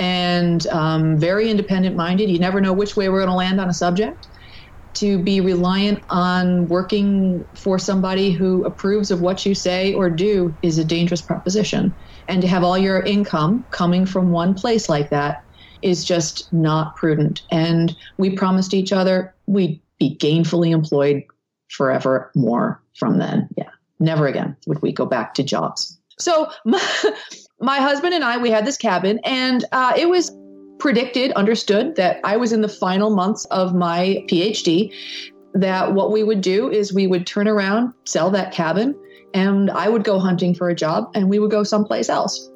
and 0.00 0.66
um, 0.68 1.18
very 1.18 1.48
independent 1.48 1.94
minded. 1.94 2.28
You 2.28 2.40
never 2.40 2.60
know 2.60 2.72
which 2.72 2.96
way 2.96 3.08
we're 3.08 3.20
going 3.20 3.30
to 3.30 3.36
land 3.36 3.60
on 3.60 3.68
a 3.68 3.74
subject 3.74 4.26
to 4.94 5.22
be 5.22 5.40
reliant 5.40 6.02
on 6.10 6.66
working 6.68 7.44
for 7.54 7.78
somebody 7.78 8.32
who 8.32 8.64
approves 8.64 9.10
of 9.10 9.20
what 9.20 9.46
you 9.46 9.54
say 9.54 9.94
or 9.94 10.10
do 10.10 10.56
is 10.62 10.78
a 10.78 10.84
dangerous 10.84 11.22
proposition. 11.22 11.94
And 12.28 12.42
to 12.42 12.48
have 12.48 12.64
all 12.64 12.76
your 12.76 13.00
income 13.00 13.64
coming 13.70 14.06
from 14.06 14.30
one 14.30 14.54
place 14.54 14.88
like 14.88 15.10
that 15.10 15.44
is 15.82 16.04
just 16.04 16.52
not 16.52 16.96
prudent. 16.96 17.42
And 17.50 17.96
we 18.18 18.30
promised 18.36 18.74
each 18.74 18.92
other 18.92 19.34
we'd 19.46 19.80
be 19.98 20.16
gainfully 20.16 20.70
employed 20.70 21.22
forever 21.68 22.30
more 22.34 22.82
from 22.96 23.18
then. 23.18 23.48
Yeah, 23.56 23.70
never 23.98 24.26
again 24.26 24.56
would 24.66 24.82
we 24.82 24.92
go 24.92 25.06
back 25.06 25.34
to 25.34 25.42
jobs. 25.42 25.98
So 26.18 26.50
my, 26.64 26.82
my 27.60 27.78
husband 27.78 28.14
and 28.14 28.24
I, 28.24 28.38
we 28.38 28.50
had 28.50 28.66
this 28.66 28.76
cabin, 28.76 29.20
and 29.24 29.64
uh, 29.72 29.94
it 29.96 30.08
was 30.08 30.30
predicted, 30.80 31.32
understood 31.32 31.96
that 31.96 32.20
I 32.24 32.36
was 32.36 32.52
in 32.52 32.62
the 32.62 32.68
final 32.68 33.10
months 33.10 33.44
of 33.46 33.74
my 33.74 34.24
PhD, 34.28 34.92
that 35.54 35.94
what 35.94 36.10
we 36.10 36.22
would 36.22 36.40
do 36.40 36.70
is 36.70 36.92
we 36.92 37.06
would 37.06 37.26
turn 37.26 37.46
around, 37.46 37.92
sell 38.04 38.30
that 38.30 38.52
cabin, 38.52 38.96
and 39.34 39.70
I 39.70 39.88
would 39.88 40.04
go 40.04 40.18
hunting 40.18 40.54
for 40.54 40.68
a 40.68 40.74
job 40.74 41.10
and 41.14 41.28
we 41.28 41.38
would 41.38 41.50
go 41.50 41.62
someplace 41.62 42.08
else. 42.08 42.50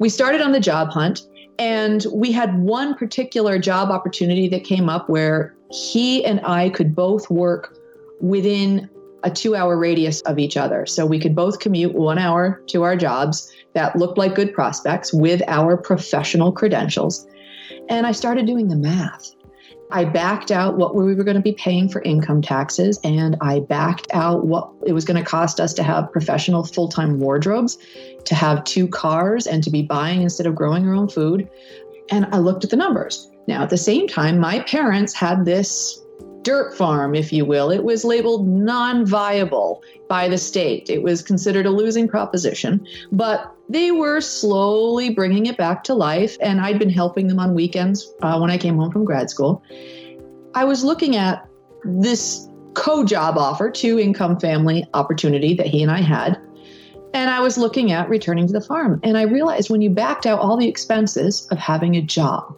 We 0.00 0.08
started 0.08 0.40
on 0.40 0.52
the 0.52 0.60
job 0.60 0.90
hunt 0.90 1.22
and 1.58 2.04
we 2.12 2.32
had 2.32 2.58
one 2.60 2.94
particular 2.94 3.58
job 3.58 3.90
opportunity 3.90 4.48
that 4.48 4.64
came 4.64 4.88
up 4.88 5.08
where 5.08 5.54
he 5.70 6.24
and 6.24 6.40
I 6.44 6.70
could 6.70 6.94
both 6.94 7.30
work 7.30 7.78
within 8.20 8.90
a 9.24 9.30
two 9.30 9.54
hour 9.54 9.76
radius 9.76 10.20
of 10.22 10.38
each 10.38 10.56
other. 10.56 10.86
So 10.86 11.06
we 11.06 11.18
could 11.18 11.34
both 11.34 11.58
commute 11.58 11.94
one 11.94 12.18
hour 12.18 12.62
to 12.68 12.82
our 12.82 12.96
jobs 12.96 13.50
that 13.74 13.96
looked 13.96 14.18
like 14.18 14.34
good 14.34 14.52
prospects 14.52 15.12
with 15.12 15.42
our 15.46 15.76
professional 15.76 16.52
credentials. 16.52 17.26
And 17.88 18.06
I 18.06 18.12
started 18.12 18.46
doing 18.46 18.68
the 18.68 18.76
math. 18.76 19.32
I 19.92 20.06
backed 20.06 20.50
out 20.50 20.78
what 20.78 20.94
we 20.94 21.14
were 21.14 21.22
going 21.22 21.36
to 21.36 21.42
be 21.42 21.52
paying 21.52 21.86
for 21.86 22.00
income 22.00 22.40
taxes, 22.40 22.98
and 23.04 23.36
I 23.42 23.60
backed 23.60 24.06
out 24.14 24.46
what 24.46 24.70
it 24.86 24.94
was 24.94 25.04
going 25.04 25.22
to 25.22 25.28
cost 25.28 25.60
us 25.60 25.74
to 25.74 25.82
have 25.82 26.10
professional 26.10 26.64
full 26.64 26.88
time 26.88 27.20
wardrobes, 27.20 27.76
to 28.24 28.34
have 28.34 28.64
two 28.64 28.88
cars, 28.88 29.46
and 29.46 29.62
to 29.62 29.70
be 29.70 29.82
buying 29.82 30.22
instead 30.22 30.46
of 30.46 30.54
growing 30.54 30.88
our 30.88 30.94
own 30.94 31.08
food. 31.08 31.48
And 32.10 32.26
I 32.32 32.38
looked 32.38 32.64
at 32.64 32.70
the 32.70 32.76
numbers. 32.76 33.30
Now, 33.46 33.62
at 33.62 33.70
the 33.70 33.76
same 33.76 34.08
time, 34.08 34.38
my 34.38 34.60
parents 34.60 35.12
had 35.12 35.44
this 35.44 36.01
dirt 36.42 36.76
farm, 36.76 37.14
if 37.14 37.32
you 37.32 37.44
will. 37.44 37.70
It 37.70 37.84
was 37.84 38.04
labeled 38.04 38.48
non 38.48 39.06
viable 39.06 39.82
by 40.08 40.28
the 40.28 40.38
state. 40.38 40.90
It 40.90 41.02
was 41.02 41.22
considered 41.22 41.66
a 41.66 41.70
losing 41.70 42.08
proposition, 42.08 42.86
but 43.10 43.52
they 43.68 43.90
were 43.90 44.20
slowly 44.20 45.10
bringing 45.10 45.46
it 45.46 45.56
back 45.56 45.84
to 45.84 45.94
life. 45.94 46.36
And 46.40 46.60
I'd 46.60 46.78
been 46.78 46.90
helping 46.90 47.28
them 47.28 47.38
on 47.38 47.54
weekends 47.54 48.12
uh, 48.22 48.38
when 48.38 48.50
I 48.50 48.58
came 48.58 48.76
home 48.76 48.90
from 48.90 49.04
grad 49.04 49.30
school. 49.30 49.62
I 50.54 50.64
was 50.64 50.84
looking 50.84 51.16
at 51.16 51.48
this 51.84 52.48
co 52.74 53.04
job 53.04 53.38
offer, 53.38 53.70
two 53.70 53.98
income 53.98 54.38
family 54.38 54.86
opportunity 54.94 55.54
that 55.54 55.66
he 55.66 55.82
and 55.82 55.90
I 55.90 56.00
had. 56.00 56.40
And 57.14 57.30
I 57.30 57.40
was 57.40 57.58
looking 57.58 57.92
at 57.92 58.08
returning 58.08 58.46
to 58.46 58.52
the 58.52 58.60
farm. 58.60 58.98
And 59.02 59.18
I 59.18 59.22
realized 59.22 59.68
when 59.68 59.82
you 59.82 59.90
backed 59.90 60.24
out 60.24 60.40
all 60.40 60.56
the 60.56 60.68
expenses 60.68 61.46
of 61.50 61.58
having 61.58 61.96
a 61.96 62.02
job, 62.02 62.56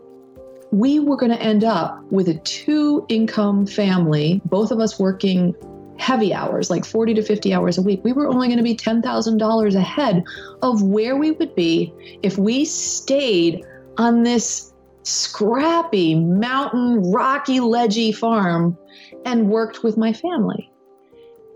we 0.74 0.98
were 0.98 1.16
going 1.16 1.30
to 1.30 1.40
end 1.40 1.62
up 1.62 2.02
with 2.10 2.28
a 2.28 2.34
two 2.34 3.06
income 3.08 3.64
family, 3.64 4.40
both 4.44 4.72
of 4.72 4.80
us 4.80 4.98
working 4.98 5.54
heavy 5.98 6.34
hours, 6.34 6.68
like 6.68 6.84
40 6.84 7.14
to 7.14 7.22
50 7.22 7.54
hours 7.54 7.78
a 7.78 7.82
week. 7.82 8.02
We 8.02 8.12
were 8.12 8.26
only 8.26 8.48
going 8.48 8.58
to 8.58 8.64
be 8.64 8.76
$10,000 8.76 9.74
ahead 9.74 10.24
of 10.62 10.82
where 10.82 11.16
we 11.16 11.30
would 11.30 11.54
be 11.54 11.94
if 12.22 12.36
we 12.36 12.64
stayed 12.64 13.64
on 13.98 14.24
this 14.24 14.72
scrappy 15.04 16.16
mountain, 16.16 17.12
rocky, 17.12 17.60
ledgy 17.60 18.10
farm 18.10 18.76
and 19.24 19.50
worked 19.50 19.84
with 19.84 19.96
my 19.96 20.12
family. 20.12 20.70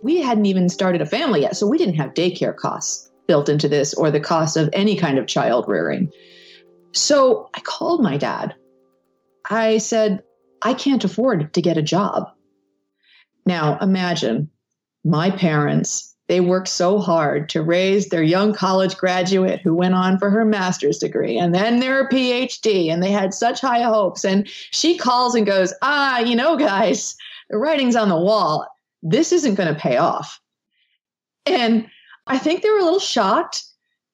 We 0.05 0.21
hadn't 0.21 0.47
even 0.47 0.69
started 0.69 1.03
a 1.03 1.07
family 1.07 1.41
yet, 1.41 1.57
so 1.57 1.67
we 1.67 1.77
didn't 1.77 1.95
have 1.97 2.15
daycare 2.15 2.55
costs 2.55 3.11
built 3.27 3.49
into 3.49 3.69
this 3.69 3.95
or 3.95 4.13
the 4.13 4.21
cost 4.21 4.57
of 4.57 4.71
any 4.73 4.95
kind 4.97 5.19
of 5.19 5.27
child 5.27 5.65
rearing. 5.67 6.13
So 6.93 7.51
I 7.55 7.61
called 7.61 8.01
my 8.01 8.17
dad. 8.17 8.55
I 9.49 9.79
said, 9.79 10.23
I 10.63 10.75
can't 10.75 11.05
afford 11.05 11.53
to 11.55 11.63
get 11.63 11.79
a 11.79 11.83
job. 11.83 12.31
Now 13.47 13.79
imagine 13.81 14.51
my 15.05 15.31
parents, 15.31 16.15
they 16.29 16.41
worked 16.41 16.69
so 16.69 16.99
hard 16.99 17.49
to 17.51 17.63
raise 17.63 18.09
their 18.09 18.23
young 18.23 18.53
college 18.53 18.97
graduate 18.99 19.61
who 19.63 19.75
went 19.75 19.95
on 19.95 20.19
for 20.19 20.29
her 20.29 20.45
master's 20.45 20.99
degree 20.99 21.39
and 21.39 21.55
then 21.55 21.81
their 21.81 22.07
PhD, 22.09 22.93
and 22.93 23.03
they 23.03 23.11
had 23.11 23.33
such 23.33 23.63
high 23.63 23.81
hopes. 23.81 24.25
And 24.25 24.47
she 24.49 24.99
calls 24.99 25.35
and 25.35 25.47
goes, 25.47 25.73
Ah, 25.81 26.19
you 26.19 26.37
know, 26.37 26.57
guys, 26.57 27.17
the 27.49 27.57
writing's 27.57 27.97
on 27.97 28.11
the 28.11 28.21
wall. 28.21 28.67
This 29.03 29.33
isn't 29.33 29.55
going 29.55 29.73
to 29.73 29.81
pay 29.81 29.97
off. 29.97 30.39
And 31.47 31.89
I 32.27 32.37
think 32.37 32.63
they 32.63 32.69
were 32.69 32.79
a 32.79 32.85
little 32.85 33.01
shocked. 33.01 33.65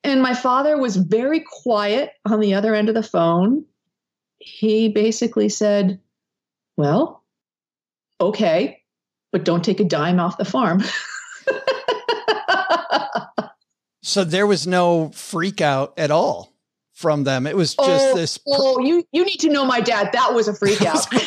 And 0.05 0.23
my 0.23 0.35
father 0.35 0.79
was 0.79 0.97
very 0.97 1.43
quiet 1.63 2.13
on 2.27 2.39
the 2.39 2.55
other 2.55 2.75
end 2.75 2.89
of 2.89 2.95
the 2.95 3.03
phone. 3.03 3.65
He 4.45 4.91
basically 4.91 5.49
said, 5.49 6.01
Well, 6.77 7.25
okay, 8.21 8.83
but 9.33 9.45
don't 9.45 9.65
take 9.65 9.81
a 9.81 9.85
dime 9.85 10.21
off 10.21 10.37
the 10.37 10.45
farm. 10.45 10.83
so 14.03 14.23
there 14.23 14.47
was 14.47 14.67
no 14.67 15.09
freak 15.15 15.63
out 15.63 15.99
at 15.99 16.11
all 16.11 16.53
from 16.93 17.25
them. 17.25 17.47
It 17.47 17.57
was 17.57 17.75
just 17.75 18.07
oh, 18.07 18.15
this. 18.15 18.39
Oh, 18.47 18.79
you 18.81 19.03
you 19.13 19.25
need 19.25 19.41
to 19.41 19.49
know 19.49 19.65
my 19.65 19.81
dad. 19.81 20.11
That 20.13 20.35
was 20.35 20.47
a 20.47 20.55
freak 20.55 20.83
out. 20.87 21.07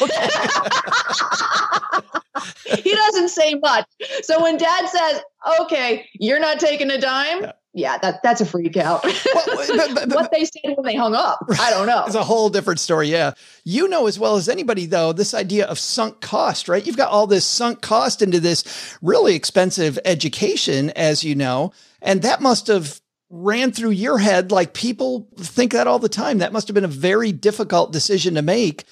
he 2.65 2.93
doesn't 2.93 3.29
say 3.29 3.55
much. 3.55 3.87
So 4.21 4.43
when 4.43 4.57
dad 4.57 4.89
says, 4.89 5.21
"Okay, 5.61 6.07
you're 6.13 6.39
not 6.39 6.59
taking 6.59 6.91
a 6.91 7.01
dime," 7.01 7.41
yeah, 7.41 7.53
yeah 7.77 7.97
that 7.99 8.21
that's 8.23 8.41
a 8.41 8.45
freak 8.45 8.75
out. 8.77 9.03
Well, 9.03 9.67
but, 9.75 9.95
but, 9.95 10.09
what 10.15 10.31
they 10.31 10.45
said 10.45 10.75
when 10.75 10.85
they 10.85 10.95
hung 10.95 11.15
up, 11.15 11.39
I 11.59 11.69
don't 11.71 11.87
know. 11.87 12.03
It's 12.05 12.15
a 12.15 12.23
whole 12.23 12.49
different 12.49 12.79
story. 12.79 13.09
Yeah, 13.09 13.33
you 13.63 13.87
know 13.87 14.07
as 14.07 14.19
well 14.19 14.35
as 14.35 14.49
anybody 14.49 14.85
though 14.85 15.13
this 15.13 15.33
idea 15.33 15.65
of 15.65 15.79
sunk 15.79 16.21
cost, 16.21 16.67
right? 16.67 16.85
You've 16.85 16.97
got 16.97 17.11
all 17.11 17.27
this 17.27 17.45
sunk 17.45 17.81
cost 17.81 18.21
into 18.21 18.39
this 18.39 18.97
really 19.01 19.35
expensive 19.35 19.97
education, 20.03 20.89
as 20.91 21.23
you 21.23 21.35
know, 21.35 21.71
and 22.01 22.21
that 22.23 22.41
must 22.41 22.67
have 22.67 22.99
ran 23.29 23.71
through 23.71 23.91
your 23.91 24.17
head 24.17 24.51
like 24.51 24.73
people 24.73 25.27
think 25.37 25.73
that 25.73 25.87
all 25.87 25.99
the 25.99 26.09
time. 26.09 26.39
That 26.39 26.53
must 26.53 26.67
have 26.67 26.75
been 26.75 26.85
a 26.85 26.89
very 26.89 27.31
difficult 27.31 27.91
decision 27.91 28.35
to 28.35 28.41
make 28.41 28.85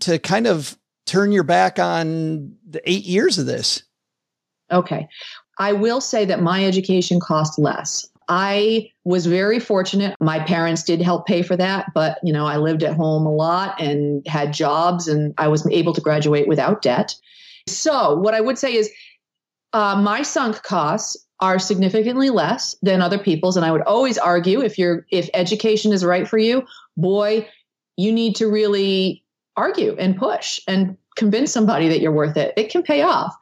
to 0.00 0.18
kind 0.18 0.46
of 0.46 0.76
turn 1.06 1.32
your 1.32 1.44
back 1.44 1.78
on 1.78 2.56
the 2.66 2.80
eight 2.90 3.04
years 3.04 3.38
of 3.38 3.46
this? 3.46 3.82
Okay. 4.70 5.08
I 5.58 5.72
will 5.72 6.00
say 6.00 6.24
that 6.24 6.42
my 6.42 6.64
education 6.64 7.20
cost 7.20 7.58
less. 7.58 8.08
I 8.34 8.90
was 9.04 9.26
very 9.26 9.60
fortunate. 9.60 10.16
My 10.18 10.40
parents 10.40 10.82
did 10.82 11.02
help 11.02 11.26
pay 11.26 11.42
for 11.42 11.54
that, 11.54 11.92
but 11.92 12.18
you 12.22 12.32
know, 12.32 12.46
I 12.46 12.56
lived 12.56 12.82
at 12.82 12.96
home 12.96 13.26
a 13.26 13.30
lot 13.30 13.78
and 13.78 14.26
had 14.26 14.54
jobs 14.54 15.06
and 15.06 15.34
I 15.36 15.48
was 15.48 15.66
able 15.70 15.92
to 15.92 16.00
graduate 16.00 16.48
without 16.48 16.80
debt. 16.80 17.14
So, 17.68 18.14
what 18.14 18.32
I 18.32 18.40
would 18.40 18.56
say 18.56 18.74
is 18.74 18.90
uh, 19.74 20.00
my 20.00 20.22
sunk 20.22 20.62
costs 20.62 21.14
are 21.40 21.58
significantly 21.58 22.30
less 22.30 22.74
than 22.80 23.02
other 23.02 23.18
people's 23.18 23.54
and 23.54 23.66
I 23.66 23.70
would 23.70 23.82
always 23.82 24.16
argue 24.16 24.62
if 24.62 24.78
you're 24.78 25.04
if 25.10 25.28
education 25.34 25.92
is 25.92 26.02
right 26.02 26.26
for 26.26 26.38
you, 26.38 26.64
boy, 26.96 27.46
you 27.98 28.12
need 28.12 28.34
to 28.36 28.46
really 28.46 29.22
argue 29.58 29.94
and 29.98 30.16
push 30.16 30.58
and 30.66 30.96
convince 31.16 31.52
somebody 31.52 31.86
that 31.90 32.00
you're 32.00 32.12
worth 32.12 32.38
it. 32.38 32.54
It 32.56 32.70
can 32.70 32.82
pay 32.82 33.02
off. 33.02 33.36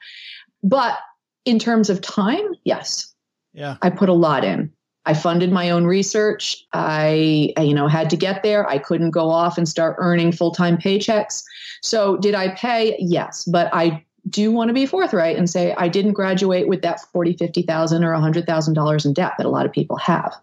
But 0.64 0.98
in 1.44 1.60
terms 1.60 1.90
of 1.90 2.00
time, 2.00 2.56
yes. 2.64 3.14
Yeah. 3.52 3.76
I 3.82 3.90
put 3.90 4.08
a 4.08 4.14
lot 4.14 4.44
in. 4.44 4.72
I 5.06 5.14
funded 5.14 5.50
my 5.50 5.70
own 5.70 5.84
research. 5.84 6.64
I, 6.72 7.52
you 7.58 7.74
know, 7.74 7.88
had 7.88 8.10
to 8.10 8.16
get 8.16 8.42
there. 8.42 8.68
I 8.68 8.78
couldn't 8.78 9.10
go 9.10 9.30
off 9.30 9.56
and 9.56 9.68
start 9.68 9.96
earning 9.98 10.32
full-time 10.32 10.76
paychecks. 10.76 11.42
So 11.82 12.16
did 12.16 12.34
I 12.34 12.54
pay? 12.54 12.96
Yes, 12.98 13.44
but 13.44 13.70
I 13.72 14.04
do 14.28 14.52
want 14.52 14.68
to 14.68 14.74
be 14.74 14.84
forthright 14.84 15.38
and 15.38 15.48
say 15.48 15.74
I 15.76 15.88
didn't 15.88 16.12
graduate 16.12 16.68
with 16.68 16.82
that 16.82 17.00
40, 17.12 17.34
50,000 17.34 18.04
or 18.04 18.12
$100,000 18.12 19.06
in 19.06 19.12
debt 19.14 19.32
that 19.38 19.46
a 19.46 19.48
lot 19.48 19.66
of 19.66 19.72
people 19.72 19.96
have 19.96 20.34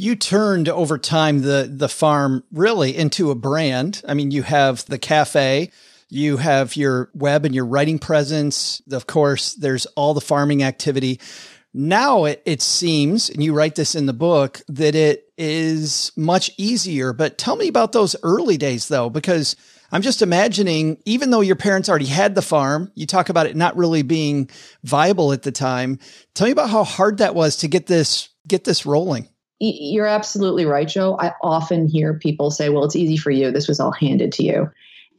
you 0.00 0.16
turned 0.16 0.66
over 0.66 0.96
time 0.96 1.42
the 1.42 1.70
the 1.70 1.88
farm 1.88 2.42
really 2.50 2.96
into 2.96 3.30
a 3.30 3.34
brand. 3.34 4.02
I 4.08 4.14
mean, 4.14 4.30
you 4.30 4.42
have 4.42 4.86
the 4.86 4.98
cafe, 4.98 5.70
you 6.08 6.38
have 6.38 6.74
your 6.74 7.10
web 7.14 7.44
and 7.44 7.54
your 7.54 7.66
writing 7.66 7.98
presence. 7.98 8.80
Of 8.90 9.06
course, 9.06 9.52
there's 9.52 9.84
all 9.96 10.14
the 10.14 10.22
farming 10.22 10.62
activity. 10.62 11.20
Now 11.72 12.24
it, 12.24 12.42
it 12.44 12.62
seems, 12.62 13.30
and 13.30 13.42
you 13.42 13.52
write 13.52 13.76
this 13.76 13.94
in 13.94 14.06
the 14.06 14.12
book, 14.12 14.60
that 14.68 14.94
it 14.94 15.28
is 15.38 16.12
much 16.16 16.50
easier. 16.58 17.12
But 17.12 17.38
tell 17.38 17.56
me 17.56 17.68
about 17.68 17.92
those 17.92 18.16
early 18.22 18.56
days 18.56 18.88
though, 18.88 19.08
because 19.08 19.56
I'm 19.92 20.02
just 20.02 20.22
imagining, 20.22 20.98
even 21.04 21.30
though 21.30 21.40
your 21.40 21.56
parents 21.56 21.88
already 21.88 22.06
had 22.06 22.34
the 22.34 22.42
farm, 22.42 22.90
you 22.94 23.06
talk 23.06 23.28
about 23.28 23.46
it 23.46 23.56
not 23.56 23.76
really 23.76 24.02
being 24.02 24.50
viable 24.84 25.32
at 25.32 25.42
the 25.42 25.52
time. 25.52 25.98
Tell 26.34 26.46
me 26.46 26.52
about 26.52 26.70
how 26.70 26.84
hard 26.84 27.18
that 27.18 27.34
was 27.34 27.56
to 27.58 27.68
get 27.68 27.86
this, 27.86 28.28
get 28.46 28.64
this 28.64 28.84
rolling. 28.86 29.28
You're 29.58 30.06
absolutely 30.06 30.64
right, 30.64 30.88
Joe. 30.88 31.18
I 31.20 31.34
often 31.42 31.86
hear 31.86 32.14
people 32.14 32.50
say, 32.50 32.68
well, 32.70 32.84
it's 32.84 32.96
easy 32.96 33.16
for 33.16 33.30
you. 33.30 33.50
This 33.50 33.68
was 33.68 33.78
all 33.78 33.92
handed 33.92 34.32
to 34.32 34.42
you. 34.42 34.70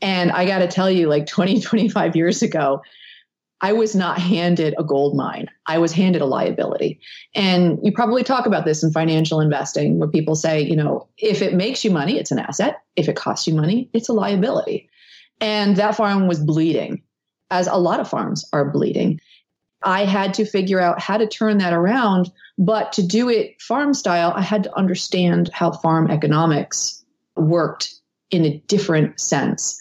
And 0.01 0.31
I 0.31 0.45
got 0.45 0.59
to 0.59 0.67
tell 0.67 0.89
you, 0.89 1.07
like 1.07 1.27
20, 1.27 1.61
25 1.61 2.15
years 2.15 2.41
ago, 2.41 2.81
I 3.61 3.73
was 3.73 3.95
not 3.95 4.17
handed 4.17 4.73
a 4.77 4.83
gold 4.83 5.15
mine. 5.15 5.47
I 5.67 5.77
was 5.77 5.91
handed 5.91 6.21
a 6.21 6.25
liability. 6.25 6.99
And 7.35 7.79
you 7.83 7.91
probably 7.91 8.23
talk 8.23 8.47
about 8.47 8.65
this 8.65 8.83
in 8.83 8.91
financial 8.91 9.39
investing 9.39 9.99
where 9.99 10.09
people 10.09 10.35
say, 10.35 10.61
you 10.61 10.75
know, 10.75 11.07
if 11.17 11.43
it 11.43 11.53
makes 11.53 11.83
you 11.85 11.91
money, 11.91 12.17
it's 12.17 12.31
an 12.31 12.39
asset. 12.39 12.81
If 12.95 13.07
it 13.07 13.15
costs 13.15 13.47
you 13.47 13.53
money, 13.53 13.89
it's 13.93 14.09
a 14.09 14.13
liability. 14.13 14.89
And 15.39 15.75
that 15.77 15.95
farm 15.95 16.27
was 16.27 16.39
bleeding, 16.39 17.03
as 17.51 17.67
a 17.67 17.77
lot 17.77 17.99
of 17.99 18.09
farms 18.09 18.47
are 18.51 18.69
bleeding. 18.69 19.19
I 19.83 20.05
had 20.05 20.33
to 20.35 20.45
figure 20.45 20.79
out 20.79 20.99
how 20.99 21.17
to 21.17 21.27
turn 21.27 21.59
that 21.59 21.73
around. 21.73 22.31
But 22.57 22.93
to 22.93 23.05
do 23.05 23.29
it 23.29 23.61
farm 23.61 23.93
style, 23.93 24.33
I 24.35 24.41
had 24.41 24.63
to 24.63 24.77
understand 24.77 25.49
how 25.53 25.71
farm 25.71 26.09
economics 26.09 27.03
worked 27.35 27.93
in 28.31 28.45
a 28.45 28.57
different 28.67 29.19
sense. 29.19 29.79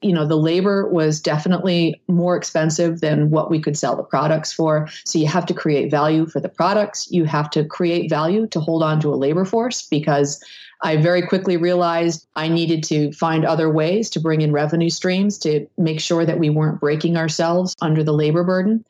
You 0.00 0.12
know, 0.12 0.26
the 0.26 0.36
labor 0.36 0.88
was 0.88 1.20
definitely 1.20 2.00
more 2.06 2.36
expensive 2.36 3.00
than 3.00 3.30
what 3.30 3.50
we 3.50 3.60
could 3.60 3.76
sell 3.76 3.96
the 3.96 4.02
products 4.02 4.52
for. 4.52 4.88
So 5.04 5.18
you 5.18 5.26
have 5.26 5.46
to 5.46 5.54
create 5.54 5.90
value 5.90 6.26
for 6.26 6.40
the 6.40 6.48
products. 6.48 7.10
You 7.10 7.24
have 7.24 7.50
to 7.50 7.64
create 7.64 8.08
value 8.08 8.46
to 8.48 8.60
hold 8.60 8.82
on 8.82 9.00
to 9.00 9.12
a 9.12 9.16
labor 9.16 9.44
force 9.44 9.82
because 9.88 10.42
I 10.82 10.96
very 10.96 11.22
quickly 11.22 11.56
realized 11.56 12.26
I 12.36 12.48
needed 12.48 12.84
to 12.84 13.12
find 13.12 13.44
other 13.44 13.68
ways 13.70 14.08
to 14.10 14.20
bring 14.20 14.42
in 14.42 14.52
revenue 14.52 14.90
streams 14.90 15.36
to 15.38 15.66
make 15.76 16.00
sure 16.00 16.24
that 16.24 16.38
we 16.38 16.50
weren't 16.50 16.80
breaking 16.80 17.16
ourselves 17.16 17.74
under 17.80 18.04
the 18.04 18.12
labor 18.12 18.44
burden. 18.44 18.84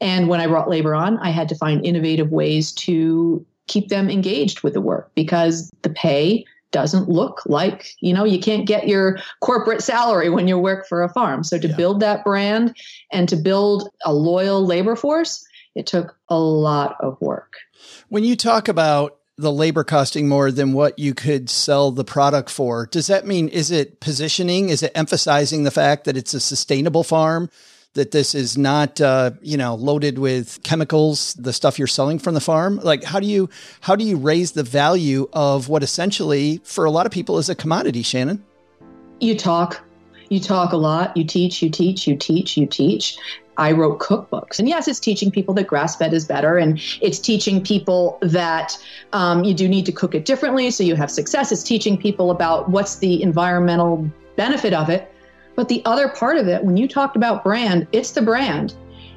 And 0.00 0.28
when 0.28 0.40
I 0.40 0.46
brought 0.46 0.70
labor 0.70 0.94
on, 0.94 1.18
I 1.18 1.30
had 1.30 1.48
to 1.48 1.56
find 1.56 1.84
innovative 1.84 2.30
ways 2.30 2.72
to 2.72 3.44
keep 3.66 3.88
them 3.88 4.10
engaged 4.10 4.62
with 4.62 4.74
the 4.74 4.80
work 4.80 5.10
because 5.14 5.70
the 5.82 5.90
pay 5.90 6.44
doesn't 6.72 7.08
look 7.08 7.42
like, 7.46 7.94
you 8.00 8.12
know, 8.12 8.24
you 8.24 8.40
can't 8.40 8.66
get 8.66 8.88
your 8.88 9.18
corporate 9.40 9.82
salary 9.82 10.28
when 10.28 10.48
you 10.48 10.58
work 10.58 10.88
for 10.88 11.02
a 11.02 11.08
farm. 11.08 11.44
So 11.44 11.58
to 11.58 11.68
yeah. 11.68 11.76
build 11.76 12.00
that 12.00 12.24
brand 12.24 12.76
and 13.12 13.28
to 13.28 13.36
build 13.36 13.88
a 14.04 14.12
loyal 14.12 14.64
labor 14.64 14.96
force, 14.96 15.46
it 15.74 15.86
took 15.86 16.16
a 16.28 16.38
lot 16.38 16.96
of 17.00 17.20
work. 17.20 17.54
When 18.08 18.24
you 18.24 18.36
talk 18.36 18.68
about 18.68 19.18
the 19.38 19.52
labor 19.52 19.84
costing 19.84 20.28
more 20.28 20.50
than 20.50 20.72
what 20.72 20.98
you 20.98 21.14
could 21.14 21.48
sell 21.48 21.90
the 21.90 22.04
product 22.04 22.50
for, 22.50 22.86
does 22.86 23.06
that 23.06 23.26
mean 23.26 23.48
is 23.48 23.70
it 23.70 24.00
positioning? 24.00 24.68
Is 24.68 24.82
it 24.82 24.92
emphasizing 24.94 25.62
the 25.62 25.70
fact 25.70 26.04
that 26.04 26.16
it's 26.16 26.34
a 26.34 26.40
sustainable 26.40 27.04
farm? 27.04 27.50
That 27.94 28.10
this 28.10 28.34
is 28.34 28.56
not, 28.56 29.00
uh, 29.00 29.32
you 29.42 29.56
know, 29.56 29.74
loaded 29.74 30.18
with 30.18 30.62
chemicals, 30.62 31.34
the 31.34 31.52
stuff 31.52 31.78
you're 31.78 31.86
selling 31.86 32.18
from 32.18 32.34
the 32.34 32.40
farm? 32.40 32.80
Like, 32.82 33.04
how 33.04 33.20
do 33.20 33.26
you, 33.26 33.50
how 33.82 33.96
do 33.96 34.04
you 34.04 34.16
raise 34.16 34.52
the 34.52 34.62
value 34.62 35.28
of 35.32 35.68
what 35.68 35.82
essentially 35.82 36.60
for 36.64 36.84
a 36.84 36.90
lot 36.90 37.04
of 37.04 37.12
people 37.12 37.38
is 37.38 37.48
a 37.48 37.54
commodity, 37.54 38.02
Shannon? 38.02 38.42
You 39.20 39.36
talk, 39.36 39.82
you 40.30 40.40
talk 40.40 40.72
a 40.72 40.76
lot, 40.76 41.16
you 41.16 41.24
teach, 41.24 41.62
you 41.62 41.68
teach, 41.68 42.06
you 42.06 42.16
teach, 42.16 42.56
you 42.56 42.66
teach. 42.66 43.18
I 43.58 43.72
wrote 43.72 43.98
cookbooks. 43.98 44.58
And 44.58 44.66
yes, 44.66 44.88
it's 44.88 44.98
teaching 44.98 45.30
people 45.30 45.52
that 45.54 45.66
grass 45.66 45.94
fed 45.94 46.14
is 46.14 46.24
better. 46.24 46.56
And 46.56 46.80
it's 47.02 47.18
teaching 47.18 47.62
people 47.62 48.18
that 48.22 48.82
um, 49.12 49.44
you 49.44 49.52
do 49.52 49.68
need 49.68 49.84
to 49.86 49.92
cook 49.92 50.14
it 50.14 50.24
differently 50.24 50.70
so 50.70 50.82
you 50.82 50.96
have 50.96 51.10
success. 51.10 51.52
It's 51.52 51.62
teaching 51.62 51.98
people 51.98 52.30
about 52.30 52.70
what's 52.70 52.96
the 52.96 53.22
environmental 53.22 54.10
benefit 54.36 54.72
of 54.72 54.88
it. 54.88 55.11
But 55.54 55.68
the 55.68 55.82
other 55.84 56.08
part 56.08 56.38
of 56.38 56.48
it, 56.48 56.64
when 56.64 56.76
you 56.76 56.88
talked 56.88 57.16
about 57.16 57.44
brand, 57.44 57.86
it's 57.92 58.12
the 58.12 58.22
brand. 58.22 58.74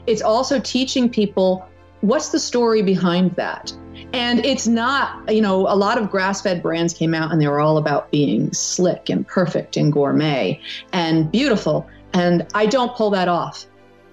It's 0.07 0.21
also 0.21 0.59
teaching 0.59 1.09
people 1.09 1.67
what's 2.01 2.29
the 2.29 2.39
story 2.39 2.81
behind 2.81 3.31
that. 3.35 3.73
And 4.13 4.45
it's 4.45 4.67
not, 4.67 5.33
you 5.33 5.41
know, 5.41 5.61
a 5.61 5.75
lot 5.75 5.97
of 5.97 6.11
grass 6.11 6.41
fed 6.41 6.61
brands 6.61 6.93
came 6.93 7.13
out 7.13 7.31
and 7.31 7.41
they 7.41 7.47
were 7.47 7.59
all 7.59 7.77
about 7.77 8.11
being 8.11 8.51
slick 8.53 9.09
and 9.09 9.27
perfect 9.27 9.77
and 9.77 9.91
gourmet 9.91 10.59
and 10.93 11.31
beautiful. 11.31 11.87
And 12.13 12.45
I 12.53 12.65
don't 12.65 12.95
pull 12.95 13.09
that 13.11 13.27
off. 13.27 13.65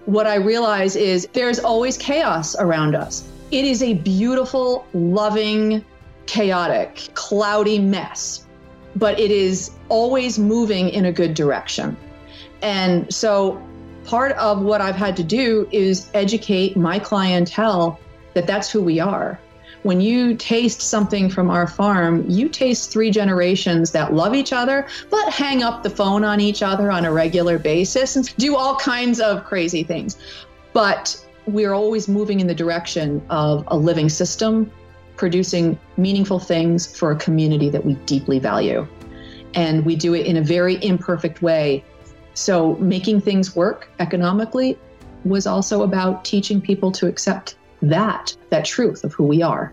What 0.07 0.27
I 0.27 0.37
realize 0.37 0.97
is 0.97 1.29
there's 1.33 1.61
always 1.61 1.97
chaos 1.97 2.57
around 2.57 2.95
us. 2.95 3.29
It 3.51 3.65
is 3.65 3.83
a 3.83 3.95
beautiful, 3.95 4.87
loving, 4.95 5.85
chaotic, 6.27 7.11
cloudy 7.15 7.79
mess, 7.79 8.47
but 8.97 9.19
it 9.21 9.31
is 9.31 9.71
always 9.89 10.39
moving 10.39 10.89
in 10.89 11.05
a 11.05 11.13
good 11.13 11.35
direction. 11.35 11.97
And 12.63 13.13
so 13.13 13.61
part 14.05 14.33
of 14.33 14.63
what 14.63 14.81
I've 14.81 14.97
had 14.97 15.17
to 15.19 15.25
do 15.25 15.69
is 15.73 16.09
educate 16.15 16.77
my 16.77 16.99
clientele 16.99 17.99
that 18.35 18.47
that's 18.47 18.71
who 18.71 18.83
we 18.83 18.99
are 19.01 19.39
when 19.83 20.01
you 20.01 20.35
taste 20.37 20.81
something 20.81 21.29
from 21.29 21.51
our 21.51 21.67
farm, 21.67 22.25
you 22.29 22.49
taste 22.49 22.93
three 22.93 23.11
generations 23.11 23.91
that 23.93 24.15
love 24.15 24.35
each 24.35 24.53
other, 24.53 24.87
but 25.11 25.33
hang 25.33 25.63
up 25.63 25.83
the 25.83 25.91
phone 25.91 26.25
on 26.25 26.41
each 26.41 26.63
other 26.63 26.91
on 26.91 27.05
a 27.05 27.13
regular 27.13 27.59
basis 27.59 28.17
and 28.17 28.35
do 28.37 28.57
all 28.57 28.77
kinds 28.77 29.21
of 29.21 29.45
crazy 29.45 29.83
things. 29.83 30.17
But 30.73 31.19
we're 31.47 31.73
always 31.73 32.09
moving 32.09 32.41
in 32.41 32.47
the 32.47 32.55
direction 32.55 33.21
of 33.29 33.65
a 33.67 33.77
living 33.77 34.09
system, 34.09 34.71
producing 35.17 35.79
meaningful 35.97 36.39
things 36.39 36.97
for 36.97 37.11
a 37.11 37.17
community 37.17 37.69
that 37.71 37.85
we 37.85 37.95
deeply 38.07 38.39
value. 38.39 38.87
And 39.55 39.85
we 39.85 39.97
do 39.97 40.15
it 40.15 40.27
in 40.27 40.37
a 40.37 40.43
very 40.43 40.83
imperfect 40.83 41.43
way. 41.43 41.85
So, 42.35 42.77
making 42.77 43.21
things 43.21 43.55
work 43.55 43.89
economically 43.99 44.79
was 45.25 45.47
also 45.47 45.83
about 45.83 46.25
teaching 46.25 46.61
people 46.61 46.91
to 46.93 47.07
accept 47.07 47.57
that, 47.83 48.37
that 48.51 48.65
truth 48.65 49.05
of 49.05 49.13
who 49.13 49.25
we 49.25 49.43
are. 49.43 49.73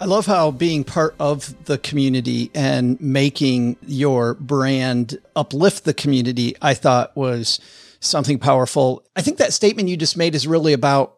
I 0.00 0.04
love 0.04 0.26
how 0.26 0.52
being 0.52 0.84
part 0.84 1.14
of 1.18 1.64
the 1.64 1.78
community 1.78 2.50
and 2.54 3.00
making 3.00 3.76
your 3.86 4.34
brand 4.34 5.18
uplift 5.34 5.84
the 5.84 5.94
community, 5.94 6.54
I 6.62 6.74
thought 6.74 7.16
was 7.16 7.60
something 8.00 8.38
powerful. 8.38 9.04
I 9.16 9.22
think 9.22 9.38
that 9.38 9.52
statement 9.52 9.88
you 9.88 9.96
just 9.96 10.16
made 10.16 10.36
is 10.36 10.46
really 10.46 10.72
about 10.72 11.16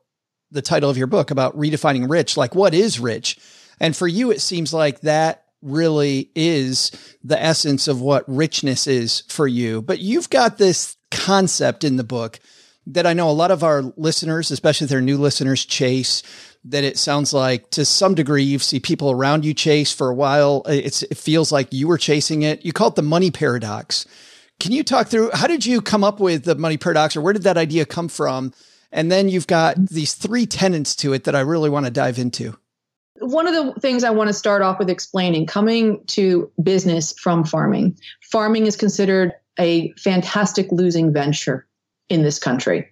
the 0.50 0.62
title 0.62 0.88
of 0.88 0.96
your 0.96 1.06
book 1.06 1.30
about 1.30 1.56
redefining 1.58 2.10
rich. 2.10 2.36
Like, 2.36 2.54
what 2.54 2.72
is 2.72 2.98
rich? 2.98 3.38
And 3.80 3.94
for 3.94 4.08
you, 4.08 4.30
it 4.30 4.40
seems 4.40 4.72
like 4.72 5.00
that 5.00 5.44
really 5.62 6.30
is 6.34 6.90
the 7.22 7.40
essence 7.40 7.88
of 7.88 8.00
what 8.00 8.24
richness 8.26 8.86
is 8.86 9.22
for 9.28 9.46
you. 9.46 9.82
But 9.82 10.00
you've 10.00 10.30
got 10.30 10.58
this 10.58 10.96
concept 11.10 11.84
in 11.84 11.96
the 11.96 12.04
book 12.04 12.40
that 12.86 13.06
I 13.06 13.12
know 13.12 13.30
a 13.30 13.32
lot 13.32 13.50
of 13.50 13.62
our 13.62 13.82
listeners, 13.96 14.50
especially 14.50 14.86
their 14.86 15.00
new 15.00 15.18
listeners, 15.18 15.64
chase. 15.64 16.22
That 16.64 16.84
it 16.84 16.98
sounds 16.98 17.32
like 17.32 17.70
to 17.70 17.86
some 17.86 18.14
degree 18.14 18.42
you 18.42 18.58
see 18.58 18.80
people 18.80 19.10
around 19.10 19.46
you 19.46 19.54
chase 19.54 19.94
for 19.94 20.10
a 20.10 20.14
while. 20.14 20.62
It's, 20.66 21.02
it 21.02 21.16
feels 21.16 21.50
like 21.50 21.72
you 21.72 21.88
were 21.88 21.96
chasing 21.96 22.42
it. 22.42 22.66
You 22.66 22.74
call 22.74 22.88
it 22.88 22.96
the 22.96 23.02
money 23.02 23.30
paradox. 23.30 24.06
Can 24.58 24.72
you 24.72 24.84
talk 24.84 25.08
through 25.08 25.30
how 25.32 25.46
did 25.46 25.64
you 25.64 25.80
come 25.80 26.04
up 26.04 26.20
with 26.20 26.44
the 26.44 26.54
money 26.54 26.76
paradox 26.76 27.16
or 27.16 27.22
where 27.22 27.32
did 27.32 27.44
that 27.44 27.56
idea 27.56 27.86
come 27.86 28.08
from? 28.08 28.52
And 28.92 29.10
then 29.10 29.30
you've 29.30 29.46
got 29.46 29.76
these 29.88 30.12
three 30.12 30.44
tenets 30.44 30.94
to 30.96 31.14
it 31.14 31.24
that 31.24 31.34
I 31.34 31.40
really 31.40 31.70
want 31.70 31.86
to 31.86 31.90
dive 31.90 32.18
into. 32.18 32.58
One 33.20 33.46
of 33.46 33.54
the 33.54 33.80
things 33.80 34.02
I 34.02 34.10
want 34.10 34.28
to 34.28 34.34
start 34.34 34.62
off 34.62 34.78
with 34.78 34.90
explaining 34.90 35.46
coming 35.46 36.04
to 36.06 36.50
business 36.62 37.12
from 37.18 37.44
farming, 37.44 37.98
farming 38.22 38.66
is 38.66 38.76
considered 38.76 39.32
a 39.58 39.92
fantastic 39.92 40.72
losing 40.72 41.12
venture 41.12 41.66
in 42.08 42.22
this 42.22 42.38
country. 42.38 42.88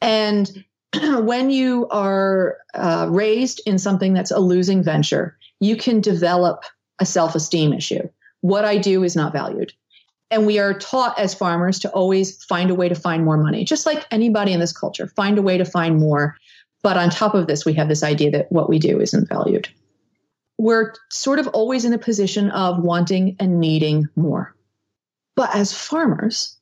And 0.00 0.64
when 1.20 1.50
you 1.50 1.88
are 1.90 2.58
uh, 2.74 3.06
raised 3.10 3.60
in 3.66 3.78
something 3.78 4.12
that's 4.12 4.30
a 4.30 4.40
losing 4.40 4.82
venture, 4.82 5.38
you 5.60 5.76
can 5.76 6.00
develop 6.00 6.64
a 6.98 7.06
self 7.06 7.34
esteem 7.34 7.72
issue. 7.72 8.08
What 8.40 8.64
I 8.64 8.76
do 8.76 9.04
is 9.04 9.16
not 9.16 9.32
valued. 9.32 9.72
And 10.30 10.46
we 10.46 10.58
are 10.58 10.78
taught 10.78 11.18
as 11.18 11.34
farmers 11.34 11.78
to 11.80 11.90
always 11.90 12.42
find 12.44 12.70
a 12.70 12.74
way 12.74 12.88
to 12.88 12.94
find 12.94 13.24
more 13.24 13.36
money, 13.36 13.64
just 13.64 13.84
like 13.84 14.06
anybody 14.10 14.52
in 14.52 14.60
this 14.60 14.72
culture, 14.72 15.06
find 15.08 15.38
a 15.38 15.42
way 15.42 15.58
to 15.58 15.64
find 15.64 15.98
more. 15.98 16.36
But 16.82 16.96
on 16.96 17.10
top 17.10 17.34
of 17.34 17.46
this, 17.46 17.64
we 17.64 17.74
have 17.74 17.88
this 17.88 18.02
idea 18.02 18.32
that 18.32 18.50
what 18.50 18.68
we 18.68 18.78
do 18.78 19.00
isn't 19.00 19.28
valued. 19.28 19.68
We're 20.58 20.94
sort 21.10 21.38
of 21.38 21.48
always 21.48 21.84
in 21.84 21.92
a 21.92 21.98
position 21.98 22.50
of 22.50 22.82
wanting 22.82 23.36
and 23.38 23.60
needing 23.60 24.08
more. 24.16 24.54
But 25.36 25.54
as 25.54 25.72
farmers, 25.72 26.58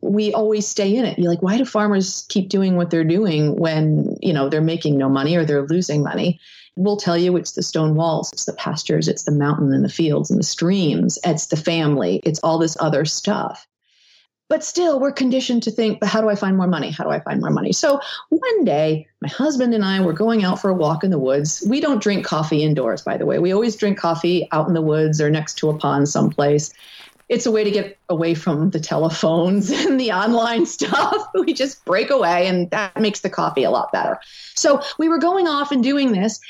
we 0.00 0.32
always 0.32 0.66
stay 0.66 0.96
in 0.96 1.04
it. 1.04 1.18
You're 1.18 1.30
like, 1.30 1.42
why 1.42 1.58
do 1.58 1.64
farmers 1.64 2.24
keep 2.28 2.48
doing 2.48 2.76
what 2.76 2.90
they're 2.90 3.04
doing 3.04 3.56
when, 3.56 4.16
you 4.20 4.32
know, 4.32 4.48
they're 4.48 4.60
making 4.60 4.96
no 4.96 5.08
money 5.08 5.36
or 5.36 5.44
they're 5.44 5.66
losing 5.66 6.02
money? 6.02 6.40
We'll 6.76 6.96
tell 6.96 7.18
you 7.18 7.36
it's 7.36 7.52
the 7.52 7.62
stone 7.62 7.94
walls, 7.94 8.32
it's 8.32 8.46
the 8.46 8.54
pastures, 8.54 9.08
it's 9.08 9.24
the 9.24 9.32
mountain 9.32 9.72
and 9.74 9.84
the 9.84 9.90
fields 9.90 10.30
and 10.30 10.38
the 10.38 10.44
streams, 10.44 11.18
it's 11.24 11.48
the 11.48 11.56
family, 11.56 12.20
it's 12.24 12.40
all 12.40 12.58
this 12.58 12.76
other 12.80 13.04
stuff. 13.04 13.66
But 14.50 14.64
still, 14.64 14.98
we're 14.98 15.12
conditioned 15.12 15.62
to 15.62 15.70
think, 15.70 16.00
but 16.00 16.08
how 16.08 16.20
do 16.20 16.28
I 16.28 16.34
find 16.34 16.56
more 16.56 16.66
money? 16.66 16.90
How 16.90 17.04
do 17.04 17.10
I 17.10 17.20
find 17.20 17.40
more 17.40 17.50
money? 17.50 17.72
So 17.72 18.00
one 18.30 18.64
day, 18.64 19.06
my 19.22 19.28
husband 19.28 19.74
and 19.74 19.84
I 19.84 20.00
were 20.00 20.12
going 20.12 20.42
out 20.42 20.60
for 20.60 20.70
a 20.70 20.74
walk 20.74 21.04
in 21.04 21.10
the 21.12 21.20
woods. 21.20 21.64
We 21.66 21.80
don't 21.80 22.02
drink 22.02 22.26
coffee 22.26 22.64
indoors, 22.64 23.02
by 23.02 23.16
the 23.16 23.26
way. 23.26 23.38
We 23.38 23.52
always 23.52 23.76
drink 23.76 23.96
coffee 23.96 24.48
out 24.50 24.66
in 24.66 24.74
the 24.74 24.82
woods 24.82 25.20
or 25.20 25.30
next 25.30 25.58
to 25.58 25.70
a 25.70 25.78
pond 25.78 26.08
someplace 26.08 26.74
it's 27.30 27.46
a 27.46 27.52
way 27.52 27.62
to 27.62 27.70
get 27.70 27.96
away 28.08 28.34
from 28.34 28.70
the 28.70 28.80
telephones 28.80 29.70
and 29.86 29.98
the 29.98 30.12
online 30.12 30.66
stuff. 30.66 31.28
we 31.34 31.54
just 31.54 31.82
break 31.84 32.10
away, 32.10 32.48
and 32.48 32.68
that 32.70 33.00
makes 33.00 33.20
the 33.20 33.30
coffee 33.30 33.62
a 33.62 33.70
lot 33.70 33.92
better. 33.92 34.18
So 34.56 34.82
we 34.98 35.08
were 35.08 35.18
going 35.18 35.46
off 35.46 35.70
and 35.70 35.82
doing 35.82 36.12
this. 36.12 36.40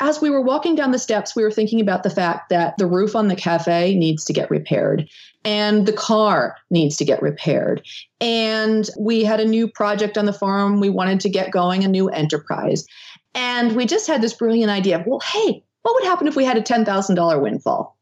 As 0.00 0.20
we 0.20 0.28
were 0.28 0.40
walking 0.40 0.74
down 0.74 0.90
the 0.90 0.98
steps, 0.98 1.36
we 1.36 1.42
were 1.42 1.52
thinking 1.52 1.80
about 1.80 2.02
the 2.02 2.10
fact 2.10 2.48
that 2.48 2.76
the 2.78 2.86
roof 2.86 3.14
on 3.14 3.28
the 3.28 3.36
cafe 3.36 3.94
needs 3.94 4.24
to 4.24 4.32
get 4.32 4.50
repaired 4.50 5.08
and 5.44 5.86
the 5.86 5.92
car 5.92 6.56
needs 6.70 6.96
to 6.96 7.04
get 7.04 7.22
repaired. 7.22 7.86
And 8.20 8.88
we 8.98 9.24
had 9.24 9.40
a 9.40 9.44
new 9.44 9.68
project 9.68 10.18
on 10.18 10.24
the 10.24 10.32
farm. 10.32 10.80
We 10.80 10.90
wanted 10.90 11.20
to 11.20 11.28
get 11.28 11.52
going, 11.52 11.84
a 11.84 11.88
new 11.88 12.08
enterprise. 12.08 12.86
And 13.34 13.76
we 13.76 13.86
just 13.86 14.06
had 14.06 14.22
this 14.22 14.32
brilliant 14.32 14.70
idea 14.70 14.98
of, 14.98 15.06
well, 15.06 15.20
hey, 15.20 15.62
what 15.82 15.94
would 15.94 16.04
happen 16.04 16.26
if 16.26 16.36
we 16.36 16.44
had 16.44 16.56
a 16.56 16.62
$10,000 16.62 17.42
windfall? 17.42 17.96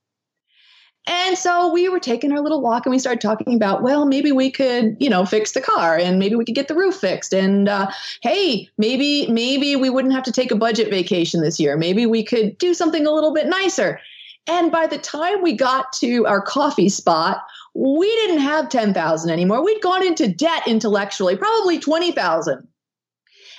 And 1.06 1.36
so 1.36 1.72
we 1.72 1.88
were 1.88 1.98
taking 1.98 2.30
our 2.30 2.40
little 2.40 2.60
walk 2.60 2.86
and 2.86 2.92
we 2.92 2.98
started 2.98 3.20
talking 3.20 3.56
about, 3.56 3.82
well, 3.82 4.06
maybe 4.06 4.30
we 4.30 4.52
could, 4.52 4.96
you 5.00 5.10
know, 5.10 5.24
fix 5.24 5.50
the 5.50 5.60
car 5.60 5.96
and 5.96 6.20
maybe 6.20 6.36
we 6.36 6.44
could 6.44 6.54
get 6.54 6.68
the 6.68 6.76
roof 6.76 6.94
fixed. 6.94 7.34
And 7.34 7.68
uh, 7.68 7.90
hey, 8.22 8.68
maybe, 8.78 9.26
maybe 9.26 9.74
we 9.74 9.90
wouldn't 9.90 10.14
have 10.14 10.22
to 10.24 10.32
take 10.32 10.52
a 10.52 10.56
budget 10.56 10.90
vacation 10.90 11.40
this 11.40 11.58
year. 11.58 11.76
Maybe 11.76 12.06
we 12.06 12.22
could 12.22 12.56
do 12.58 12.72
something 12.72 13.04
a 13.04 13.10
little 13.10 13.34
bit 13.34 13.48
nicer. 13.48 13.98
And 14.46 14.70
by 14.70 14.86
the 14.86 14.98
time 14.98 15.42
we 15.42 15.54
got 15.54 15.92
to 15.94 16.24
our 16.26 16.40
coffee 16.40 16.88
spot, 16.88 17.42
we 17.74 18.08
didn't 18.08 18.40
have 18.40 18.68
10,000 18.68 19.30
anymore. 19.30 19.64
We'd 19.64 19.82
gone 19.82 20.06
into 20.06 20.28
debt 20.28 20.68
intellectually, 20.68 21.36
probably 21.36 21.80
20,000. 21.80 22.68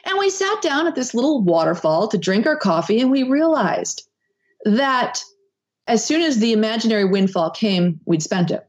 And 0.05 0.19
we 0.19 0.29
sat 0.29 0.61
down 0.61 0.87
at 0.87 0.95
this 0.95 1.13
little 1.13 1.41
waterfall 1.41 2.07
to 2.09 2.17
drink 2.17 2.45
our 2.45 2.57
coffee 2.57 3.01
and 3.01 3.11
we 3.11 3.23
realized 3.23 4.07
that 4.65 5.23
as 5.87 6.05
soon 6.05 6.21
as 6.21 6.39
the 6.39 6.53
imaginary 6.53 7.05
windfall 7.05 7.51
came, 7.51 7.99
we'd 8.05 8.23
spent 8.23 8.51
it. 8.51 8.67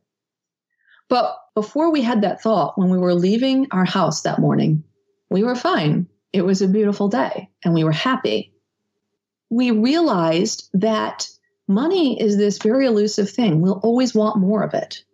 But 1.09 1.37
before 1.55 1.91
we 1.93 2.03
had 2.03 2.23
that 2.23 2.43
thought, 2.43 2.79
when 2.79 2.89
we 2.89 2.99
were 2.99 3.15
leaving 3.15 3.69
our 3.71 3.85
house 3.85 4.23
that 4.23 4.39
morning, 4.41 4.83
we 5.31 5.45
were 5.45 5.55
fine. 5.55 6.09
It 6.33 6.43
was 6.43 6.63
a 6.63 6.69
beautiful 6.69 7.09
day 7.09 7.49
and 7.63 7.75
we 7.75 7.85
were 7.85 7.93
happy. 7.93 8.53
We 9.51 9.71
realized 9.71 10.69
that 10.75 11.29
money 11.69 12.21
is 12.21 12.37
this 12.37 12.59
very 12.59 12.87
elusive 12.87 13.31
thing. 13.31 13.61
We'll 13.61 13.81
always 13.83 14.15
want 14.15 14.39
more 14.39 14.63
of 14.63 14.75
it. 14.75 15.05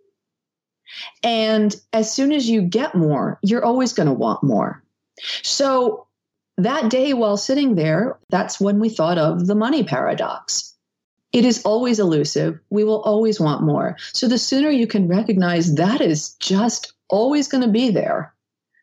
And 1.23 1.75
as 1.93 2.13
soon 2.13 2.33
as 2.33 2.49
you 2.49 2.63
get 2.63 2.95
more, 2.95 3.39
you're 3.43 3.65
always 3.65 3.93
going 3.93 4.09
to 4.09 4.13
want 4.15 4.43
more. 4.43 4.83
So 5.43 6.07
that 6.57 6.91
day 6.91 7.13
while 7.13 7.37
sitting 7.37 7.75
there, 7.75 8.19
that's 8.31 8.61
when 8.61 8.81
we 8.81 8.89
thought 8.89 9.19
of 9.19 9.47
the 9.47 9.55
money 9.55 9.85
paradox 9.85 10.70
it 11.33 11.45
is 11.45 11.63
always 11.65 11.99
elusive. 11.99 12.59
We 12.71 12.85
will 12.85 13.03
always 13.03 13.41
want 13.41 13.63
more. 13.63 13.97
So 14.13 14.27
the 14.29 14.39
sooner 14.39 14.71
you 14.71 14.87
can 14.87 15.09
recognize 15.09 15.75
that 15.77 16.01
is 16.01 16.35
just 16.35 16.93
always 17.09 17.49
going 17.49 17.63
to 17.63 17.71
be 17.71 17.91
there, 17.91 18.35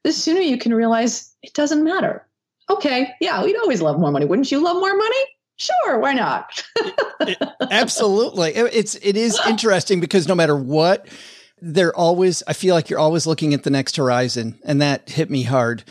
the 0.04 0.12
sooner 0.14 0.42
you 0.42 0.58
can 0.58 0.74
realize 0.74 1.34
it 1.44 1.54
doesn't 1.54 1.84
matter. 1.84 2.26
Okay, 2.70 3.10
yeah, 3.22 3.44
we'd 3.44 3.58
always 3.58 3.82
love 3.82 4.00
more 4.00 4.12
money. 4.12 4.26
Wouldn't 4.26 4.52
you 4.52 4.62
love 4.62 4.78
more 4.78 4.96
money? 4.96 5.26
Sure, 5.58 6.00
why 6.00 6.14
not? 6.14 6.64
absolutely. 7.72 8.52
It's 8.52 8.96
it 8.96 9.18
is 9.18 9.40
interesting 9.48 10.00
because 10.00 10.28
no 10.28 10.36
matter 10.36 10.56
what, 10.56 11.08
they're 11.62 11.96
always 11.96 12.44
I 12.48 12.54
feel 12.54 12.76
like 12.76 12.90
you're 12.90 13.00
always 13.00 13.26
looking 13.26 13.54
at 13.54 13.64
the 13.64 13.70
next 13.70 13.96
horizon 13.96 14.60
and 14.64 14.82
that 14.82 15.10
hit 15.10 15.30
me 15.30 15.44
hard. 15.44 15.84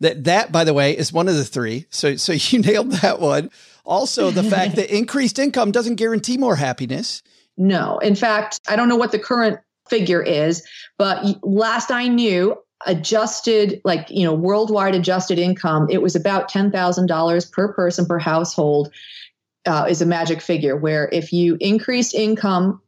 That 0.00 0.24
that 0.24 0.52
by 0.52 0.64
the 0.64 0.74
way 0.74 0.96
is 0.96 1.12
one 1.12 1.28
of 1.28 1.36
the 1.36 1.44
three. 1.44 1.86
So 1.90 2.16
so 2.16 2.32
you 2.36 2.58
nailed 2.58 2.92
that 2.92 3.20
one. 3.20 3.50
Also, 3.84 4.30
the 4.30 4.42
fact 4.42 4.76
that 4.76 4.94
increased 4.96 5.38
income 5.38 5.70
doesn't 5.70 5.96
guarantee 5.96 6.36
more 6.38 6.56
happiness. 6.56 7.22
No. 7.56 7.98
In 7.98 8.14
fact, 8.14 8.60
I 8.68 8.76
don't 8.76 8.88
know 8.88 8.96
what 8.96 9.12
the 9.12 9.18
current 9.18 9.60
figure 9.88 10.22
is, 10.22 10.66
but 10.98 11.24
last 11.44 11.90
I 11.90 12.08
knew, 12.08 12.56
adjusted, 12.86 13.80
like, 13.84 14.10
you 14.10 14.24
know, 14.24 14.34
worldwide 14.34 14.94
adjusted 14.94 15.38
income, 15.38 15.86
it 15.90 16.02
was 16.02 16.16
about 16.16 16.50
$10,000 16.50 17.52
per 17.52 17.72
person 17.72 18.06
per 18.06 18.18
household. 18.18 18.92
uh, 19.66 19.86
is 19.88 20.02
a 20.02 20.06
magic 20.06 20.42
figure 20.42 20.76
where 20.76 21.08
if 21.10 21.32
you 21.32 21.56
increase 21.60 22.12
income 22.12 22.82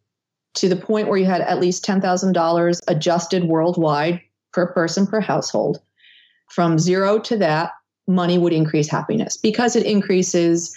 to 0.55 0.69
the 0.69 0.77
point 0.77 1.09
where 1.09 1.17
you 1.17 1.25
had 1.25 1.41
at 1.41 1.61
least 1.61 1.85
$10,000 1.87 2.81
adjusted 2.89 3.45
worldwide 3.45 4.21
per 4.53 4.67
person 4.73 5.07
per 5.07 5.21
household, 5.21 5.81
from 6.51 6.79
zero 6.79 7.19
to 7.19 7.37
that, 7.39 7.73
money 8.07 8.39
would 8.39 8.53
increase 8.53 8.91
happiness 8.91 9.37
because 9.37 9.75
it 9.75 9.85
increases 9.85 10.77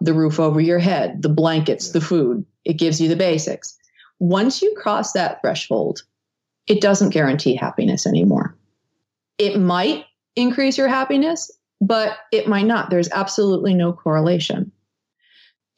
the 0.00 0.14
roof 0.14 0.38
over 0.38 0.60
your 0.60 0.78
head, 0.78 1.22
the 1.22 1.28
blankets, 1.28 1.90
the 1.90 2.00
food. 2.00 2.44
It 2.64 2.74
gives 2.74 3.00
you 3.00 3.08
the 3.08 3.16
basics. 3.16 3.76
Once 4.18 4.62
you 4.62 4.74
cross 4.76 5.12
that 5.12 5.40
threshold, 5.40 6.02
it 6.66 6.80
doesn't 6.80 7.10
guarantee 7.10 7.54
happiness 7.54 8.06
anymore. 8.06 8.56
It 9.38 9.58
might 9.58 10.04
increase 10.34 10.78
your 10.78 10.88
happiness, 10.88 11.50
but 11.80 12.16
it 12.32 12.48
might 12.48 12.66
not. 12.66 12.90
There's 12.90 13.10
absolutely 13.10 13.74
no 13.74 13.92
correlation. 13.92 14.72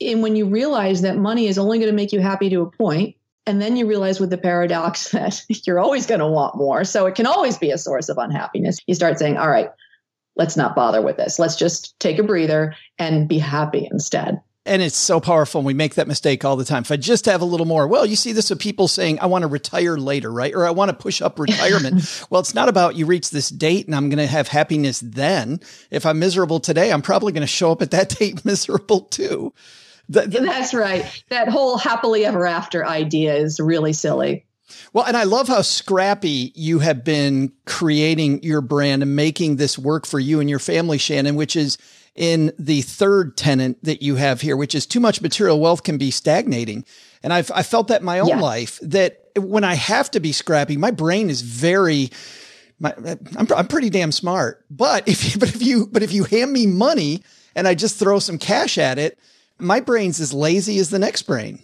And 0.00 0.22
when 0.22 0.36
you 0.36 0.46
realize 0.46 1.02
that 1.02 1.16
money 1.16 1.46
is 1.46 1.58
only 1.58 1.78
going 1.78 1.90
to 1.90 1.96
make 1.96 2.12
you 2.12 2.20
happy 2.20 2.50
to 2.50 2.62
a 2.62 2.70
point, 2.70 3.16
and 3.46 3.62
then 3.62 3.76
you 3.76 3.86
realize 3.86 4.20
with 4.20 4.30
the 4.30 4.38
paradox 4.38 5.08
that 5.12 5.42
you're 5.66 5.80
always 5.80 6.06
going 6.06 6.20
to 6.20 6.26
want 6.26 6.56
more. 6.56 6.84
So 6.84 7.06
it 7.06 7.14
can 7.14 7.26
always 7.26 7.58
be 7.58 7.70
a 7.70 7.78
source 7.78 8.08
of 8.08 8.18
unhappiness. 8.18 8.78
You 8.86 8.94
start 8.94 9.18
saying, 9.18 9.36
all 9.36 9.48
right, 9.48 9.70
let's 10.38 10.56
not 10.56 10.74
bother 10.74 11.02
with 11.02 11.16
this. 11.16 11.38
Let's 11.38 11.56
just 11.56 11.98
take 12.00 12.18
a 12.18 12.22
breather 12.22 12.74
and 12.98 13.28
be 13.28 13.38
happy 13.38 13.88
instead. 13.90 14.40
And 14.64 14.82
it's 14.82 14.96
so 14.96 15.18
powerful. 15.18 15.60
And 15.60 15.66
we 15.66 15.72
make 15.74 15.94
that 15.94 16.06
mistake 16.06 16.44
all 16.44 16.54
the 16.54 16.64
time. 16.64 16.82
If 16.82 16.92
I 16.92 16.96
just 16.96 17.24
have 17.24 17.40
a 17.40 17.46
little 17.46 17.66
more, 17.66 17.86
well, 17.88 18.04
you 18.04 18.16
see 18.16 18.32
this 18.32 18.50
with 18.50 18.58
people 18.58 18.86
saying, 18.86 19.18
I 19.18 19.26
want 19.26 19.42
to 19.42 19.48
retire 19.48 19.96
later, 19.96 20.30
right? 20.30 20.54
Or 20.54 20.66
I 20.66 20.70
want 20.70 20.90
to 20.90 20.96
push 20.96 21.22
up 21.22 21.38
retirement. 21.38 22.26
well, 22.30 22.40
it's 22.40 22.54
not 22.54 22.68
about 22.68 22.94
you 22.94 23.06
reach 23.06 23.30
this 23.30 23.48
date 23.48 23.86
and 23.86 23.96
I'm 23.96 24.10
going 24.10 24.18
to 24.18 24.26
have 24.26 24.48
happiness 24.48 25.00
then. 25.00 25.60
If 25.90 26.04
I'm 26.04 26.18
miserable 26.18 26.60
today, 26.60 26.92
I'm 26.92 27.02
probably 27.02 27.32
going 27.32 27.42
to 27.42 27.46
show 27.46 27.72
up 27.72 27.82
at 27.82 27.90
that 27.92 28.08
date 28.18 28.44
miserable 28.44 29.00
too. 29.00 29.54
The, 30.10 30.22
the, 30.22 30.40
That's 30.40 30.72
right. 30.72 31.24
That 31.28 31.48
whole 31.48 31.78
happily 31.78 32.24
ever 32.24 32.46
after 32.46 32.86
idea 32.86 33.34
is 33.34 33.60
really 33.60 33.92
silly. 33.92 34.46
Well, 34.92 35.04
and 35.04 35.16
I 35.16 35.24
love 35.24 35.48
how 35.48 35.62
scrappy 35.62 36.52
you 36.54 36.80
have 36.80 37.04
been 37.04 37.52
creating 37.66 38.42
your 38.42 38.60
brand 38.60 39.02
and 39.02 39.16
making 39.16 39.56
this 39.56 39.78
work 39.78 40.06
for 40.06 40.18
you 40.20 40.40
and 40.40 40.48
your 40.48 40.58
family, 40.58 40.98
Shannon, 40.98 41.36
which 41.36 41.56
is 41.56 41.78
in 42.14 42.52
the 42.58 42.82
third 42.82 43.36
tenant 43.36 43.82
that 43.84 44.02
you 44.02 44.16
have 44.16 44.40
here, 44.40 44.56
which 44.56 44.74
is 44.74 44.86
too 44.86 45.00
much 45.00 45.22
material 45.22 45.60
wealth 45.60 45.84
can 45.84 45.98
be 45.98 46.10
stagnating. 46.10 46.84
And 47.22 47.32
I've 47.32 47.50
I 47.52 47.62
felt 47.62 47.88
that 47.88 48.00
in 48.00 48.06
my 48.06 48.18
own 48.18 48.28
yeah. 48.28 48.40
life 48.40 48.78
that 48.82 49.30
when 49.36 49.64
I 49.64 49.74
have 49.74 50.10
to 50.12 50.20
be 50.20 50.32
scrappy, 50.32 50.76
my 50.76 50.90
brain 50.90 51.30
is 51.30 51.42
very 51.42 52.10
my, 52.80 52.94
I'm, 53.36 53.46
I'm 53.56 53.66
pretty 53.68 53.90
damn 53.90 54.12
smart. 54.12 54.64
But 54.70 55.06
if 55.08 55.38
but 55.38 55.54
if 55.54 55.62
you 55.62 55.86
but 55.86 56.02
if 56.02 56.12
you 56.12 56.24
hand 56.24 56.52
me 56.52 56.66
money 56.66 57.22
and 57.54 57.68
I 57.68 57.74
just 57.74 57.98
throw 57.98 58.18
some 58.18 58.38
cash 58.38 58.78
at 58.78 58.98
it, 58.98 59.18
my 59.58 59.80
brain's 59.80 60.20
as 60.20 60.32
lazy 60.32 60.78
as 60.78 60.90
the 60.90 60.98
next 60.98 61.22
brain. 61.22 61.60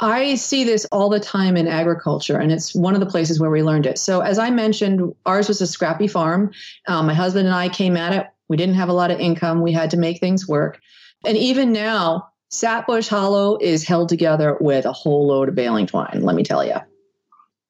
I 0.00 0.34
see 0.34 0.64
this 0.64 0.84
all 0.86 1.08
the 1.08 1.20
time 1.20 1.56
in 1.56 1.68
agriculture, 1.68 2.36
and 2.36 2.50
it's 2.50 2.74
one 2.74 2.94
of 2.94 3.00
the 3.00 3.06
places 3.06 3.38
where 3.38 3.50
we 3.50 3.62
learned 3.62 3.86
it. 3.86 3.98
So, 3.98 4.20
as 4.20 4.38
I 4.38 4.50
mentioned, 4.50 5.14
ours 5.24 5.48
was 5.48 5.60
a 5.60 5.66
scrappy 5.66 6.08
farm. 6.08 6.50
Um, 6.88 7.06
my 7.06 7.14
husband 7.14 7.46
and 7.46 7.54
I 7.54 7.68
came 7.68 7.96
at 7.96 8.12
it. 8.12 8.26
We 8.48 8.56
didn't 8.56 8.74
have 8.74 8.88
a 8.88 8.94
lot 8.94 9.10
of 9.10 9.20
income. 9.20 9.62
We 9.62 9.72
had 9.72 9.90
to 9.90 9.96
make 9.96 10.18
things 10.18 10.48
work. 10.48 10.80
And 11.24 11.36
even 11.36 11.72
now, 11.72 12.28
Sapbush 12.50 13.08
Hollow 13.08 13.56
is 13.60 13.84
held 13.84 14.08
together 14.08 14.56
with 14.60 14.84
a 14.84 14.92
whole 14.92 15.26
load 15.26 15.48
of 15.48 15.54
baling 15.54 15.86
twine, 15.86 16.20
let 16.22 16.36
me 16.36 16.44
tell 16.44 16.64
you. 16.64 16.76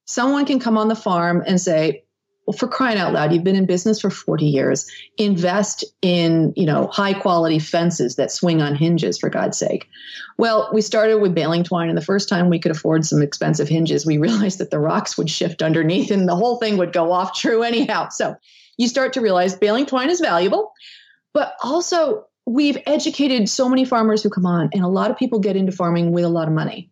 Someone 0.06 0.44
can 0.44 0.60
come 0.60 0.76
on 0.76 0.88
the 0.88 0.96
farm 0.96 1.42
and 1.46 1.60
say, 1.60 2.04
well, 2.46 2.56
for 2.56 2.68
crying 2.68 2.98
out 2.98 3.14
loud, 3.14 3.32
you've 3.32 3.44
been 3.44 3.56
in 3.56 3.64
business 3.64 4.00
for 4.00 4.10
40 4.10 4.44
years. 4.44 4.90
Invest 5.16 5.82
in, 6.02 6.52
you 6.56 6.66
know, 6.66 6.88
high 6.88 7.14
quality 7.14 7.58
fences 7.58 8.16
that 8.16 8.30
swing 8.30 8.60
on 8.60 8.74
hinges, 8.74 9.18
for 9.18 9.30
God's 9.30 9.56
sake. 9.56 9.88
Well, 10.36 10.68
we 10.72 10.82
started 10.82 11.20
with 11.20 11.34
baling 11.34 11.64
twine, 11.64 11.88
and 11.88 11.96
the 11.96 12.04
first 12.04 12.28
time 12.28 12.50
we 12.50 12.58
could 12.58 12.72
afford 12.72 13.06
some 13.06 13.22
expensive 13.22 13.68
hinges, 13.68 14.04
we 14.04 14.18
realized 14.24 14.58
that 14.58 14.70
the 14.70 14.78
rocks 14.78 15.16
would 15.16 15.30
shift 15.30 15.62
underneath 15.62 16.10
and 16.10 16.28
the 16.28 16.36
whole 16.36 16.58
thing 16.58 16.76
would 16.76 16.92
go 16.92 17.12
off 17.12 17.38
true 17.38 17.62
anyhow. 17.62 18.08
So 18.10 18.36
you 18.76 18.88
start 18.88 19.14
to 19.14 19.22
realize 19.22 19.54
baling 19.54 19.86
twine 19.86 20.10
is 20.10 20.20
valuable, 20.20 20.72
but 21.32 21.54
also 21.62 22.26
we've 22.44 22.78
educated 22.84 23.48
so 23.48 23.70
many 23.70 23.86
farmers 23.86 24.22
who 24.22 24.28
come 24.28 24.44
on, 24.44 24.68
and 24.74 24.84
a 24.84 24.88
lot 24.88 25.10
of 25.10 25.16
people 25.16 25.38
get 25.38 25.56
into 25.56 25.72
farming 25.72 26.12
with 26.12 26.24
a 26.24 26.28
lot 26.28 26.48
of 26.48 26.52
money. 26.52 26.90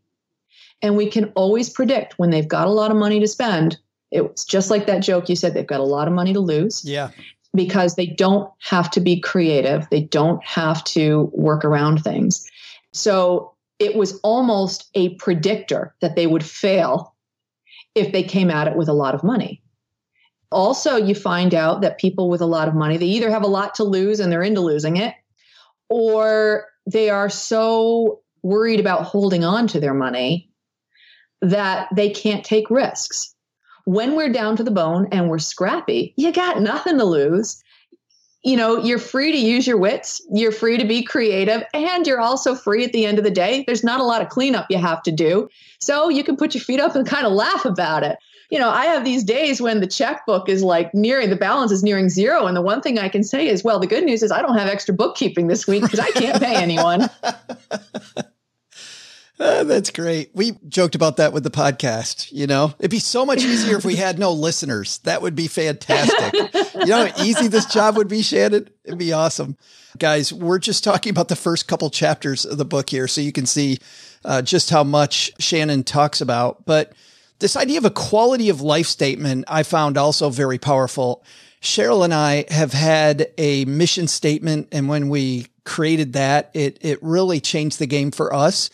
And 0.80 0.96
we 0.96 1.11
can 1.11 1.26
always 1.36 1.68
predict 1.68 2.18
when 2.18 2.30
they've 2.30 2.48
got 2.48 2.66
a 2.66 2.70
lot 2.70 2.90
of 2.90 2.96
money 2.96 3.20
to 3.20 3.28
spend 3.28 3.78
it's 4.12 4.44
just 4.44 4.70
like 4.70 4.86
that 4.86 5.00
joke 5.00 5.28
you 5.28 5.36
said, 5.36 5.54
they've 5.54 5.66
got 5.66 5.80
a 5.80 5.84
lot 5.84 6.06
of 6.06 6.14
money 6.14 6.32
to 6.34 6.40
lose. 6.40 6.84
Yeah. 6.84 7.10
Because 7.54 7.96
they 7.96 8.06
don't 8.06 8.50
have 8.60 8.90
to 8.92 9.00
be 9.00 9.20
creative, 9.20 9.88
they 9.90 10.02
don't 10.02 10.42
have 10.44 10.84
to 10.84 11.30
work 11.34 11.64
around 11.64 12.02
things. 12.02 12.48
So 12.92 13.54
it 13.78 13.96
was 13.96 14.20
almost 14.20 14.88
a 14.94 15.14
predictor 15.16 15.94
that 16.00 16.14
they 16.14 16.26
would 16.26 16.44
fail 16.44 17.14
if 17.94 18.12
they 18.12 18.22
came 18.22 18.50
at 18.50 18.68
it 18.68 18.76
with 18.76 18.88
a 18.88 18.94
lot 18.94 19.14
of 19.14 19.24
money. 19.24 19.62
Also, 20.50 20.96
you 20.96 21.14
find 21.14 21.54
out 21.54 21.80
that 21.80 21.98
people 21.98 22.28
with 22.28 22.42
a 22.42 22.46
lot 22.46 22.68
of 22.68 22.74
money, 22.74 22.96
they 22.96 23.06
either 23.06 23.30
have 23.30 23.42
a 23.42 23.48
lot 23.48 23.74
to 23.76 23.84
lose 23.84 24.20
and 24.20 24.30
they're 24.30 24.42
into 24.42 24.60
losing 24.60 24.98
it, 24.98 25.14
or 25.88 26.66
they 26.86 27.10
are 27.10 27.30
so 27.30 28.20
worried 28.42 28.80
about 28.80 29.04
holding 29.04 29.44
on 29.44 29.66
to 29.68 29.80
their 29.80 29.94
money 29.94 30.50
that 31.40 31.88
they 31.94 32.10
can't 32.10 32.44
take 32.44 32.70
risks 32.70 33.32
when 33.85 34.16
we're 34.16 34.33
down 34.33 34.57
to 34.57 34.64
the 34.64 34.70
bone 34.70 35.09
and 35.12 35.28
we're 35.28 35.39
scrappy, 35.39 36.14
you 36.16 36.33
got 36.33 36.61
nothing 36.61 36.99
to 36.99 37.05
lose. 37.05 37.62
You 38.45 38.57
know, 38.57 38.76
you're 38.76 38.99
free 38.99 39.30
to 39.30 39.39
use 39.39 39.66
your 39.66 39.78
wits, 39.78 40.20
you're 40.33 40.51
free 40.51 40.76
to 40.76 40.85
be 40.85 41.05
creative, 41.05 41.62
and 41.72 42.05
you're 42.07 42.20
also 42.20 42.57
free 42.57 42.85
at 42.85 42.93
the 42.93 43.07
end 43.07 43.18
of 43.18 43.24
the 43.24 43.30
day. 43.30 43.62
There's 43.66 43.85
not 43.85 44.01
a 44.01 44.05
lot 44.05 44.20
of 44.20 44.30
cleanup 44.30 44.66
you 44.68 44.78
have 44.78 45.03
to 45.05 45.12
do. 45.12 45.49
So 45.80 46.09
you 46.09 46.24
can 46.24 46.37
put 46.37 46.55
your 46.55 46.62
feet 46.62 46.80
up 46.80 46.97
and 46.97 47.07
kind 47.07 47.24
of 47.24 47.33
laugh 47.33 47.64
about 47.64 48.03
it. 48.03 48.18
You 48.51 48.59
know, 48.59 48.68
I 48.68 48.87
have 48.87 49.05
these 49.05 49.24
days 49.24 49.62
when 49.62 49.80
the 49.80 49.87
checkbook 49.87 50.49
is 50.49 50.62
like 50.62 50.93
nearing 50.93 51.30
the 51.30 51.37
balance 51.37 51.72
is 51.72 51.83
nearing 51.83 52.09
zero. 52.09 52.47
And 52.47 52.57
the 52.57 52.61
one 52.61 52.83
thing 52.83 52.99
I 52.99 53.09
can 53.09 53.22
say 53.22 53.47
is, 53.47 53.64
well, 53.64 53.78
the 53.78 53.87
good 53.87 54.05
news 54.05 54.22
is 54.22 54.30
I 54.33 54.43
don't 54.43 54.59
have 54.59 54.68
extra 54.68 54.93
bookkeeping 54.93 55.47
this 55.47 55.66
week 55.66 55.83
because 55.83 56.01
I 56.01 56.11
can't 56.11 56.43
pay 56.43 56.57
anyone. 56.57 57.09
Uh, 59.43 59.64
that's 59.64 59.90
great. 59.90 60.30
We 60.34 60.53
joked 60.68 60.95
about 60.95 61.16
that 61.16 61.32
with 61.32 61.43
the 61.43 61.51
podcast. 61.51 62.30
You 62.30 62.47
know, 62.47 62.74
it'd 62.78 62.93
be 62.93 63.01
so 63.01 63.26
much 63.26 63.43
easier 63.43 63.76
if 63.76 63.84
we 63.84 63.97
had 63.97 64.16
no 64.16 64.30
listeners. 64.30 64.99
That 64.99 65.20
would 65.20 65.34
be 65.34 65.49
fantastic. 65.49 66.55
you 66.74 66.86
know 66.86 67.07
how 67.09 67.24
easy 67.24 67.49
this 67.49 67.66
job 67.66 67.97
would 67.97 68.07
be, 68.07 68.22
Shannon? 68.22 68.70
It'd 68.84 69.01
be 69.01 69.12
awesome. 69.12 69.57
Guys, 69.99 70.32
we're 70.32 70.61
just 70.61 70.84
talking 70.84 71.11
about 71.11 71.26
the 71.26 71.34
first 71.34 71.66
couple 71.66 71.90
chapters 71.90 72.45
of 72.45 72.57
the 72.57 72.64
book 72.64 72.88
here, 72.88 73.09
so 73.09 73.20
you 73.20 73.32
can 73.32 73.47
see 73.47 73.78
uh, 74.24 74.43
just 74.43 74.70
how 74.70 74.84
much 74.84 75.32
Shannon 75.40 75.82
talks 75.82 76.20
about. 76.20 76.64
But 76.64 76.93
this 77.40 77.57
idea 77.57 77.78
of 77.78 77.84
a 77.84 77.90
quality 77.90 78.49
of 78.49 78.61
life 78.61 78.86
statement, 78.86 79.47
I 79.49 79.64
found 79.64 79.99
also 79.99 80.30
very 80.30 80.59
powerful. 80.59 81.24
Cheryl 81.61 82.05
and 82.05 82.14
I 82.14 82.45
have 82.49 82.72
had 82.72 83.32
a 83.38 83.64
mission 83.64 84.07
statement, 84.07 84.68
and 84.70 84.88
when 84.88 85.09
we 85.09 85.49
created 85.64 86.12
that, 86.12 86.53
it 86.55 86.78
it 86.80 87.01
really 87.03 87.40
changed 87.40 87.80
the 87.80 87.86
game 87.86 88.12
for 88.12 88.32
us 88.32 88.70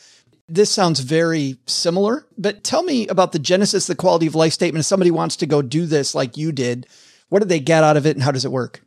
this 0.48 0.70
sounds 0.70 1.00
very 1.00 1.58
similar, 1.66 2.26
but 2.36 2.64
tell 2.64 2.82
me 2.82 3.06
about 3.08 3.32
the 3.32 3.38
genesis, 3.38 3.86
the 3.86 3.94
quality 3.94 4.26
of 4.26 4.34
life 4.34 4.52
statement. 4.52 4.80
If 4.80 4.86
somebody 4.86 5.10
wants 5.10 5.36
to 5.36 5.46
go 5.46 5.62
do 5.62 5.86
this 5.86 6.14
like 6.14 6.36
you 6.36 6.52
did, 6.52 6.86
what 7.28 7.40
did 7.40 7.48
they 7.48 7.60
get 7.60 7.84
out 7.84 7.96
of 7.96 8.06
it 8.06 8.16
and 8.16 8.22
how 8.22 8.32
does 8.32 8.44
it 8.44 8.50
work? 8.50 8.82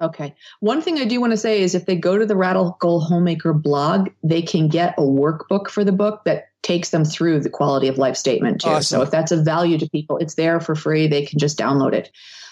Okay. 0.00 0.34
One 0.60 0.80
thing 0.80 0.98
I 0.98 1.04
do 1.04 1.20
want 1.20 1.32
to 1.32 1.36
say 1.36 1.60
is 1.60 1.74
if 1.74 1.86
they 1.86 1.96
go 1.96 2.16
to 2.16 2.24
the 2.24 2.36
Radical 2.36 3.00
Homemaker 3.00 3.52
blog, 3.52 4.10
they 4.22 4.42
can 4.42 4.68
get 4.68 4.94
a 4.96 5.02
workbook 5.02 5.68
for 5.68 5.84
the 5.84 5.92
book 5.92 6.22
that 6.24 6.50
takes 6.62 6.90
them 6.90 7.04
through 7.04 7.40
the 7.40 7.50
quality 7.50 7.88
of 7.88 7.98
life 7.98 8.16
statement 8.16 8.60
too. 8.60 8.68
Awesome. 8.68 8.98
So 8.98 9.02
if 9.02 9.10
that's 9.10 9.32
of 9.32 9.44
value 9.44 9.76
to 9.78 9.90
people, 9.90 10.18
it's 10.18 10.34
there 10.34 10.60
for 10.60 10.74
free. 10.74 11.08
They 11.08 11.26
can 11.26 11.38
just 11.38 11.58
download 11.58 11.94
it. 11.94 12.10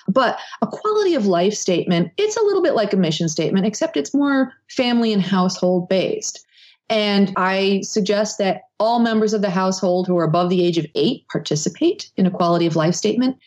But 0.09 0.39
a 0.63 0.67
quality 0.67 1.15
of 1.15 1.27
life 1.27 1.55
statement, 1.55 2.13
it's 2.17 2.37
a 2.37 2.43
little 2.43 2.63
bit 2.63 2.75
like 2.75 2.93
a 2.93 2.97
mission 2.97 3.29
statement, 3.29 3.67
except 3.67 3.97
it's 3.97 4.15
more 4.15 4.53
family 4.69 5.13
and 5.13 5.23
household 5.23 5.89
based. 5.89 6.46
And 6.89 7.33
I 7.37 7.81
suggest 7.83 8.39
that 8.39 8.63
all 8.79 9.01
members 9.01 9.35
of 9.35 9.43
the 9.43 9.51
household 9.51 10.07
who 10.07 10.17
are 10.19 10.25
above 10.25 10.51
the 10.51 10.65
age 10.65 10.79
of 10.79 10.87
eight 10.95 11.27
participate 11.29 12.11
in 12.17 12.27
a 12.27 12.31
quality 12.31 12.67
of 12.67 12.77
life 12.77 12.95
statement. 12.95 13.39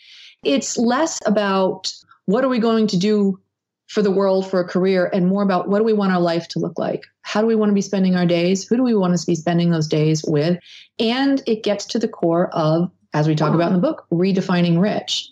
It's 0.44 0.78
less 0.78 1.20
about 1.26 1.94
what 2.26 2.44
are 2.44 2.50
we 2.50 2.60
going 2.60 2.88
to 2.88 2.98
do 2.98 3.40
for 3.88 4.02
the 4.02 4.12
world 4.12 4.50
for 4.50 4.60
a 4.60 4.68
career 4.68 5.10
and 5.12 5.28
more 5.28 5.42
about 5.42 5.68
what 5.68 5.80
do 5.80 5.84
we 5.84 5.94
want 5.94 6.12
our 6.12 6.22
life 6.22 6.48
to 6.50 6.60
look 6.60 6.78
like? 6.78 7.06
How 7.24 7.42
do 7.42 7.48
we 7.48 7.56
want 7.56 7.70
to 7.70 7.74
be 7.74 7.82
spending 7.82 8.16
our 8.16 8.26
days? 8.26 8.68
Who 8.68 8.78
do 8.78 8.84
we 8.84 8.94
want 8.94 9.18
to 9.18 9.26
be 9.26 9.36
spending 9.36 9.72
those 9.72 9.88
days 9.88 10.24
with? 10.24 10.60
And 11.00 11.42
it 11.48 11.64
gets 11.64 11.86
to 11.88 12.00
the 12.00 12.08
core 12.08 12.50
of, 12.50 12.92
as 13.14 13.28
we 13.28 13.36
talk 13.36 13.56
about 13.56 13.70
in 13.70 13.74
the 13.74 13.82
book, 13.82 14.06
redefining 14.12 14.80
rich. 14.80 15.30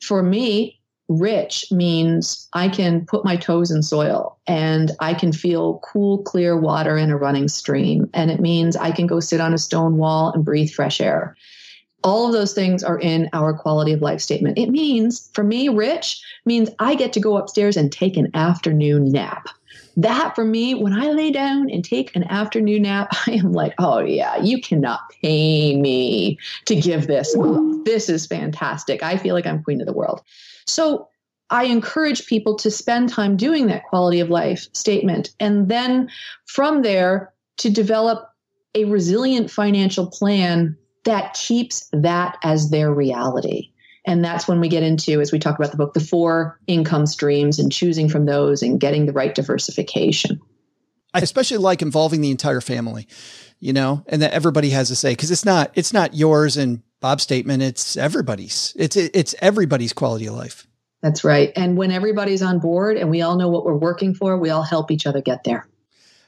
For 0.00 0.22
me, 0.22 0.80
rich 1.08 1.66
means 1.70 2.48
I 2.52 2.68
can 2.68 3.04
put 3.04 3.24
my 3.24 3.36
toes 3.36 3.70
in 3.70 3.82
soil 3.82 4.38
and 4.46 4.92
I 5.00 5.14
can 5.14 5.32
feel 5.32 5.80
cool, 5.84 6.18
clear 6.22 6.58
water 6.58 6.96
in 6.96 7.10
a 7.10 7.16
running 7.16 7.48
stream. 7.48 8.08
And 8.14 8.30
it 8.30 8.40
means 8.40 8.76
I 8.76 8.90
can 8.90 9.06
go 9.06 9.20
sit 9.20 9.40
on 9.40 9.54
a 9.54 9.58
stone 9.58 9.96
wall 9.98 10.32
and 10.32 10.44
breathe 10.44 10.70
fresh 10.70 11.00
air. 11.00 11.36
All 12.02 12.26
of 12.26 12.32
those 12.32 12.52
things 12.52 12.82
are 12.82 12.98
in 12.98 13.30
our 13.32 13.54
quality 13.54 13.92
of 13.92 14.02
life 14.02 14.20
statement. 14.20 14.58
It 14.58 14.68
means, 14.68 15.30
for 15.32 15.42
me, 15.42 15.68
rich 15.70 16.20
means 16.44 16.68
I 16.78 16.94
get 16.94 17.14
to 17.14 17.20
go 17.20 17.38
upstairs 17.38 17.78
and 17.78 17.90
take 17.90 18.16
an 18.16 18.30
afternoon 18.34 19.10
nap. 19.10 19.48
that 19.96 20.34
for 20.34 20.44
me, 20.44 20.74
when 20.74 20.92
I 20.92 21.12
lay 21.12 21.30
down 21.30 21.70
and 21.70 21.84
take 21.84 22.14
an 22.16 22.24
afternoon 22.24 22.82
nap, 22.82 23.08
I 23.26 23.32
am 23.32 23.52
like, 23.52 23.74
oh, 23.78 24.00
yeah, 24.00 24.36
you 24.36 24.60
cannot 24.60 25.00
pay 25.22 25.76
me 25.76 26.38
to 26.66 26.74
give 26.74 27.06
this. 27.06 27.34
This 27.84 28.08
is 28.08 28.26
fantastic. 28.26 29.02
I 29.02 29.16
feel 29.16 29.34
like 29.34 29.46
I'm 29.46 29.62
queen 29.62 29.80
of 29.80 29.86
the 29.86 29.92
world. 29.92 30.22
So 30.66 31.08
I 31.50 31.64
encourage 31.64 32.26
people 32.26 32.56
to 32.56 32.70
spend 32.70 33.10
time 33.10 33.36
doing 33.36 33.66
that 33.66 33.84
quality 33.84 34.20
of 34.20 34.30
life 34.30 34.66
statement. 34.72 35.34
And 35.38 35.68
then 35.68 36.10
from 36.46 36.82
there, 36.82 37.32
to 37.58 37.70
develop 37.70 38.28
a 38.74 38.84
resilient 38.86 39.50
financial 39.50 40.06
plan 40.06 40.76
that 41.04 41.34
keeps 41.34 41.88
that 41.92 42.38
as 42.42 42.70
their 42.70 42.92
reality. 42.92 43.70
And 44.06 44.24
that's 44.24 44.48
when 44.48 44.60
we 44.60 44.68
get 44.68 44.82
into, 44.82 45.20
as 45.20 45.32
we 45.32 45.38
talk 45.38 45.58
about 45.58 45.70
the 45.70 45.76
book, 45.76 45.94
the 45.94 46.00
four 46.00 46.58
income 46.66 47.06
streams 47.06 47.58
and 47.58 47.70
choosing 47.70 48.08
from 48.08 48.26
those 48.26 48.62
and 48.62 48.80
getting 48.80 49.06
the 49.06 49.12
right 49.12 49.34
diversification. 49.34 50.40
I 51.14 51.20
especially 51.20 51.58
like 51.58 51.80
involving 51.80 52.20
the 52.20 52.32
entire 52.32 52.60
family, 52.60 53.06
you 53.60 53.72
know, 53.72 54.04
and 54.08 54.20
that 54.20 54.32
everybody 54.32 54.70
has 54.70 54.90
a 54.90 54.96
say 54.96 55.12
because 55.12 55.30
it's 55.30 55.44
not 55.44 55.70
it's 55.74 55.92
not 55.92 56.14
yours 56.14 56.56
and 56.56 56.82
Bob's 57.04 57.22
statement. 57.22 57.62
It's 57.62 57.98
everybody's. 57.98 58.72
It's 58.76 58.96
it's 58.96 59.34
everybody's 59.42 59.92
quality 59.92 60.24
of 60.24 60.36
life. 60.36 60.66
That's 61.02 61.22
right. 61.22 61.52
And 61.54 61.76
when 61.76 61.90
everybody's 61.90 62.40
on 62.40 62.60
board 62.60 62.96
and 62.96 63.10
we 63.10 63.20
all 63.20 63.36
know 63.36 63.50
what 63.50 63.66
we're 63.66 63.76
working 63.76 64.14
for, 64.14 64.38
we 64.38 64.48
all 64.48 64.62
help 64.62 64.90
each 64.90 65.06
other 65.06 65.20
get 65.20 65.44
there. 65.44 65.66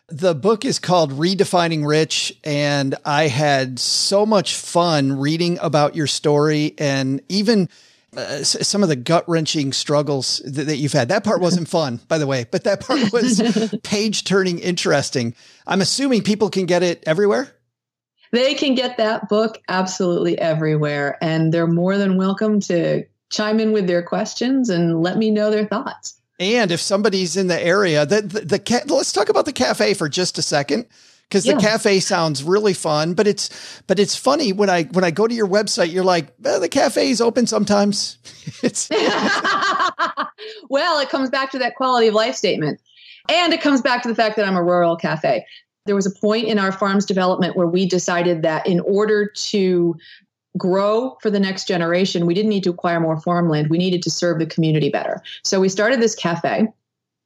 The 0.08 0.34
book 0.34 0.66
is 0.66 0.78
called 0.78 1.12
Redefining 1.12 1.88
Rich, 1.88 2.38
and 2.44 2.94
I 3.06 3.28
had 3.28 3.78
so 3.78 4.26
much 4.26 4.54
fun 4.54 5.18
reading 5.18 5.58
about 5.62 5.96
your 5.96 6.06
story 6.06 6.74
and 6.76 7.22
even 7.30 7.70
uh, 8.14 8.44
some 8.44 8.82
of 8.82 8.90
the 8.90 8.96
gut 8.96 9.26
wrenching 9.26 9.72
struggles 9.72 10.42
that, 10.44 10.64
that, 10.64 10.76
you've 10.76 10.92
had. 10.92 11.08
That 11.08 11.24
part 11.24 11.40
wasn't 11.40 11.68
fun, 11.68 12.00
by 12.08 12.18
the 12.18 12.26
way, 12.26 12.44
but 12.50 12.64
that 12.64 12.80
part 12.80 13.14
was 13.14 13.40
page 13.82 14.24
turning 14.24 14.58
interesting. 14.58 15.34
I'm 15.66 15.80
assuming 15.80 16.22
people 16.22 16.50
can 16.50 16.66
get 16.66 16.82
it 16.82 17.02
everywhere. 17.06 17.55
They 18.36 18.52
can 18.52 18.74
get 18.74 18.98
that 18.98 19.30
book 19.30 19.62
absolutely 19.66 20.38
everywhere, 20.38 21.16
and 21.22 21.54
they're 21.54 21.66
more 21.66 21.96
than 21.96 22.18
welcome 22.18 22.60
to 22.60 23.02
chime 23.30 23.58
in 23.58 23.72
with 23.72 23.86
their 23.86 24.02
questions 24.02 24.68
and 24.68 25.02
let 25.02 25.16
me 25.16 25.30
know 25.30 25.50
their 25.50 25.64
thoughts. 25.64 26.20
And 26.38 26.70
if 26.70 26.78
somebody's 26.82 27.38
in 27.38 27.46
the 27.46 27.58
area, 27.58 28.04
the, 28.04 28.20
the, 28.20 28.40
the 28.40 28.58
ca- 28.58 28.82
let's 28.88 29.10
talk 29.10 29.30
about 29.30 29.46
the 29.46 29.54
cafe 29.54 29.94
for 29.94 30.10
just 30.10 30.36
a 30.36 30.42
second 30.42 30.84
because 31.26 31.46
yeah. 31.46 31.54
the 31.54 31.62
cafe 31.62 31.98
sounds 31.98 32.44
really 32.44 32.74
fun. 32.74 33.14
But 33.14 33.26
it's 33.26 33.80
but 33.86 33.98
it's 33.98 34.14
funny 34.14 34.52
when 34.52 34.68
I 34.68 34.82
when 34.82 35.02
I 35.02 35.12
go 35.12 35.26
to 35.26 35.34
your 35.34 35.48
website, 35.48 35.90
you're 35.90 36.04
like 36.04 36.26
eh, 36.44 36.58
the 36.58 36.68
cafe 36.68 37.08
is 37.08 37.22
open 37.22 37.46
sometimes. 37.46 38.18
it's 38.62 38.90
well, 40.68 41.00
it 41.00 41.08
comes 41.08 41.30
back 41.30 41.52
to 41.52 41.58
that 41.60 41.74
quality 41.74 42.08
of 42.08 42.14
life 42.14 42.34
statement, 42.34 42.82
and 43.30 43.54
it 43.54 43.62
comes 43.62 43.80
back 43.80 44.02
to 44.02 44.08
the 44.08 44.14
fact 44.14 44.36
that 44.36 44.46
I'm 44.46 44.56
a 44.56 44.62
rural 44.62 44.94
cafe. 44.94 45.46
There 45.86 45.94
was 45.94 46.06
a 46.06 46.10
point 46.10 46.48
in 46.48 46.58
our 46.58 46.72
farm's 46.72 47.04
development 47.04 47.56
where 47.56 47.66
we 47.66 47.86
decided 47.86 48.42
that 48.42 48.66
in 48.66 48.80
order 48.80 49.26
to 49.26 49.96
grow 50.56 51.16
for 51.20 51.30
the 51.30 51.40
next 51.40 51.68
generation, 51.68 52.26
we 52.26 52.34
didn't 52.34 52.50
need 52.50 52.64
to 52.64 52.70
acquire 52.70 53.00
more 53.00 53.20
farmland. 53.20 53.68
We 53.68 53.78
needed 53.78 54.02
to 54.02 54.10
serve 54.10 54.38
the 54.38 54.46
community 54.46 54.88
better. 54.88 55.22
So 55.42 55.60
we 55.60 55.68
started 55.68 56.00
this 56.00 56.14
cafe. 56.14 56.68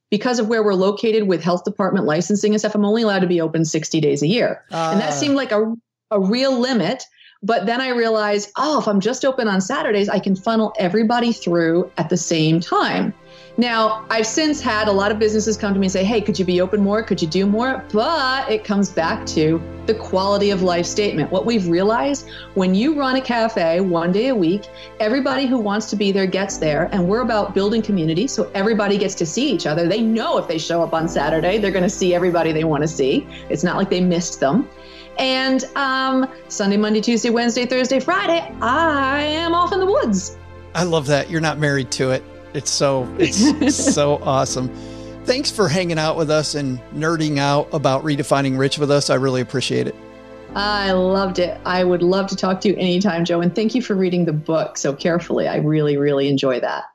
Because 0.09 0.39
of 0.39 0.49
where 0.49 0.61
we're 0.61 0.73
located 0.73 1.29
with 1.29 1.41
health 1.41 1.63
department 1.63 2.05
licensing 2.05 2.51
and 2.51 2.59
stuff, 2.59 2.75
I'm 2.75 2.83
only 2.83 3.03
allowed 3.03 3.19
to 3.19 3.27
be 3.27 3.39
open 3.39 3.63
60 3.63 4.01
days 4.01 4.21
a 4.21 4.27
year. 4.27 4.61
Uh. 4.69 4.89
And 4.91 4.99
that 4.99 5.11
ah. 5.11 5.15
seemed 5.15 5.35
like 5.35 5.53
a, 5.53 5.73
a 6.11 6.19
real 6.19 6.59
limit. 6.59 7.05
But 7.41 7.65
then 7.65 7.79
I 7.79 7.89
realized, 7.89 8.51
oh, 8.57 8.79
if 8.79 8.89
I'm 8.89 8.99
just 8.99 9.23
open 9.23 9.47
on 9.47 9.61
Saturdays, 9.61 10.09
I 10.09 10.19
can 10.19 10.35
funnel 10.35 10.73
everybody 10.77 11.31
through 11.31 11.89
at 11.97 12.09
the 12.09 12.17
same 12.17 12.59
time. 12.59 13.13
Now, 13.57 14.05
I've 14.09 14.25
since 14.25 14.61
had 14.61 14.87
a 14.87 14.91
lot 14.91 15.11
of 15.11 15.19
businesses 15.19 15.57
come 15.57 15.73
to 15.73 15.79
me 15.79 15.87
and 15.87 15.91
say, 15.91 16.03
hey, 16.03 16.21
could 16.21 16.39
you 16.39 16.45
be 16.45 16.61
open 16.61 16.81
more? 16.81 17.03
Could 17.03 17.21
you 17.21 17.27
do 17.27 17.45
more? 17.45 17.83
But 17.91 18.49
it 18.49 18.63
comes 18.63 18.89
back 18.89 19.25
to 19.27 19.61
the 19.87 19.93
quality 19.93 20.51
of 20.51 20.61
life 20.61 20.85
statement. 20.85 21.31
What 21.31 21.45
we've 21.45 21.67
realized 21.67 22.29
when 22.53 22.73
you 22.73 22.97
run 22.97 23.17
a 23.17 23.21
cafe 23.21 23.81
one 23.81 24.13
day 24.13 24.29
a 24.29 24.35
week, 24.35 24.67
everybody 24.99 25.47
who 25.47 25.57
wants 25.59 25.89
to 25.89 25.95
be 25.97 26.11
there 26.13 26.25
gets 26.25 26.57
there. 26.57 26.89
And 26.93 27.07
we're 27.07 27.21
about 27.21 27.53
building 27.53 27.81
community. 27.81 28.25
So 28.27 28.49
everybody 28.53 28.97
gets 28.97 29.15
to 29.15 29.25
see 29.25 29.51
each 29.51 29.65
other. 29.65 29.87
They 29.87 30.01
know 30.01 30.37
if 30.37 30.47
they 30.47 30.57
show 30.57 30.81
up 30.81 30.93
on 30.93 31.09
Saturday, 31.09 31.57
they're 31.57 31.71
going 31.71 31.83
to 31.83 31.89
see 31.89 32.15
everybody 32.15 32.53
they 32.53 32.63
want 32.63 32.83
to 32.83 32.87
see. 32.87 33.27
It's 33.49 33.63
not 33.63 33.75
like 33.75 33.89
they 33.89 34.01
missed 34.01 34.39
them. 34.39 34.69
And 35.17 35.65
um, 35.75 36.31
Sunday, 36.47 36.77
Monday, 36.77 37.01
Tuesday, 37.01 37.29
Wednesday, 37.29 37.65
Thursday, 37.65 37.99
Friday, 37.99 38.55
I 38.61 39.21
am 39.23 39.53
off 39.53 39.73
in 39.73 39.79
the 39.79 39.85
woods. 39.85 40.37
I 40.73 40.83
love 40.83 41.05
that. 41.07 41.29
You're 41.29 41.41
not 41.41 41.59
married 41.59 41.91
to 41.91 42.11
it. 42.11 42.23
It's 42.53 42.71
so 42.71 43.13
it's 43.19 43.75
so 43.93 44.17
awesome. 44.23 44.69
Thanks 45.25 45.51
for 45.51 45.67
hanging 45.67 45.99
out 45.99 46.17
with 46.17 46.31
us 46.31 46.55
and 46.55 46.79
nerding 46.93 47.37
out 47.37 47.71
about 47.73 48.03
redefining 48.03 48.57
rich 48.57 48.77
with 48.79 48.89
us. 48.89 49.09
I 49.09 49.15
really 49.15 49.41
appreciate 49.41 49.87
it. 49.87 49.95
I 50.55 50.91
loved 50.91 51.39
it. 51.39 51.59
I 51.65 51.83
would 51.83 52.03
love 52.03 52.27
to 52.27 52.35
talk 52.35 52.59
to 52.61 52.69
you 52.69 52.75
anytime, 52.75 53.23
Joe. 53.23 53.39
And 53.39 53.55
thank 53.55 53.73
you 53.73 53.81
for 53.81 53.95
reading 53.95 54.25
the 54.25 54.33
book 54.33 54.77
so 54.77 54.93
carefully. 54.93 55.47
I 55.47 55.57
really, 55.57 55.95
really 55.95 56.27
enjoy 56.27 56.59
that. 56.59 56.85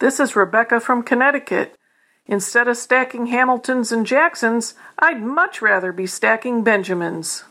This 0.00 0.20
is 0.20 0.36
Rebecca 0.36 0.80
from 0.80 1.02
Connecticut. 1.02 1.78
Instead 2.26 2.68
of 2.68 2.76
stacking 2.76 3.26
Hamiltons 3.26 3.92
and 3.92 4.04
Jacksons, 4.04 4.74
I'd 4.98 5.22
much 5.22 5.62
rather 5.62 5.92
be 5.92 6.06
stacking 6.06 6.64
Benjamins. 6.64 7.44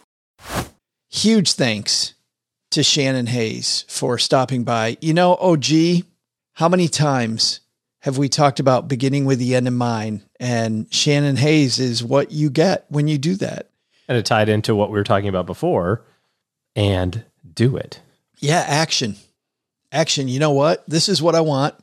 Huge 1.09 1.53
thanks 1.53 2.12
to 2.73 2.83
Shannon 2.83 3.27
Hayes 3.27 3.85
for 3.87 4.17
stopping 4.17 4.63
by. 4.63 4.97
You 5.01 5.13
know, 5.13 5.35
OG, 5.35 6.03
how 6.53 6.69
many 6.69 6.87
times 6.87 7.59
have 7.99 8.17
we 8.17 8.29
talked 8.29 8.59
about 8.59 8.87
beginning 8.87 9.25
with 9.25 9.39
the 9.39 9.55
end 9.55 9.67
in 9.67 9.75
mind? 9.75 10.23
And 10.39 10.91
Shannon 10.93 11.35
Hayes 11.37 11.79
is 11.79 12.03
what 12.03 12.31
you 12.31 12.49
get 12.49 12.85
when 12.89 13.07
you 13.07 13.17
do 13.17 13.35
that. 13.35 13.69
And 14.07 14.17
it 14.17 14.25
tied 14.25 14.49
into 14.49 14.75
what 14.75 14.89
we 14.89 14.97
were 14.97 15.03
talking 15.03 15.29
about 15.29 15.45
before 15.45 16.03
and 16.75 17.23
do 17.53 17.77
it. 17.77 18.01
Yeah, 18.39 18.65
action. 18.67 19.15
Action. 19.91 20.27
You 20.27 20.39
know 20.39 20.51
what? 20.51 20.83
This 20.87 21.07
is 21.07 21.21
what 21.21 21.35
I 21.35 21.41
want. 21.41 21.75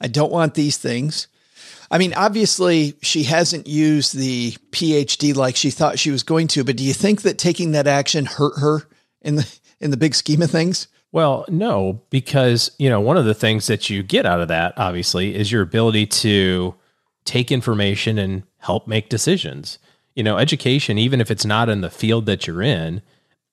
I 0.00 0.08
don't 0.08 0.32
want 0.32 0.54
these 0.54 0.78
things. 0.78 1.26
I 1.90 1.98
mean, 1.98 2.14
obviously, 2.14 2.96
she 3.02 3.24
hasn't 3.24 3.66
used 3.66 4.16
the 4.16 4.52
PhD 4.70 5.34
like 5.34 5.56
she 5.56 5.70
thought 5.70 5.98
she 5.98 6.10
was 6.10 6.22
going 6.22 6.48
to, 6.48 6.64
but 6.64 6.76
do 6.76 6.84
you 6.84 6.92
think 6.92 7.22
that 7.22 7.38
taking 7.38 7.72
that 7.72 7.86
action 7.86 8.26
hurt 8.26 8.58
her 8.58 8.88
in 9.22 9.36
the 9.36 9.58
in 9.80 9.90
the 9.90 9.96
big 9.96 10.14
scheme 10.14 10.42
of 10.42 10.50
things? 10.50 10.88
Well, 11.12 11.44
no, 11.48 12.02
because, 12.10 12.70
you 12.78 12.90
know, 12.90 13.00
one 13.00 13.16
of 13.16 13.24
the 13.24 13.34
things 13.34 13.68
that 13.68 13.88
you 13.88 14.02
get 14.02 14.26
out 14.26 14.40
of 14.40 14.48
that, 14.48 14.74
obviously, 14.76 15.34
is 15.34 15.50
your 15.50 15.62
ability 15.62 16.06
to 16.06 16.74
take 17.24 17.50
information 17.50 18.18
and 18.18 18.42
help 18.58 18.86
make 18.86 19.08
decisions. 19.08 19.78
You 20.14 20.22
know, 20.22 20.38
education, 20.38 20.98
even 20.98 21.20
if 21.20 21.30
it's 21.30 21.44
not 21.44 21.68
in 21.68 21.80
the 21.80 21.90
field 21.90 22.26
that 22.26 22.46
you're 22.46 22.62
in, 22.62 23.02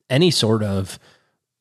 any 0.09 0.31
sort 0.31 0.63
of 0.63 0.99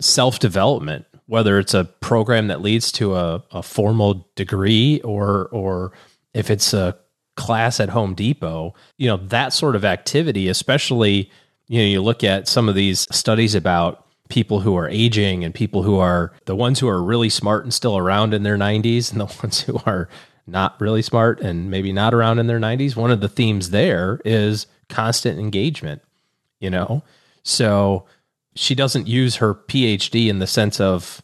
self 0.01 0.39
development, 0.39 1.07
whether 1.27 1.59
it's 1.59 1.75
a 1.75 1.85
program 1.85 2.49
that 2.49 2.61
leads 2.61 2.93
to 2.93 3.15
a, 3.15 3.43
a 3.51 3.63
formal 3.63 4.29
degree 4.35 5.01
or, 5.03 5.49
or 5.49 5.93
if 6.35 6.51
it's 6.51 6.75
a 6.75 6.97
class 7.37 7.81
at 7.81 7.89
Home 7.91 8.15
Depot, 8.15 8.75
you 8.99 9.09
know, 9.09 9.17
that 9.17 9.53
sort 9.53 9.77
of 9.77 9.85
activity, 9.85 10.49
especially, 10.49 11.31
you 11.69 11.79
know, 11.79 11.87
you 11.87 12.03
look 12.03 12.23
at 12.25 12.49
some 12.49 12.69
of 12.69 12.75
these 12.75 13.07
studies 13.15 13.55
about 13.55 14.02
people 14.33 14.61
who 14.61 14.74
are 14.74 14.89
aging 14.89 15.45
and 15.45 15.55
people 15.55 15.83
who 15.83 15.99
are 15.99 16.33
the 16.47 16.57
ones 16.57 16.80
who 16.80 16.89
are 16.89 17.03
really 17.03 17.28
smart 17.28 17.64
and 17.64 17.74
still 17.74 17.99
around 17.99 18.33
in 18.33 18.45
their 18.45 18.57
90s 18.57 19.12
and 19.12 19.20
the 19.20 19.26
ones 19.43 19.61
who 19.61 19.78
are 19.85 20.09
not 20.47 20.80
really 20.80 21.03
smart 21.03 21.39
and 21.41 21.70
maybe 21.70 21.93
not 21.93 22.14
around 22.14 22.39
in 22.39 22.47
their 22.47 22.59
90s 22.59 22.97
one 22.97 23.11
of 23.11 23.20
the 23.20 23.28
themes 23.28 23.68
there 23.68 24.22
is 24.24 24.66
constant 24.89 25.39
engagement 25.39 26.01
you 26.61 26.70
know? 26.70 27.03
So 27.43 28.07
she 28.55 28.74
doesn't 28.74 29.07
use 29.07 29.37
her 29.37 29.55
phd 29.55 30.26
in 30.26 30.39
the 30.39 30.47
sense 30.47 30.80
of 30.80 31.20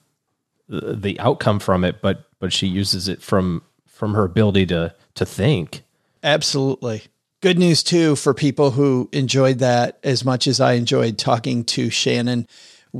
uh, 0.71 0.93
the 0.95 1.19
outcome 1.19 1.61
from 1.61 1.85
it 1.85 2.03
but 2.03 2.27
but 2.39 2.53
she 2.53 2.67
uses 2.67 3.09
it 3.09 3.23
from 3.23 3.63
from 3.87 4.13
her 4.13 4.25
ability 4.25 4.67
to 4.67 4.95
to 5.15 5.25
think. 5.25 5.83
Absolutely. 6.23 7.05
Good 7.41 7.59
news 7.59 7.83
too 7.83 8.17
for 8.17 8.35
people 8.35 8.73
who 8.73 9.09
enjoyed 9.13 9.61
that 9.61 9.99
as 10.05 10.27
much 10.27 10.47
as 10.47 10.61
i 10.61 10.75
enjoyed 10.75 11.17
talking 11.17 11.65
to 11.65 11.89
shannon 11.89 12.47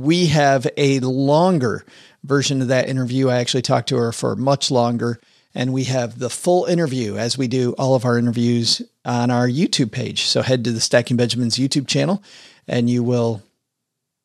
we 0.01 0.27
have 0.27 0.67
a 0.77 0.99
longer 0.99 1.85
version 2.23 2.61
of 2.61 2.67
that 2.69 2.89
interview. 2.89 3.29
I 3.29 3.37
actually 3.37 3.61
talked 3.61 3.89
to 3.89 3.97
her 3.97 4.11
for 4.11 4.35
much 4.35 4.71
longer. 4.71 5.19
And 5.55 5.73
we 5.73 5.85
have 5.85 6.19
the 6.19 6.29
full 6.29 6.65
interview 6.65 7.17
as 7.17 7.37
we 7.37 7.47
do 7.47 7.73
all 7.73 7.95
of 7.95 8.05
our 8.05 8.19
interviews 8.19 8.83
on 9.03 9.31
our 9.31 9.47
YouTube 9.47 9.91
page. 9.91 10.25
So 10.25 10.43
head 10.43 10.63
to 10.63 10.71
the 10.71 10.79
Stacking 10.79 11.17
Benjamins 11.17 11.57
YouTube 11.57 11.87
channel 11.87 12.23
and 12.67 12.89
you 12.89 13.03
will 13.03 13.41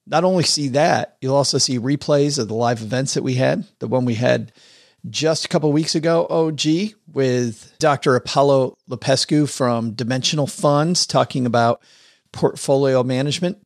not 0.07 0.25
only 0.25 0.45
see 0.45 0.69
that, 0.69 1.17
you'll 1.21 1.35
also 1.35 1.57
see 1.57 1.79
replays 1.79 2.39
of 2.39 2.49
the 2.49 2.55
live 2.55 2.83
events 2.83 3.15
that 3.15 3.23
we 3.23 3.35
had. 3.35 3.67
The 3.79 3.89
one 3.89 4.05
we 4.05 4.15
had 4.15 4.53
just 5.09 5.47
a 5.47 5.49
couple 5.49 5.73
weeks 5.73 5.95
ago, 5.95 6.27
OG, 6.29 6.93
with 7.13 7.75
Dr. 7.79 8.15
Apollo 8.17 8.77
Lupescu 8.89 9.49
from 9.49 9.93
Dimensional 9.93 10.47
Funds 10.47 11.07
talking 11.07 11.47
about 11.47 11.81
portfolio 12.33 13.03
management 13.03 13.64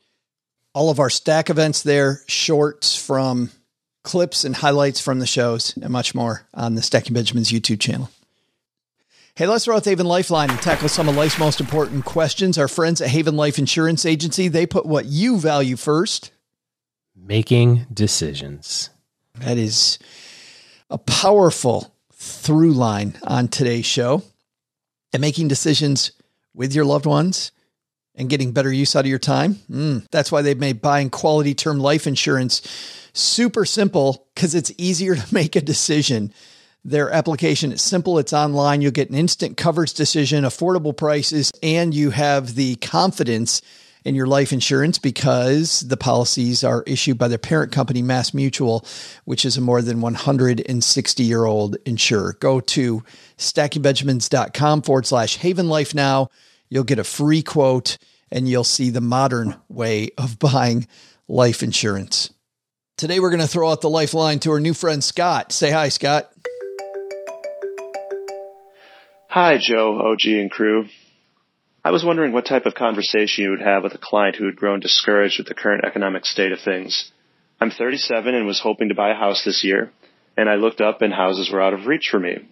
all 0.79 0.91
of 0.91 1.01
our 1.01 1.11
stack 1.11 1.51
events 1.51 1.83
there, 1.83 2.23
shorts 2.29 2.95
from 2.95 3.51
clips 4.05 4.45
and 4.45 4.55
highlights 4.55 5.01
from 5.01 5.19
the 5.19 5.27
shows, 5.27 5.77
and 5.77 5.91
much 5.91 6.15
more 6.15 6.47
on 6.55 6.77
the 6.77 6.83
Stacking 6.83 7.15
Benjamins 7.15 7.51
YouTube 7.51 7.81
channel. 7.81 8.09
Hey, 9.35 9.49
let's 9.49 9.65
throw 9.65 9.75
out 9.75 9.83
the 9.83 9.91
Haven 9.91 10.07
Lifeline 10.07 10.51
and 10.51 10.63
tackle 10.63 10.89
some 10.89 11.09
of 11.09 11.17
life's 11.17 11.37
most 11.37 11.59
important 11.59 12.05
questions. 12.05 12.57
Our 12.57 12.69
friends 12.69 13.01
at 13.01 13.09
Haven 13.09 13.37
Life 13.37 13.59
Insurance 13.59 14.07
Agency, 14.07 14.47
they 14.47 14.67
put 14.67 14.87
what 14.87 15.07
you 15.07 15.41
value 15.41 15.75
first. 15.75 16.31
Making 17.17 17.87
decisions. 17.93 18.91
That 19.35 19.59
is 19.59 19.99
a 20.91 20.99
powerful 20.99 21.93
through 22.13 22.73
line 22.73 23.19
on 23.25 23.49
today's 23.49 23.87
show. 23.87 24.23
And 25.13 25.21
making 25.21 25.49
decisions 25.49 26.13
with 26.55 26.73
your 26.73 26.85
loved 26.85 27.07
ones 27.07 27.51
and 28.19 28.29
getting 28.29 28.53
better 28.53 28.71
use 28.73 28.95
out 28.95 29.05
of 29.05 29.07
your 29.07 29.19
time. 29.19 29.55
Mm, 29.71 30.07
that's 30.11 30.31
why 30.31 30.43
they've 30.43 30.59
made 30.59 30.83
buying 30.83 31.09
quality 31.09 31.55
term 31.55 31.79
life 31.79 32.07
insurance 32.07 32.61
super 33.15 33.65
simple 33.65 34.29
because 34.35 34.55
it's 34.55 34.73
easier 34.77 35.15
to 35.15 35.27
make 35.35 35.57
a 35.57 35.61
decision. 35.61 36.33
Their 36.85 37.11
application 37.11 37.73
is 37.73 37.83
simple, 37.83 38.19
it's 38.19 38.33
online. 38.33 38.81
You'll 38.81 38.93
get 38.93 39.11
an 39.11 39.17
instant 39.17 39.57
coverage 39.57 39.95
decision, 39.95 40.45
affordable 40.45 40.97
prices, 40.97 41.51
and 41.63 41.93
you 41.93 42.11
have 42.11 42.55
the 42.55 42.77
confidence 42.77 43.63
in 44.05 44.15
your 44.15 44.29
life 44.29 44.53
insurance 44.53 44.99
because 44.99 45.81
the 45.81 45.97
policies 45.97 46.65
are 46.65 46.85
issued 46.87 47.19
by 47.19 47.29
their 47.29 47.37
parent 47.37 47.73
company, 47.73 48.01
Mass 48.01 48.33
Mutual, 48.33 48.87
which 49.25 49.45
is 49.45 49.57
a 49.57 49.61
more 49.61 49.83
than 49.83 50.01
160 50.01 51.23
year 51.23 51.45
old 51.45 51.77
insurer. 51.85 52.37
Go 52.41 52.61
to 52.61 53.03
stackingbenjamins.com 53.37 54.83
forward 54.83 55.07
slash 55.07 55.37
haven 55.37 55.69
life 55.69 55.95
now. 55.95 56.31
You'll 56.69 56.85
get 56.85 56.99
a 56.99 57.05
free 57.05 57.43
quote 57.43 57.99
and 58.31 58.49
you'll 58.49 58.65
see 58.65 58.91
the 58.91 59.01
modern 59.01 59.57
way 59.69 60.11
of 60.19 60.39
buying 60.39 60.87
life 61.29 61.63
insurance. 61.63 62.33
Today, 62.97 63.21
we're 63.21 63.31
going 63.31 63.41
to 63.41 63.47
throw 63.47 63.71
out 63.71 63.81
the 63.81 63.91
lifeline 63.91 64.41
to 64.41 64.51
our 64.51 64.61
new 64.61 64.75
friend, 64.75 65.03
Scott. 65.05 65.53
Say 65.53 65.71
hi, 65.71 65.89
Scott. 65.89 66.33
Hi, 69.29 69.57
Joe, 69.61 70.01
OG, 70.01 70.25
and 70.25 70.51
crew. 70.51 70.87
I 71.85 71.93
was 71.93 72.05
wondering 72.05 72.33
what 72.33 72.45
type 72.45 72.67
of 72.67 72.75
conversation 72.75 73.45
you 73.45 73.51
would 73.51 73.61
have 73.61 73.85
with 73.85 73.95
a 73.95 73.99
client 73.99 74.37
who 74.37 74.47
had 74.47 74.57
grown 74.57 74.81
discouraged 74.81 75.39
with 75.39 75.47
the 75.47 75.55
current 75.55 75.85
economic 75.85 76.27
state 76.27 76.51
of 76.51 76.61
things. 76.61 77.13
I'm 77.61 77.71
37 77.71 78.35
and 78.35 78.47
was 78.47 78.61
hoping 78.61 78.89
to 78.89 78.95
buy 78.95 79.11
a 79.11 79.15
house 79.15 79.45
this 79.45 79.63
year, 79.63 79.93
and 80.37 80.49
I 80.49 80.57
looked 80.57 80.81
up 80.81 81.03
and 81.03 81.13
houses 81.13 81.51
were 81.53 81.63
out 81.63 81.75
of 81.75 81.87
reach 81.87 82.09
for 82.11 82.19
me. 82.19 82.49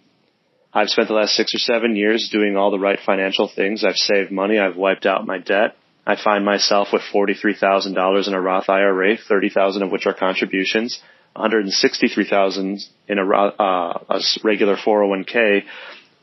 I've 0.77 0.89
spent 0.89 1.07
the 1.07 1.15
last 1.15 1.33
six 1.33 1.55
or 1.55 1.57
seven 1.57 1.95
years 1.95 2.29
doing 2.31 2.55
all 2.55 2.69
the 2.69 2.77
right 2.77 2.99
financial 3.03 3.47
things. 3.47 3.83
I've 3.83 3.95
saved 3.95 4.31
money. 4.31 4.59
I've 4.59 4.75
wiped 4.75 5.07
out 5.07 5.25
my 5.25 5.39
debt. 5.39 5.75
I 6.05 6.21
find 6.23 6.45
myself 6.45 6.89
with 6.93 7.01
$43,000 7.11 8.27
in 8.27 8.33
a 8.35 8.39
Roth 8.39 8.69
IRA, 8.69 9.17
30,000 9.17 9.81
of 9.81 9.89
which 9.89 10.05
are 10.05 10.13
contributions, 10.13 11.01
163,000 11.33 12.83
in 13.07 13.17
a, 13.17 13.23
uh, 13.27 14.03
a 14.07 14.19
regular 14.43 14.75
401k, 14.75 15.63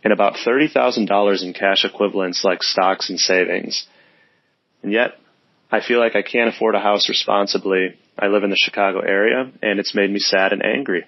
and 0.05 0.13
about 0.13 0.35
$30,000 0.35 1.43
in 1.43 1.53
cash 1.53 1.85
equivalents 1.85 2.45
like 2.45 2.63
stocks 2.63 3.11
and 3.11 3.19
savings. 3.19 3.89
And 4.85 4.93
yet, 4.93 5.19
I 5.69 5.81
feel 5.81 5.99
like 5.99 6.15
I 6.15 6.23
can't 6.23 6.55
afford 6.55 6.77
a 6.77 6.81
house 6.81 7.09
responsibly. 7.09 7.99
I 8.17 8.29
live 8.29 8.45
in 8.45 8.51
the 8.51 8.57
Chicago 8.57 9.01
area 9.01 9.51
and 9.61 9.81
it's 9.81 9.97
made 9.97 10.13
me 10.13 10.21
sad 10.21 10.53
and 10.53 10.65
angry. 10.65 11.07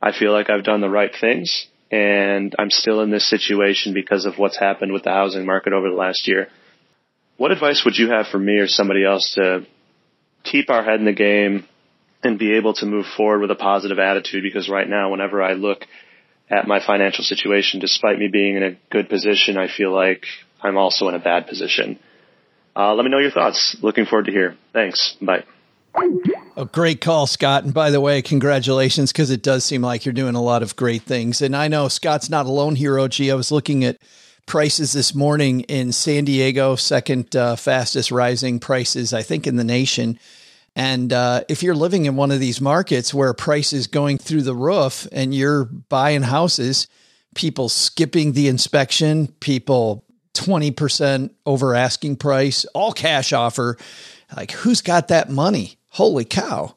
I 0.00 0.16
feel 0.16 0.30
like 0.30 0.48
I've 0.48 0.62
done 0.62 0.80
the 0.80 0.88
right 0.88 1.10
things 1.20 1.66
and 1.90 2.54
I'm 2.58 2.70
still 2.70 3.00
in 3.00 3.10
this 3.10 3.28
situation 3.28 3.94
because 3.94 4.26
of 4.26 4.38
what's 4.38 4.58
happened 4.58 4.92
with 4.92 5.04
the 5.04 5.10
housing 5.10 5.46
market 5.46 5.72
over 5.72 5.88
the 5.88 5.96
last 5.96 6.28
year. 6.28 6.48
What 7.36 7.52
advice 7.52 7.82
would 7.84 7.96
you 7.96 8.10
have 8.10 8.26
for 8.26 8.38
me 8.38 8.56
or 8.58 8.66
somebody 8.66 9.04
else 9.04 9.34
to 9.36 9.66
keep 10.44 10.70
our 10.70 10.84
head 10.84 10.98
in 10.98 11.06
the 11.06 11.12
game 11.12 11.66
and 12.22 12.38
be 12.38 12.56
able 12.56 12.74
to 12.74 12.86
move 12.86 13.06
forward 13.16 13.40
with 13.40 13.50
a 13.50 13.54
positive 13.54 13.98
attitude? 13.98 14.42
Because 14.42 14.68
right 14.68 14.88
now, 14.88 15.10
whenever 15.10 15.42
I 15.42 15.52
look 15.52 15.84
at 16.50 16.66
my 16.66 16.84
financial 16.84 17.24
situation, 17.24 17.80
despite 17.80 18.18
me 18.18 18.28
being 18.28 18.56
in 18.56 18.62
a 18.62 18.76
good 18.90 19.08
position, 19.08 19.56
I 19.56 19.68
feel 19.68 19.94
like 19.94 20.24
I'm 20.62 20.76
also 20.76 21.08
in 21.08 21.14
a 21.14 21.20
bad 21.20 21.46
position. 21.46 21.98
Uh, 22.74 22.94
let 22.94 23.04
me 23.04 23.10
know 23.10 23.18
your 23.18 23.30
thoughts. 23.30 23.76
Looking 23.82 24.06
forward 24.06 24.26
to 24.26 24.32
hear. 24.32 24.56
Thanks. 24.72 25.16
Bye. 25.20 25.44
A 26.58 26.64
great 26.64 27.00
call, 27.00 27.28
Scott. 27.28 27.62
And 27.62 27.72
by 27.72 27.92
the 27.92 28.00
way, 28.00 28.20
congratulations 28.20 29.12
because 29.12 29.30
it 29.30 29.44
does 29.44 29.64
seem 29.64 29.80
like 29.80 30.04
you're 30.04 30.12
doing 30.12 30.34
a 30.34 30.42
lot 30.42 30.64
of 30.64 30.74
great 30.74 31.02
things. 31.02 31.40
And 31.40 31.54
I 31.54 31.68
know 31.68 31.86
Scott's 31.86 32.28
not 32.28 32.46
alone 32.46 32.74
here, 32.74 32.98
OG. 32.98 33.20
I 33.30 33.34
was 33.34 33.52
looking 33.52 33.84
at 33.84 33.98
prices 34.44 34.90
this 34.90 35.14
morning 35.14 35.60
in 35.60 35.92
San 35.92 36.24
Diego, 36.24 36.74
second 36.74 37.36
uh, 37.36 37.54
fastest 37.54 38.10
rising 38.10 38.58
prices, 38.58 39.12
I 39.12 39.22
think, 39.22 39.46
in 39.46 39.54
the 39.54 39.62
nation. 39.62 40.18
And 40.74 41.12
uh, 41.12 41.44
if 41.48 41.62
you're 41.62 41.76
living 41.76 42.06
in 42.06 42.16
one 42.16 42.32
of 42.32 42.40
these 42.40 42.60
markets 42.60 43.14
where 43.14 43.32
price 43.34 43.72
is 43.72 43.86
going 43.86 44.18
through 44.18 44.42
the 44.42 44.56
roof 44.56 45.06
and 45.12 45.32
you're 45.32 45.66
buying 45.66 46.22
houses, 46.22 46.88
people 47.36 47.68
skipping 47.68 48.32
the 48.32 48.48
inspection, 48.48 49.28
people 49.38 50.04
20% 50.34 51.30
over 51.46 51.76
asking 51.76 52.16
price, 52.16 52.64
all 52.74 52.90
cash 52.90 53.32
offer, 53.32 53.76
like 54.36 54.50
who's 54.50 54.80
got 54.80 55.06
that 55.06 55.30
money? 55.30 55.77
Holy 55.98 56.24
cow. 56.24 56.76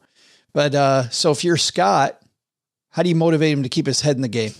But 0.51 0.73
uh, 0.73 1.07
so 1.09 1.29
if 1.29 1.43
you're 1.43 1.55
Scott, 1.55 2.19
how 2.89 3.03
do 3.03 3.09
you 3.09 3.13
motivate 3.13 3.53
him 3.53 3.61
to 3.61 3.69
keep 3.69 3.85
his 3.85 4.01
head 4.01 4.15
in 4.15 4.23
the 4.23 4.27
game? 4.27 4.53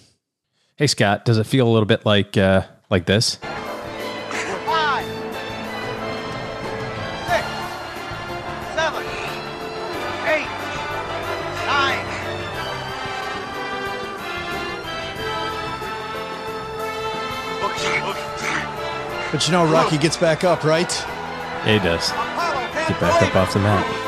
Hey, 0.75 0.85
Scott, 0.85 1.25
does 1.25 1.39
it 1.39 1.47
feel 1.47 1.67
a 1.67 1.71
little 1.71 1.87
bit 1.87 2.05
like 2.05 2.37
uh, 2.37 2.61
like 2.91 3.07
this? 3.07 3.37
Five, 3.37 5.03
six, 7.25 7.47
seven, 8.75 9.03
eight, 10.29 10.45
nine. 11.65 12.05
But 19.31 19.47
you 19.47 19.53
know, 19.53 19.65
Rocky 19.65 19.97
gets 19.97 20.17
back 20.17 20.43
up, 20.43 20.63
right? 20.63 20.91
Yeah, 21.65 21.79
he 21.79 21.79
does. 21.79 22.11
Get 22.87 22.99
back 22.99 23.23
up 23.23 23.35
off 23.35 23.53
the 23.53 23.59
mat. 23.59 24.00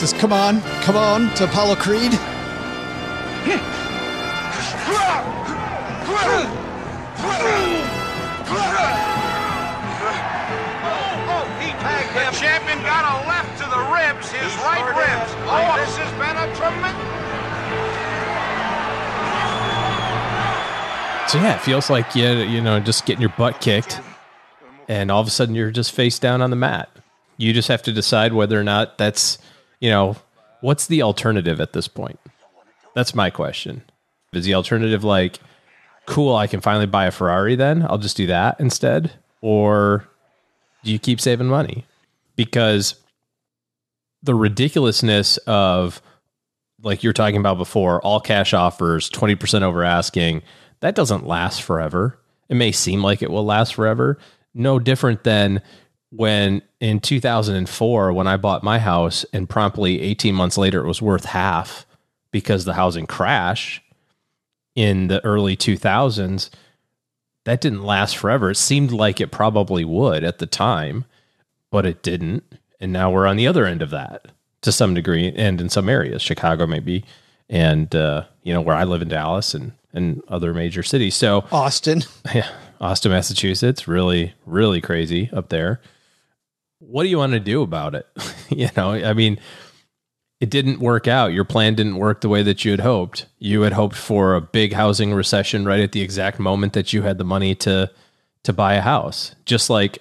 Says, 0.00 0.14
come 0.14 0.32
on, 0.32 0.62
come 0.80 0.96
on 0.96 1.28
to 1.34 1.44
Apollo 1.44 1.74
Creed. 1.76 2.12
The 2.12 2.18
champion 12.32 12.80
got 12.80 13.04
a 13.04 13.28
left 13.28 13.58
to 13.60 13.68
the 13.68 13.76
ribs, 13.92 14.32
his 14.32 14.56
right 14.64 14.88
ribs. 14.88 15.34
Oh, 15.44 15.76
this 15.76 15.94
has 15.98 16.12
been 16.16 16.34
a 16.34 16.48
tremendous. 16.56 17.02
So 21.30 21.38
yeah, 21.42 21.56
it 21.56 21.60
feels 21.60 21.90
like 21.90 22.14
you 22.14 22.26
you 22.48 22.62
know 22.62 22.80
just 22.80 23.04
getting 23.04 23.20
your 23.20 23.34
butt 23.36 23.60
kicked, 23.60 24.00
and 24.88 25.10
all 25.10 25.20
of 25.20 25.26
a 25.26 25.30
sudden 25.30 25.54
you're 25.54 25.70
just 25.70 25.92
face 25.92 26.18
down 26.18 26.40
on 26.40 26.48
the 26.48 26.56
mat. 26.56 26.88
You 27.36 27.52
just 27.52 27.68
have 27.68 27.82
to 27.82 27.92
decide 27.92 28.32
whether 28.32 28.58
or 28.58 28.64
not 28.64 28.96
that's 28.96 29.36
you 29.80 29.90
know 29.90 30.16
what's 30.60 30.86
the 30.86 31.02
alternative 31.02 31.60
at 31.60 31.72
this 31.72 31.88
point. 31.88 32.20
That's 32.94 33.14
my 33.14 33.30
question. 33.30 33.82
Is 34.32 34.44
the 34.44 34.54
alternative 34.54 35.04
like, 35.04 35.38
cool, 36.06 36.36
I 36.36 36.46
can 36.46 36.60
finally 36.60 36.86
buy 36.86 37.06
a 37.06 37.10
Ferrari? 37.10 37.56
Then 37.56 37.82
I'll 37.82 37.98
just 37.98 38.16
do 38.16 38.26
that 38.26 38.60
instead, 38.60 39.12
or 39.40 40.06
do 40.84 40.92
you 40.92 40.98
keep 40.98 41.20
saving 41.20 41.48
money? 41.48 41.86
Because 42.36 42.94
the 44.22 44.34
ridiculousness 44.34 45.38
of 45.38 46.02
like 46.82 47.02
you're 47.02 47.12
talking 47.12 47.36
about 47.36 47.58
before, 47.58 48.00
all 48.02 48.20
cash 48.20 48.54
offers, 48.54 49.10
20% 49.10 49.62
over 49.62 49.84
asking, 49.84 50.42
that 50.80 50.94
doesn't 50.94 51.26
last 51.26 51.62
forever. 51.62 52.18
It 52.48 52.54
may 52.56 52.72
seem 52.72 53.02
like 53.02 53.22
it 53.22 53.30
will 53.30 53.44
last 53.44 53.74
forever. 53.74 54.18
No 54.54 54.78
different 54.78 55.24
than 55.24 55.62
when 56.10 56.62
in 56.80 57.00
2004, 57.00 58.12
when 58.12 58.26
I 58.26 58.36
bought 58.36 58.62
my 58.62 58.78
house 58.78 59.24
and 59.32 59.48
promptly 59.48 60.00
18 60.00 60.34
months 60.34 60.58
later, 60.58 60.84
it 60.84 60.88
was 60.88 61.00
worth 61.00 61.24
half 61.26 61.86
because 62.30 62.64
the 62.64 62.74
housing 62.74 63.06
crash 63.06 63.82
in 64.74 65.08
the 65.08 65.24
early 65.24 65.56
2000s. 65.56 66.50
That 67.44 67.60
didn't 67.60 67.84
last 67.84 68.16
forever. 68.16 68.50
It 68.50 68.56
seemed 68.56 68.92
like 68.92 69.20
it 69.20 69.30
probably 69.30 69.84
would 69.84 70.24
at 70.24 70.38
the 70.38 70.46
time, 70.46 71.04
but 71.70 71.86
it 71.86 72.02
didn't. 72.02 72.44
And 72.80 72.92
now 72.92 73.10
we're 73.10 73.26
on 73.26 73.36
the 73.36 73.46
other 73.46 73.64
end 73.64 73.82
of 73.82 73.90
that 73.90 74.26
to 74.62 74.72
some 74.72 74.94
degree, 74.94 75.32
and 75.34 75.60
in 75.60 75.68
some 75.68 75.88
areas, 75.88 76.22
Chicago 76.22 76.66
maybe, 76.66 77.04
and 77.48 77.94
uh, 77.94 78.24
you 78.42 78.52
know 78.52 78.60
where 78.60 78.76
I 78.76 78.84
live 78.84 79.02
in 79.02 79.08
Dallas 79.08 79.54
and 79.54 79.72
and 79.92 80.22
other 80.28 80.54
major 80.54 80.82
cities. 80.82 81.14
So 81.14 81.44
Austin, 81.50 82.02
yeah, 82.34 82.48
Austin, 82.80 83.12
Massachusetts, 83.12 83.88
really 83.88 84.34
really 84.46 84.80
crazy 84.80 85.30
up 85.32 85.48
there. 85.48 85.80
What 86.90 87.04
do 87.04 87.08
you 87.08 87.18
want 87.18 87.32
to 87.32 87.40
do 87.40 87.62
about 87.62 87.94
it? 87.94 88.06
you 88.48 88.68
know, 88.76 88.92
I 88.92 89.12
mean, 89.12 89.38
it 90.40 90.50
didn't 90.50 90.80
work 90.80 91.06
out. 91.06 91.32
Your 91.32 91.44
plan 91.44 91.74
didn't 91.74 91.96
work 91.96 92.20
the 92.20 92.28
way 92.28 92.42
that 92.42 92.64
you 92.64 92.70
had 92.70 92.80
hoped. 92.80 93.26
You 93.38 93.62
had 93.62 93.74
hoped 93.74 93.96
for 93.96 94.34
a 94.34 94.40
big 94.40 94.72
housing 94.72 95.12
recession 95.12 95.64
right 95.64 95.80
at 95.80 95.92
the 95.92 96.00
exact 96.00 96.38
moment 96.38 96.72
that 96.72 96.92
you 96.92 97.02
had 97.02 97.18
the 97.18 97.24
money 97.24 97.54
to 97.56 97.90
to 98.42 98.52
buy 98.54 98.74
a 98.74 98.80
house. 98.80 99.34
Just 99.44 99.68
like 99.68 99.98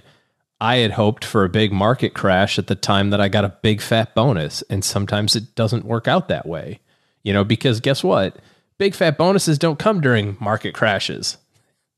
I 0.62 0.78
had 0.78 0.92
hoped 0.92 1.26
for 1.26 1.44
a 1.44 1.50
big 1.50 1.74
market 1.74 2.14
crash 2.14 2.58
at 2.58 2.68
the 2.68 2.76
time 2.76 3.10
that 3.10 3.22
I 3.22 3.28
got 3.28 3.46
a 3.46 3.56
big 3.62 3.82
fat 3.82 4.16
bonus, 4.16 4.62
and 4.64 4.84
sometimes 4.84 5.36
it 5.36 5.56
doesn't 5.56 5.86
work 5.86 6.08
out 6.08 6.30
that 6.30 6.48
way. 6.48 6.80
You 7.24 7.34
know, 7.34 7.44
because 7.44 7.82
guess 7.82 8.04
what? 8.04 8.38
Big 8.78 8.96
fat 8.96 9.18
bonuses 9.18 9.60
don't 9.60 9.78
come 9.78 10.00
during 10.00 10.38
market 10.40 10.74
crashes. 10.74 11.38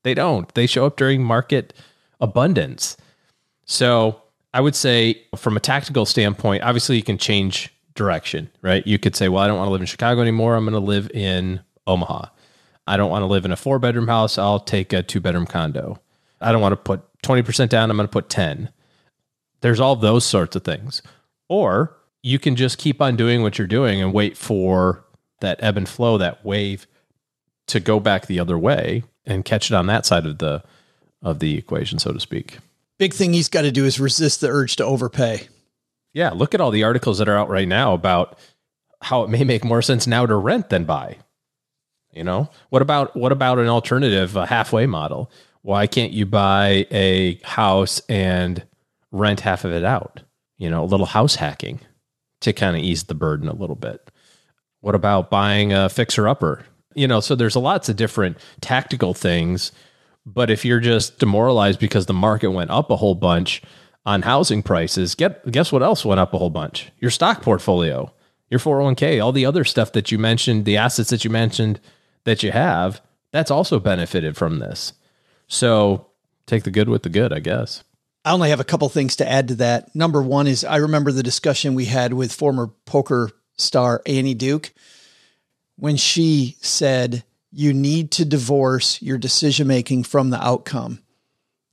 They 0.03 0.15
don't. 0.15 0.51
They 0.55 0.65
show 0.65 0.87
up 0.87 0.97
during 0.97 1.23
market 1.23 1.75
abundance. 2.19 2.97
So 3.65 4.20
I 4.53 4.61
would 4.61 4.75
say, 4.75 5.21
from 5.35 5.55
a 5.55 5.59
tactical 5.59 6.05
standpoint, 6.05 6.63
obviously 6.63 6.97
you 6.97 7.03
can 7.03 7.17
change 7.17 7.73
direction, 7.95 8.49
right? 8.61 8.85
You 8.85 8.99
could 8.99 9.15
say, 9.15 9.29
well, 9.29 9.43
I 9.43 9.47
don't 9.47 9.57
want 9.57 9.67
to 9.67 9.71
live 9.71 9.81
in 9.81 9.87
Chicago 9.87 10.21
anymore. 10.21 10.55
I'm 10.55 10.65
going 10.65 10.73
to 10.73 10.79
live 10.79 11.09
in 11.13 11.61
Omaha. 11.87 12.25
I 12.87 12.97
don't 12.97 13.09
want 13.09 13.21
to 13.23 13.27
live 13.27 13.45
in 13.45 13.51
a 13.51 13.57
four 13.57 13.79
bedroom 13.79 14.07
house. 14.07 14.37
I'll 14.37 14.59
take 14.59 14.91
a 14.91 15.03
two 15.03 15.19
bedroom 15.19 15.45
condo. 15.45 15.99
I 16.41 16.51
don't 16.51 16.61
want 16.61 16.73
to 16.73 16.77
put 16.77 17.01
20% 17.21 17.69
down. 17.69 17.89
I'm 17.89 17.97
going 17.97 18.07
to 18.07 18.11
put 18.11 18.29
10. 18.29 18.69
There's 19.61 19.79
all 19.79 19.95
those 19.95 20.25
sorts 20.25 20.55
of 20.55 20.63
things. 20.63 21.01
Or 21.47 21.95
you 22.23 22.39
can 22.39 22.55
just 22.55 22.77
keep 22.77 23.01
on 23.01 23.15
doing 23.15 23.41
what 23.41 23.57
you're 23.57 23.67
doing 23.67 24.01
and 24.01 24.13
wait 24.13 24.37
for 24.37 25.05
that 25.39 25.61
ebb 25.61 25.77
and 25.77 25.87
flow, 25.87 26.17
that 26.17 26.43
wave 26.43 26.87
to 27.67 27.79
go 27.79 27.99
back 27.99 28.25
the 28.25 28.39
other 28.39 28.57
way 28.57 29.03
and 29.25 29.45
catch 29.45 29.71
it 29.71 29.75
on 29.75 29.87
that 29.87 30.05
side 30.05 30.25
of 30.25 30.39
the 30.39 30.63
of 31.23 31.39
the 31.39 31.55
equation, 31.55 31.99
so 31.99 32.11
to 32.11 32.19
speak. 32.19 32.57
Big 33.01 33.15
thing 33.15 33.33
he's 33.33 33.49
got 33.49 33.63
to 33.63 33.71
do 33.71 33.83
is 33.83 33.99
resist 33.99 34.41
the 34.41 34.47
urge 34.47 34.75
to 34.75 34.85
overpay. 34.85 35.47
Yeah, 36.13 36.29
look 36.29 36.53
at 36.53 36.61
all 36.61 36.69
the 36.69 36.83
articles 36.83 37.17
that 37.17 37.27
are 37.27 37.35
out 37.35 37.49
right 37.49 37.67
now 37.67 37.95
about 37.95 38.37
how 39.01 39.23
it 39.23 39.29
may 39.31 39.43
make 39.43 39.65
more 39.65 39.81
sense 39.81 40.05
now 40.05 40.27
to 40.27 40.35
rent 40.35 40.69
than 40.69 40.83
buy. 40.83 41.17
You 42.11 42.23
know, 42.23 42.51
what 42.69 42.83
about 42.83 43.17
what 43.17 43.31
about 43.31 43.57
an 43.57 43.69
alternative, 43.69 44.35
a 44.35 44.45
halfway 44.45 44.85
model? 44.85 45.31
Why 45.63 45.87
can't 45.87 46.13
you 46.13 46.27
buy 46.27 46.85
a 46.91 47.39
house 47.43 48.03
and 48.07 48.63
rent 49.11 49.39
half 49.39 49.65
of 49.65 49.71
it 49.71 49.83
out? 49.83 50.21
You 50.59 50.69
know, 50.69 50.83
a 50.83 50.85
little 50.85 51.07
house 51.07 51.33
hacking 51.33 51.79
to 52.41 52.53
kind 52.53 52.77
of 52.77 52.83
ease 52.83 53.05
the 53.05 53.15
burden 53.15 53.47
a 53.47 53.55
little 53.55 53.75
bit. 53.75 54.11
What 54.81 54.93
about 54.93 55.31
buying 55.31 55.73
a 55.73 55.89
fixer 55.89 56.27
upper? 56.27 56.65
You 56.93 57.07
know, 57.07 57.19
so 57.19 57.33
there's 57.33 57.55
lots 57.55 57.89
of 57.89 57.95
different 57.95 58.37
tactical 58.61 59.15
things. 59.15 59.71
But 60.25 60.49
if 60.51 60.65
you're 60.65 60.79
just 60.79 61.19
demoralized 61.19 61.79
because 61.79 62.05
the 62.05 62.13
market 62.13 62.51
went 62.51 62.69
up 62.69 62.91
a 62.91 62.95
whole 62.95 63.15
bunch 63.15 63.61
on 64.05 64.21
housing 64.21 64.63
prices, 64.63 65.15
get 65.15 65.49
guess 65.51 65.71
what 65.71 65.83
else 65.83 66.05
went 66.05 66.19
up 66.19 66.33
a 66.33 66.37
whole 66.37 66.49
bunch? 66.49 66.91
Your 66.99 67.11
stock 67.11 67.41
portfolio, 67.41 68.11
your 68.49 68.59
401k, 68.59 69.23
all 69.23 69.31
the 69.31 69.45
other 69.45 69.63
stuff 69.63 69.91
that 69.93 70.11
you 70.11 70.19
mentioned, 70.19 70.65
the 70.65 70.77
assets 70.77 71.09
that 71.09 71.23
you 71.23 71.29
mentioned 71.29 71.79
that 72.23 72.43
you 72.43 72.51
have, 72.51 73.01
that's 73.31 73.51
also 73.51 73.79
benefited 73.79 74.37
from 74.37 74.59
this. 74.59 74.93
So 75.47 76.07
take 76.45 76.63
the 76.63 76.71
good 76.71 76.89
with 76.89 77.03
the 77.03 77.09
good, 77.09 77.33
I 77.33 77.39
guess. 77.39 77.83
I 78.23 78.33
only 78.33 78.49
have 78.49 78.59
a 78.59 78.65
couple 78.65 78.87
things 78.89 79.15
to 79.15 79.29
add 79.29 79.47
to 79.47 79.55
that. 79.55 79.95
Number 79.95 80.21
one 80.21 80.45
is 80.45 80.63
I 80.63 80.75
remember 80.77 81.11
the 81.11 81.23
discussion 81.23 81.73
we 81.73 81.85
had 81.85 82.13
with 82.13 82.31
former 82.31 82.67
poker 82.85 83.31
star 83.57 84.01
Annie 84.05 84.35
Duke 84.35 84.71
when 85.77 85.97
she 85.97 86.55
said, 86.61 87.23
You 87.51 87.73
need 87.73 88.11
to 88.11 88.25
divorce 88.25 89.01
your 89.01 89.17
decision 89.17 89.67
making 89.67 90.03
from 90.03 90.29
the 90.29 90.41
outcome. 90.41 91.01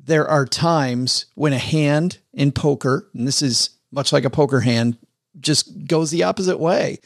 There 0.00 0.26
are 0.26 0.46
times 0.46 1.26
when 1.34 1.52
a 1.52 1.58
hand 1.58 2.18
in 2.32 2.52
poker, 2.52 3.08
and 3.14 3.26
this 3.26 3.42
is 3.42 3.70
much 3.92 4.12
like 4.12 4.24
a 4.24 4.30
poker 4.30 4.60
hand, 4.60 4.96
just 5.38 5.86
goes 5.86 6.10
the 6.10 6.24
opposite 6.24 6.58
way. 6.58 6.98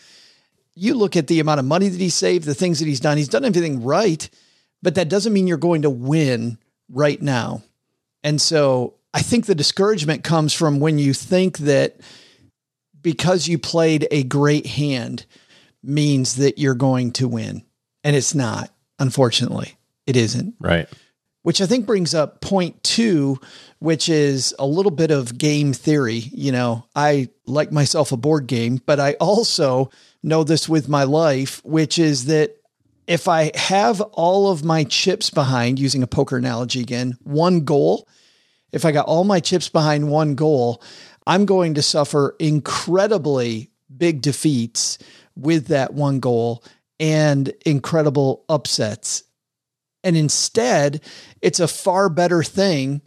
You 0.75 0.95
look 0.95 1.17
at 1.17 1.27
the 1.27 1.41
amount 1.41 1.61
of 1.61 1.67
money 1.67 1.89
that 1.89 2.01
he 2.01 2.09
saved, 2.09 2.47
the 2.47 2.55
things 2.55 2.79
that 2.79 2.87
he's 2.87 3.01
done, 3.01 3.19
he's 3.19 3.29
done 3.29 3.45
everything 3.45 3.83
right, 3.83 4.29
but 4.83 4.95
that 4.95 5.09
doesn't 5.09 5.33
mean 5.33 5.47
you're 5.47 5.59
going 5.59 5.83
to 5.83 5.91
win 5.91 6.59
right 6.89 7.21
now. 7.21 7.63
And 8.25 8.41
so 8.41 8.95
I 9.13 9.21
think 9.21 9.47
the 9.47 9.55
discouragement 9.55 10.25
comes 10.25 10.53
from 10.53 10.81
when 10.81 10.99
you 10.99 11.13
think 11.13 11.59
that 11.59 12.01
because 13.03 13.49
you 13.49 13.59
played 13.59 14.07
a 14.11 14.23
great 14.23 14.67
hand 14.67 15.27
means 15.83 16.37
that 16.37 16.59
you're 16.59 16.75
going 16.75 17.13
to 17.13 17.29
win. 17.29 17.65
And 18.05 18.17
it's 18.17 18.35
not, 18.35 18.71
unfortunately. 18.99 19.77
It 20.07 20.17
isn't. 20.17 20.55
Right. 20.59 20.89
Which 21.43 21.61
I 21.61 21.67
think 21.67 21.87
brings 21.87 22.15
up 22.15 22.41
point 22.41 22.83
two, 22.83 23.41
which 23.79 24.09
is 24.09 24.55
a 24.59 24.67
little 24.67 24.91
bit 24.91 25.11
of 25.11 25.39
game 25.39 25.73
theory. 25.73 26.25
You 26.33 26.53
know, 26.53 26.87
I 26.95 27.29
like 27.47 27.73
myself 27.73 28.13
a 28.13 28.17
board 28.17 28.47
game, 28.47 28.81
but 28.87 29.01
I 29.01 29.15
also 29.15 29.91
know 30.23 30.45
this 30.45 30.69
with 30.69 30.89
my 30.89 31.05
life, 31.05 31.61
which 31.65 31.99
is 31.99 32.27
that 32.27 32.57
if 33.07 33.27
I 33.27 33.51
have 33.57 34.01
all 34.01 34.51
of 34.51 34.65
my 34.65 34.85
chips 34.85 35.31
behind, 35.31 35.79
using 35.79 36.03
a 36.03 36.07
poker 36.07 36.37
analogy 36.37 36.81
again, 36.81 37.17
one 37.25 37.65
goal, 37.65 38.09
if 38.71 38.85
I 38.85 38.93
got 38.93 39.07
all 39.07 39.25
my 39.25 39.41
chips 39.41 39.69
behind 39.69 40.09
one 40.09 40.35
goal, 40.35 40.83
I'm 41.27 41.45
going 41.45 41.75
to 41.75 41.83
suffer 41.83 42.37
incredibly 42.39 43.71
big 43.95 44.23
defeats 44.23 44.99
with 45.37 45.67
that 45.67 45.93
one 45.95 46.21
goal 46.21 46.65
and 47.01 47.53
incredible 47.65 48.45
upsets. 48.49 49.25
And 50.05 50.17
instead, 50.17 51.01
it's 51.41 51.61
a 51.61 51.69
far 51.69 52.09
better 52.09 52.43
thing 52.43 53.03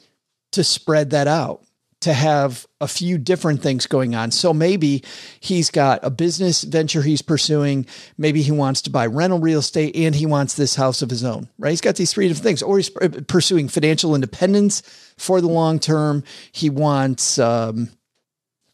to 0.54 0.64
spread 0.64 1.10
that 1.10 1.28
out, 1.28 1.66
to 2.02 2.14
have 2.14 2.66
a 2.80 2.88
few 2.88 3.18
different 3.18 3.62
things 3.62 3.88
going 3.88 4.16
on. 4.16 4.32
So 4.32 4.54
maybe 4.54 5.04
he's 5.40 5.70
got 5.70 6.00
a 6.04 6.10
business 6.10 6.64
venture 6.64 7.02
he's 7.02 7.22
pursuing. 7.22 7.86
Maybe 8.18 8.42
he 8.42 8.52
wants 8.52 8.82
to 8.84 8.90
buy 8.90 9.08
rental 9.08 9.40
real 9.40 9.60
estate 9.60 9.96
and 9.96 10.16
he 10.16 10.26
wants 10.26 10.54
this 10.54 10.76
house 10.76 11.02
of 11.02 11.10
his 11.10 11.24
own, 11.26 11.50
right? 11.58 11.72
He's 11.72 11.82
got 11.82 11.96
these 11.96 12.14
three 12.14 12.28
different 12.28 12.46
things. 12.46 12.64
Or 12.64 12.78
he's 12.78 12.90
pursuing 13.28 13.68
financial 13.68 14.16
independence 14.16 14.82
for 15.18 15.42
the 15.42 15.50
long 15.50 15.80
term. 15.80 16.24
He 16.52 16.70
wants, 16.70 17.38
um, 17.40 17.90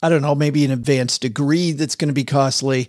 I 0.03 0.09
don't 0.09 0.21
know, 0.21 0.35
maybe 0.35 0.63
an 0.65 0.71
advanced 0.71 1.21
degree 1.21 1.71
that's 1.71 1.95
going 1.95 2.09
to 2.09 2.13
be 2.13 2.25
costly. 2.25 2.87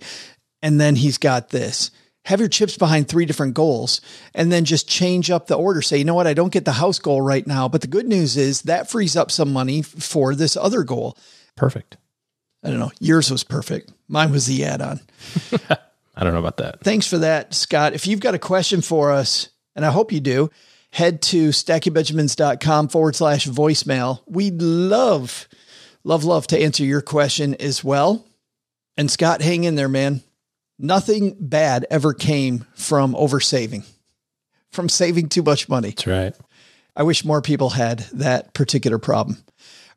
And 0.61 0.79
then 0.79 0.95
he's 0.95 1.17
got 1.17 1.49
this. 1.49 1.89
Have 2.25 2.39
your 2.39 2.49
chips 2.49 2.77
behind 2.77 3.07
three 3.07 3.25
different 3.25 3.53
goals 3.53 3.99
and 4.33 4.51
then 4.51 4.63
just 4.63 4.87
change 4.87 5.29
up 5.29 5.47
the 5.47 5.55
order. 5.55 5.81
Say, 5.81 5.97
you 5.97 6.05
know 6.05 6.13
what? 6.13 6.27
I 6.27 6.33
don't 6.33 6.53
get 6.53 6.63
the 6.63 6.71
house 6.71 6.99
goal 6.99 7.21
right 7.21 7.45
now. 7.45 7.67
But 7.67 7.81
the 7.81 7.87
good 7.87 8.07
news 8.07 8.37
is 8.37 8.61
that 8.63 8.89
frees 8.89 9.17
up 9.17 9.29
some 9.29 9.51
money 9.51 9.81
for 9.81 10.33
this 10.33 10.55
other 10.55 10.83
goal. 10.83 11.17
Perfect. 11.55 11.97
I 12.63 12.69
don't 12.69 12.79
know. 12.79 12.91
Yours 12.99 13.29
was 13.29 13.43
perfect. 13.43 13.91
Mine 14.07 14.31
was 14.31 14.45
the 14.45 14.63
add 14.63 14.81
on. 14.81 15.01
I 16.15 16.23
don't 16.23 16.33
know 16.33 16.39
about 16.39 16.57
that. 16.57 16.79
Thanks 16.81 17.07
for 17.07 17.17
that, 17.19 17.53
Scott. 17.53 17.93
If 17.93 18.07
you've 18.07 18.19
got 18.19 18.35
a 18.35 18.39
question 18.39 18.81
for 18.81 19.11
us, 19.11 19.49
and 19.75 19.85
I 19.85 19.91
hope 19.91 20.11
you 20.11 20.19
do, 20.19 20.49
head 20.91 21.21
to 21.23 21.49
stackingbenjamins.com 21.49 22.87
forward 22.87 23.15
slash 23.15 23.47
voicemail. 23.47 24.21
We'd 24.27 24.61
love, 24.61 25.47
love, 26.03 26.23
love 26.23 26.47
to 26.47 26.61
answer 26.61 26.85
your 26.85 27.01
question 27.01 27.55
as 27.55 27.83
well. 27.83 28.25
And 28.95 29.09
Scott, 29.09 29.41
hang 29.41 29.63
in 29.63 29.75
there, 29.75 29.89
man. 29.89 30.21
Nothing 30.79 31.35
bad 31.39 31.85
ever 31.89 32.13
came 32.13 32.65
from 32.75 33.13
oversaving, 33.13 33.85
from 34.71 34.89
saving 34.89 35.29
too 35.29 35.43
much 35.43 35.69
money. 35.69 35.89
That's 35.89 36.07
right. 36.07 36.35
I 36.95 37.03
wish 37.03 37.25
more 37.25 37.41
people 37.41 37.71
had 37.71 37.99
that 38.13 38.53
particular 38.53 38.99
problem. 38.99 39.37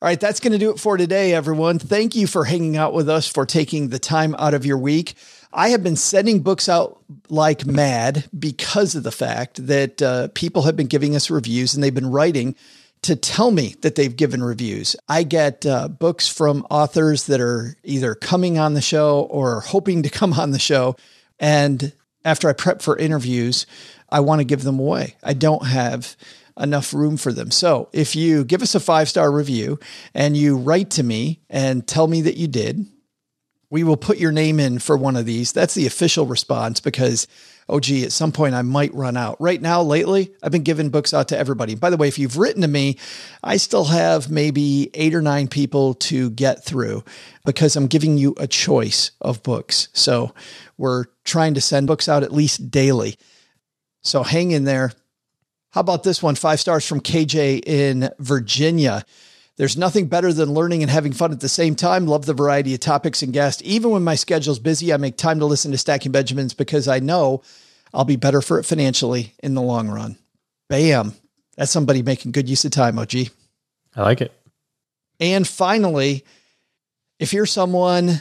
All 0.03 0.09
right, 0.09 0.21
that's 0.21 0.41
going 0.41 0.53
to 0.53 0.59
do 0.59 0.71
it 0.71 0.79
for 0.79 0.97
today, 0.97 1.33
everyone. 1.33 1.79
Thank 1.79 2.15
you 2.15 2.27
for 2.27 2.45
hanging 2.45 2.77
out 2.77 2.93
with 2.93 3.09
us, 3.09 3.27
for 3.27 3.47
taking 3.47 3.89
the 3.89 3.99
time 3.99 4.35
out 4.39 4.53
of 4.53 4.67
your 4.67 4.77
week. 4.79 5.15
I 5.53 5.71
have 5.71 5.83
been 5.83 5.97
sending 5.97 6.41
books 6.41 6.69
out 6.69 7.03
like 7.31 7.65
mad 7.65 8.29
because 8.39 8.95
of 8.95 9.05
the 9.05 9.11
fact 9.11 9.67
that 9.67 10.03
uh, 10.03 10.29
people 10.35 10.63
have 10.63 10.77
been 10.77 10.87
giving 10.87 11.17
us 11.17 11.31
reviews 11.31 11.75
and 11.75 11.83
they've 11.83 11.95
been 11.95 12.11
writing 12.11 12.55
to 13.03 13.17
tell 13.17 13.51
me 13.51 13.77
that 13.83 13.95
they've 13.95 14.17
given 14.17 14.43
reviews. 14.43 14.97
I 15.09 15.23
get 15.23 15.65
uh, 15.65 15.89
books 15.89 16.29
from 16.29 16.67
authors 16.71 17.27
that 17.27 17.41
are 17.41 17.77
either 17.85 18.15
coming 18.15 18.59
on 18.59 18.75
the 18.75 18.81
show 18.81 19.21
or 19.31 19.61
hoping 19.61 20.03
to 20.03 20.11
come 20.11 20.33
on 20.33 20.51
the 20.51 20.59
show. 20.59 20.97
And 21.39 21.93
after 22.25 22.49
I 22.49 22.53
prep 22.53 22.83
for 22.83 22.97
interviews, 22.97 23.67
I 24.09 24.21
want 24.21 24.41
to 24.41 24.45
give 24.45 24.63
them 24.63 24.79
away. 24.79 25.17
I 25.23 25.35
don't 25.35 25.67
have 25.67 26.17
enough 26.59 26.95
room 26.95 27.17
for 27.17 27.33
them. 27.33 27.51
So 27.51 27.89
if 27.93 28.17
you 28.17 28.45
give 28.45 28.63
us 28.63 28.75
a 28.75 28.81
five 28.81 29.09
star 29.09 29.31
review 29.31 29.79
and 30.15 30.37
you 30.37 30.57
write 30.57 30.91
to 30.91 31.03
me 31.03 31.41
and 31.51 31.87
tell 31.87 32.07
me 32.07 32.23
that 32.23 32.37
you 32.37 32.49
did, 32.49 32.87
we 33.71 33.85
will 33.85 33.97
put 33.97 34.19
your 34.19 34.33
name 34.33 34.59
in 34.61 34.79
for 34.79 34.97
one 34.97 35.17
of 35.17 35.27
these. 35.27 35.53
That's 35.53 35.75
the 35.75 35.87
official 35.87 36.27
response 36.27 36.81
because, 36.81 37.27
oh, 37.69 37.81
gee, 37.81 38.05
at 38.05 38.13
some 38.13 38.33
point 38.33 38.55
I 38.55 38.63
might 38.63 38.95
run 38.95 39.17
out. 39.17 39.41
Right 39.41 39.61
now, 39.61 39.83
lately, 39.83 40.33
I've 40.43 40.53
been 40.53 40.63
giving 40.63 40.91
books 40.91 41.13
out 41.13 41.29
to 41.29 41.39
everybody. 41.39 41.75
By 41.75 41.91
the 41.91 41.97
way, 41.97 42.09
if 42.09 42.19
you've 42.19 42.39
written 42.39 42.63
to 42.63 42.69
me, 42.69 42.97
I 43.43 43.57
still 43.57 43.87
have 43.87 44.31
maybe 44.31 44.91
eight 44.95 45.15
or 45.15 45.23
nine 45.23 45.49
people 45.49 45.95
to 45.95 46.31
get 46.31 46.65
through 46.65 47.05
because 47.45 47.77
I'm 47.77 47.87
giving 47.89 48.19
you 48.19 48.35
a 48.39 48.47
choice 48.47 49.11
of 49.21 49.43
books. 49.43 49.89
So 49.93 50.33
we're 50.79 51.07
trying 51.25 51.55
to 51.55 51.61
send 51.61 51.87
books 51.87 52.09
out 52.09 52.23
at 52.23 52.33
least 52.33 52.71
daily. 52.71 53.17
So 54.03 54.23
hang 54.23 54.53
in 54.53 54.65
there. 54.65 54.93
How 55.71 55.81
about 55.81 56.05
this 56.05 56.23
one? 56.23 56.37
Five 56.37 56.61
stars 56.61 56.87
from 56.87 57.01
KJ 57.01 57.67
in 57.67 58.11
Virginia. 58.19 59.05
There's 59.57 59.77
nothing 59.77 60.07
better 60.07 60.33
than 60.33 60.53
learning 60.53 60.83
and 60.83 60.91
having 60.91 61.13
fun 61.13 61.33
at 61.33 61.41
the 61.41 61.49
same 61.49 61.75
time. 61.75 62.07
Love 62.07 62.27
the 62.27 62.35
variety 62.35 62.75
of 62.75 62.81
topics 62.81 63.23
and 63.23 63.33
guests. 63.33 63.63
Even 63.65 63.91
when 63.91 64.05
my 64.05 64.15
schedule's 64.15 64.59
busy, 64.59 64.93
I 64.93 64.99
make 64.99 65.17
time 65.17 65.39
to 65.39 65.47
listen 65.47 65.73
to 65.73 65.79
Stacking 65.79 66.13
Benjamins 66.13 66.53
because 66.53 66.89
I 66.89 66.99
know 66.99 67.43
I'll 67.95 68.05
be 68.05 68.17
better 68.17 68.43
for 68.43 68.59
it 68.59 68.65
financially 68.65 69.35
in 69.43 69.55
the 69.55 69.63
long 69.63 69.89
run. 69.89 70.17
Bam. 70.69 71.15
That's 71.57 71.73
somebody 71.73 72.03
making 72.03 72.33
good 72.33 72.51
use 72.51 72.67
of 72.67 72.71
time, 72.71 72.99
OG. 72.99 73.15
I 73.95 74.03
like 74.03 74.21
it. 74.21 74.33
And 75.21 75.49
finally, 75.49 76.25
if 77.19 77.33
you're 77.33 77.47
someone 77.47 78.21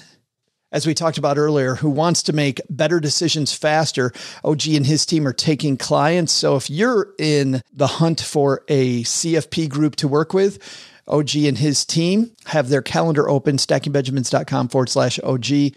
as 0.71 0.85
we 0.85 0.93
talked 0.93 1.17
about 1.17 1.37
earlier, 1.37 1.75
who 1.75 1.89
wants 1.89 2.23
to 2.23 2.33
make 2.33 2.59
better 2.69 2.99
decisions 2.99 3.53
faster. 3.53 4.11
OG 4.43 4.67
and 4.67 4.85
his 4.85 5.05
team 5.05 5.25
are 5.25 5.31
taking 5.31 5.77
clients. 5.77 6.33
So 6.33 6.57
if 6.57 6.69
you're 6.69 7.13
in 7.17 7.61
the 7.71 7.87
hunt 7.87 8.19
for 8.19 8.65
a 8.67 9.03
CFP 9.03 9.69
group 9.69 9.95
to 9.97 10.09
work 10.09 10.33
with, 10.33 10.59
OG 11.07 11.35
and 11.35 11.57
his 11.57 11.85
team 11.85 12.31
have 12.45 12.69
their 12.69 12.81
calendar 12.81 13.29
open, 13.29 13.57
stackingbenjamins.com 13.57 14.69
forward 14.69 14.89
slash 14.89 15.19
OG. 15.23 15.73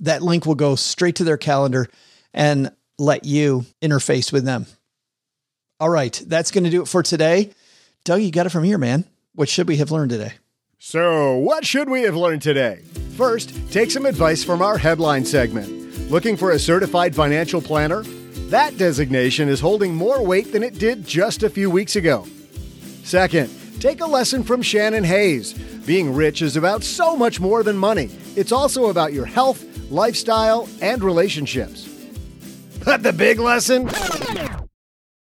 That 0.00 0.22
link 0.22 0.46
will 0.46 0.54
go 0.54 0.74
straight 0.74 1.16
to 1.16 1.24
their 1.24 1.36
calendar 1.36 1.88
and 2.32 2.72
let 2.98 3.24
you 3.24 3.66
interface 3.82 4.32
with 4.32 4.44
them. 4.44 4.66
All 5.78 5.90
right, 5.90 6.22
that's 6.26 6.50
going 6.50 6.64
to 6.64 6.70
do 6.70 6.82
it 6.82 6.88
for 6.88 7.02
today. 7.02 7.50
Doug, 8.04 8.22
you 8.22 8.30
got 8.30 8.46
it 8.46 8.50
from 8.50 8.64
here, 8.64 8.78
man. 8.78 9.04
What 9.34 9.48
should 9.48 9.68
we 9.68 9.76
have 9.76 9.90
learned 9.90 10.10
today? 10.10 10.34
So, 10.78 11.36
what 11.36 11.66
should 11.66 11.90
we 11.90 12.02
have 12.02 12.16
learned 12.16 12.42
today? 12.42 12.80
First, 13.16 13.54
take 13.70 13.90
some 13.90 14.06
advice 14.06 14.42
from 14.42 14.62
our 14.62 14.78
headline 14.78 15.24
segment. 15.26 15.68
Looking 16.10 16.36
for 16.36 16.52
a 16.52 16.58
certified 16.58 17.14
financial 17.14 17.60
planner? 17.60 18.02
That 18.48 18.76
designation 18.78 19.48
is 19.48 19.60
holding 19.60 19.94
more 19.94 20.24
weight 20.24 20.52
than 20.52 20.62
it 20.62 20.78
did 20.78 21.06
just 21.06 21.42
a 21.42 21.50
few 21.50 21.70
weeks 21.70 21.96
ago. 21.96 22.26
Second, 23.04 23.50
take 23.80 24.02
a 24.02 24.06
lesson 24.06 24.42
from 24.42 24.60
Shannon 24.60 25.04
Hayes. 25.04 25.54
Being 25.86 26.14
rich 26.14 26.42
is 26.42 26.56
about 26.56 26.84
so 26.84 27.16
much 27.16 27.40
more 27.40 27.62
than 27.62 27.76
money, 27.76 28.10
it's 28.36 28.52
also 28.52 28.90
about 28.90 29.12
your 29.12 29.24
health, 29.24 29.64
lifestyle, 29.90 30.68
and 30.82 31.02
relationships. 31.02 31.88
But 32.84 33.02
the 33.02 33.12
big 33.12 33.38
lesson? 33.38 33.90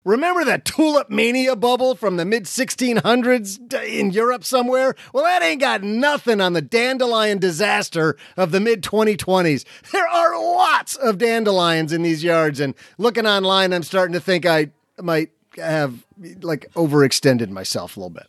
Remember 0.05 0.45
that 0.45 0.65
tulip 0.65 1.09
mania 1.09 1.55
bubble 1.55 1.93
from 1.93 2.17
the 2.17 2.25
mid 2.25 2.45
1600s 2.45 3.73
in 3.83 4.11
Europe 4.11 4.43
somewhere? 4.43 4.95
Well, 5.13 5.25
that 5.25 5.43
ain't 5.43 5.59
got 5.59 5.83
nothing 5.83 6.39
on 6.41 6.53
the 6.53 6.61
dandelion 6.61 7.37
disaster 7.37 8.17
of 8.37 8.51
the 8.51 8.59
mid 8.59 8.81
2020s. 8.81 9.65
There 9.91 10.07
are 10.07 10.41
lots 10.41 10.95
of 10.95 11.17
dandelions 11.17 11.91
in 11.91 12.01
these 12.01 12.23
yards, 12.23 12.59
and 12.59 12.75
looking 12.97 13.25
online, 13.25 13.73
I'm 13.73 13.83
starting 13.83 14.13
to 14.13 14.21
think 14.21 14.45
I 14.45 14.71
might 15.01 15.31
have 15.57 16.05
like 16.41 16.71
overextended 16.73 17.49
myself 17.49 17.97
a 17.97 17.99
little 17.99 18.09
bit. 18.09 18.27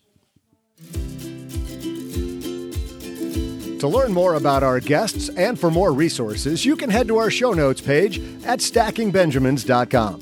To 3.80 3.88
learn 3.88 4.12
more 4.12 4.34
about 4.34 4.62
our 4.62 4.78
guests 4.78 5.30
and 5.30 5.58
for 5.58 5.70
more 5.70 5.92
resources, 5.94 6.66
you 6.66 6.76
can 6.76 6.90
head 6.90 7.08
to 7.08 7.16
our 7.16 7.30
show 7.30 7.54
notes 7.54 7.80
page 7.80 8.18
at 8.44 8.58
stackingbenjamins.com. 8.58 10.20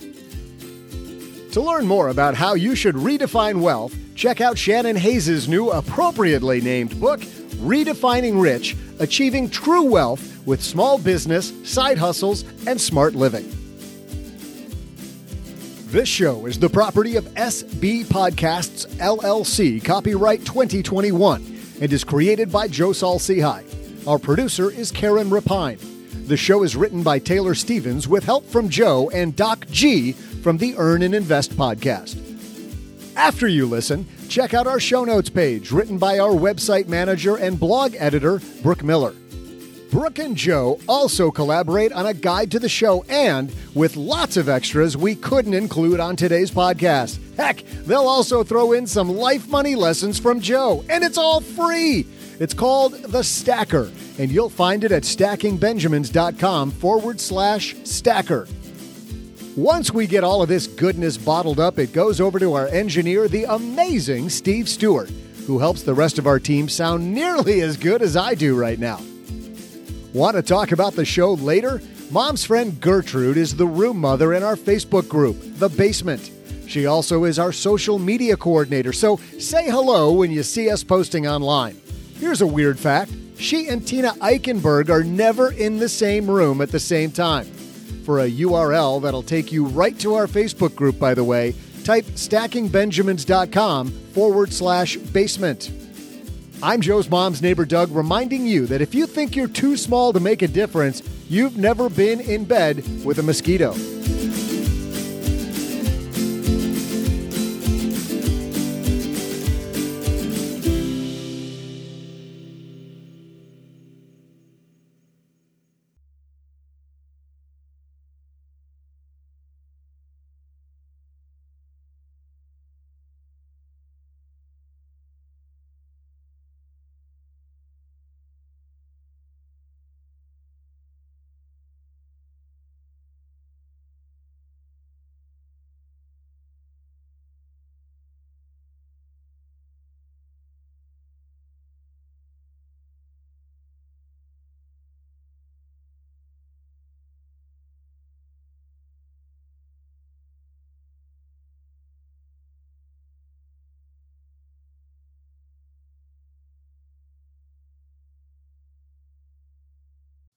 To 1.51 1.61
learn 1.61 1.85
more 1.87 2.09
about 2.11 2.37
how 2.37 2.55
you 2.55 2.77
should 2.77 2.95
redefine 2.95 3.61
wealth, 3.61 3.97
check 4.15 4.41
out 4.41 4.57
Shannon 4.57 4.95
Hayes' 4.95 5.49
new 5.49 5.71
appropriately 5.71 6.61
named 6.61 7.01
book, 7.01 7.19
Redefining 7.59 8.41
Rich 8.41 8.77
Achieving 9.01 9.51
True 9.51 9.83
Wealth 9.83 10.47
with 10.47 10.63
Small 10.63 10.97
Business, 10.97 11.53
Side 11.69 11.99
Hustles, 11.99 12.45
and 12.69 12.81
Smart 12.81 13.17
Living. 13.17 13.58
This 15.91 16.07
show 16.07 16.45
is 16.45 16.59
the 16.59 16.69
property 16.69 17.17
of 17.17 17.25
SB 17.29 18.05
Podcasts 18.05 18.87
LLC, 18.97 19.83
copyright 19.83 20.45
2021, 20.45 21.43
and 21.81 21.91
is 21.91 22.05
created 22.05 22.53
by 22.53 22.69
Joe 22.69 22.93
Saul-Sehy. 22.93 24.07
Our 24.07 24.19
producer 24.19 24.71
is 24.71 24.93
Karen 24.93 25.31
Rapine. 25.31 25.79
The 26.27 26.37
show 26.37 26.63
is 26.63 26.77
written 26.77 27.03
by 27.03 27.19
Taylor 27.19 27.55
Stevens 27.55 28.07
with 28.07 28.23
help 28.23 28.45
from 28.45 28.69
Joe 28.69 29.09
and 29.15 29.35
Doc 29.35 29.65
G 29.71 30.13
from 30.13 30.59
the 30.59 30.75
Earn 30.77 31.01
and 31.01 31.15
Invest 31.15 31.53
podcast. 31.53 32.21
After 33.17 33.49
you 33.49 33.65
listen, 33.65 34.07
check 34.29 34.53
out 34.53 34.67
our 34.67 34.81
show 34.81 35.05
notes 35.05 35.31
page 35.31 35.73
written 35.73 35.97
by 35.97 36.19
our 36.19 36.35
website 36.35 36.89
manager 36.89 37.37
and 37.37 37.59
blog 37.59 37.95
editor, 37.99 38.43
Brooke 38.63 38.85
Miller. 38.85 39.15
Brooke 39.91 40.19
and 40.19 40.37
Joe 40.37 40.79
also 40.87 41.31
collaborate 41.31 41.93
on 41.93 42.07
a 42.07 42.13
guide 42.13 42.51
to 42.51 42.59
the 42.59 42.69
show 42.69 43.05
and 43.09 43.51
with 43.75 43.97
lots 43.97 44.37
of 44.37 44.49
extras 44.49 44.97
we 44.97 45.15
couldn't 45.15 45.55
include 45.55 45.99
on 45.99 46.15
today's 46.15 46.51
podcast. 46.51 47.19
Heck, 47.37 47.63
they'll 47.87 48.07
also 48.07 48.45
throw 48.45 48.73
in 48.73 48.87
some 48.87 49.09
life 49.09 49.49
money 49.49 49.75
lessons 49.75 50.19
from 50.19 50.41
Joe, 50.41 50.85
and 50.91 51.03
it's 51.03 51.17
all 51.17 51.41
free. 51.41 52.07
It's 52.39 52.53
called 52.53 52.93
The 52.95 53.25
Stacker, 53.25 53.91
and 54.19 54.31
you'll 54.31 54.51
find 54.51 54.85
it 54.85 54.93
at 54.93 55.05
stackingbenjamins.com 55.05 56.71
forward 56.73 57.19
slash 57.19 57.75
stacker. 57.85 58.47
Once 59.57 59.91
we 59.93 60.07
get 60.07 60.23
all 60.23 60.43
of 60.43 60.49
this 60.49 60.67
goodness 60.67 61.17
bottled 61.17 61.59
up, 61.59 61.79
it 61.79 61.93
goes 61.93 62.21
over 62.21 62.39
to 62.39 62.53
our 62.53 62.69
engineer, 62.69 63.27
the 63.27 63.45
amazing 63.45 64.29
Steve 64.29 64.69
Stewart, 64.69 65.11
who 65.47 65.59
helps 65.59 65.83
the 65.83 65.95
rest 65.95 66.19
of 66.19 66.27
our 66.27 66.39
team 66.39 66.69
sound 66.69 67.13
nearly 67.13 67.63
as 67.63 67.77
good 67.77 68.03
as 68.03 68.17
I 68.17 68.35
do 68.35 68.55
right 68.55 68.79
now. 68.79 69.01
Want 70.15 70.37
to 70.37 70.43
talk 70.43 70.73
about 70.73 70.95
the 70.95 71.05
show 71.05 71.35
later? 71.35 71.83
Mom's 72.11 72.43
friend 72.43 72.81
Gertrude 72.81 73.37
is 73.37 73.55
the 73.55 73.67
room 73.67 73.99
mother 73.99 74.33
in 74.33 74.43
our 74.43 74.57
Facebook 74.57 75.07
group, 75.07 75.37
The 75.59 75.69
Basement. 75.69 76.31
She 76.67 76.87
also 76.87 77.25
is 77.25 77.39
our 77.39 77.53
social 77.53 77.99
media 77.99 78.37
coordinator, 78.37 78.95
so 78.95 79.17
say 79.39 79.67
hello 79.67 80.13
when 80.13 80.31
you 80.31 80.43
see 80.43 80.71
us 80.71 80.83
posting 80.83 81.27
online. 81.27 81.79
Here's 82.15 82.41
a 82.41 82.47
weird 82.47 82.79
fact 82.79 83.13
she 83.37 83.69
and 83.69 83.87
Tina 83.87 84.13
Eichenberg 84.15 84.89
are 84.89 85.05
never 85.05 85.53
in 85.53 85.77
the 85.77 85.89
same 85.89 86.29
room 86.29 86.63
at 86.63 86.71
the 86.71 86.81
same 86.81 87.11
time. 87.11 87.45
For 88.05 88.21
a 88.21 88.31
URL 88.31 89.03
that'll 89.03 89.23
take 89.23 89.53
you 89.53 89.67
right 89.67 89.99
to 90.01 90.15
our 90.15 90.27
Facebook 90.27 90.75
group, 90.75 90.99
by 90.99 91.13
the 91.13 91.23
way, 91.25 91.55
type 91.85 92.07
stackingbenjamins.com 92.07 93.91
forward 93.91 94.53
slash 94.53 94.97
basement. 94.97 95.71
I'm 96.61 96.81
Joe's 96.81 97.09
mom's 97.09 97.41
neighbor, 97.41 97.65
Doug, 97.65 97.93
reminding 97.93 98.45
you 98.45 98.67
that 98.67 98.81
if 98.81 98.93
you 98.93 99.07
think 99.07 99.37
you're 99.37 99.47
too 99.47 99.77
small 99.77 100.13
to 100.13 100.19
make 100.19 100.43
a 100.43 100.49
difference, 100.49 101.03
you've 101.29 101.57
never 101.57 101.89
been 101.89 102.21
in 102.21 102.45
bed 102.45 102.79
with 103.05 103.21
a 103.21 103.23
mosquito. 103.23 103.75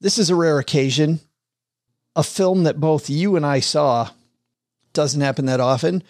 This 0.02 0.18
is 0.18 0.32
a 0.32 0.36
rare 0.36 0.57
occasion. 0.57 1.19
A 2.15 2.23
film 2.23 2.64
that 2.64 2.80
both 2.80 3.07
you 3.07 3.36
and 3.36 3.45
I 3.45 3.60
saw 3.60 4.10
doesn't 4.94 5.22
happen 5.22 5.45
that 5.45 5.60
often. 5.60 6.02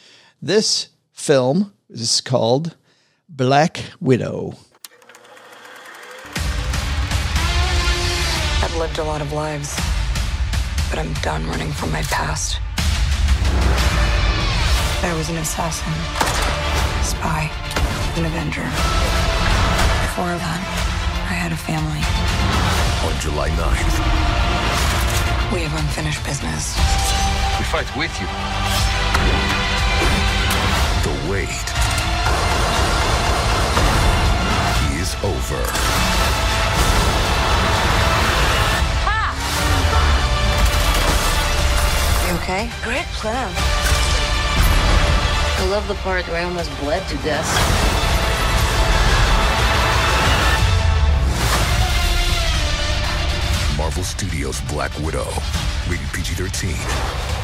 This 0.41 0.87
film 1.11 1.73
is 1.89 2.21
called 2.21 2.77
Black 3.27 3.83
Widow. 3.99 4.53
I've 8.63 8.75
lived 8.77 8.97
a 8.97 9.03
lot 9.03 9.21
of 9.21 9.33
lives, 9.33 9.75
but 10.89 10.97
I'm 10.97 11.11
done 11.15 11.45
running 11.47 11.73
from 11.73 11.91
my 11.91 12.03
past. 12.03 12.61
I 15.03 15.13
was 15.17 15.29
an 15.29 15.35
assassin, 15.35 15.91
spy, 17.03 17.51
an 18.15 18.25
avenger. 18.25 18.63
Before 20.07 20.31
that, 20.31 21.27
I 21.29 21.33
had 21.33 21.51
a 21.51 21.57
family. 21.57 22.20
On 23.03 23.19
July 23.19 23.49
9th, 23.49 23.97
We 25.51 25.61
have 25.63 25.73
unfinished 25.79 26.23
business. 26.23 26.75
we 27.57 27.65
fight 27.65 27.89
with 27.97 28.13
you. 28.21 28.27
The 31.05 31.15
wait 31.29 31.67
is 35.01 35.15
over. 35.23 35.61
You 42.27 42.37
okay? 42.37 42.69
Great 42.83 43.05
plan. 43.19 43.51
I 45.57 45.67
love 45.69 45.87
the 45.87 45.95
part 45.95 46.27
where 46.27 46.41
I 46.41 46.43
almost 46.43 46.69
bled 46.79 47.07
to 47.09 47.17
death. 47.17 47.90
Marvel 53.91 54.03
Marvel 54.03 54.03
Studios' 54.03 54.61
Black 54.61 54.97
Widow. 54.99 55.27
Rated 55.89 56.07
PG 56.13 56.35
13. 56.35 56.69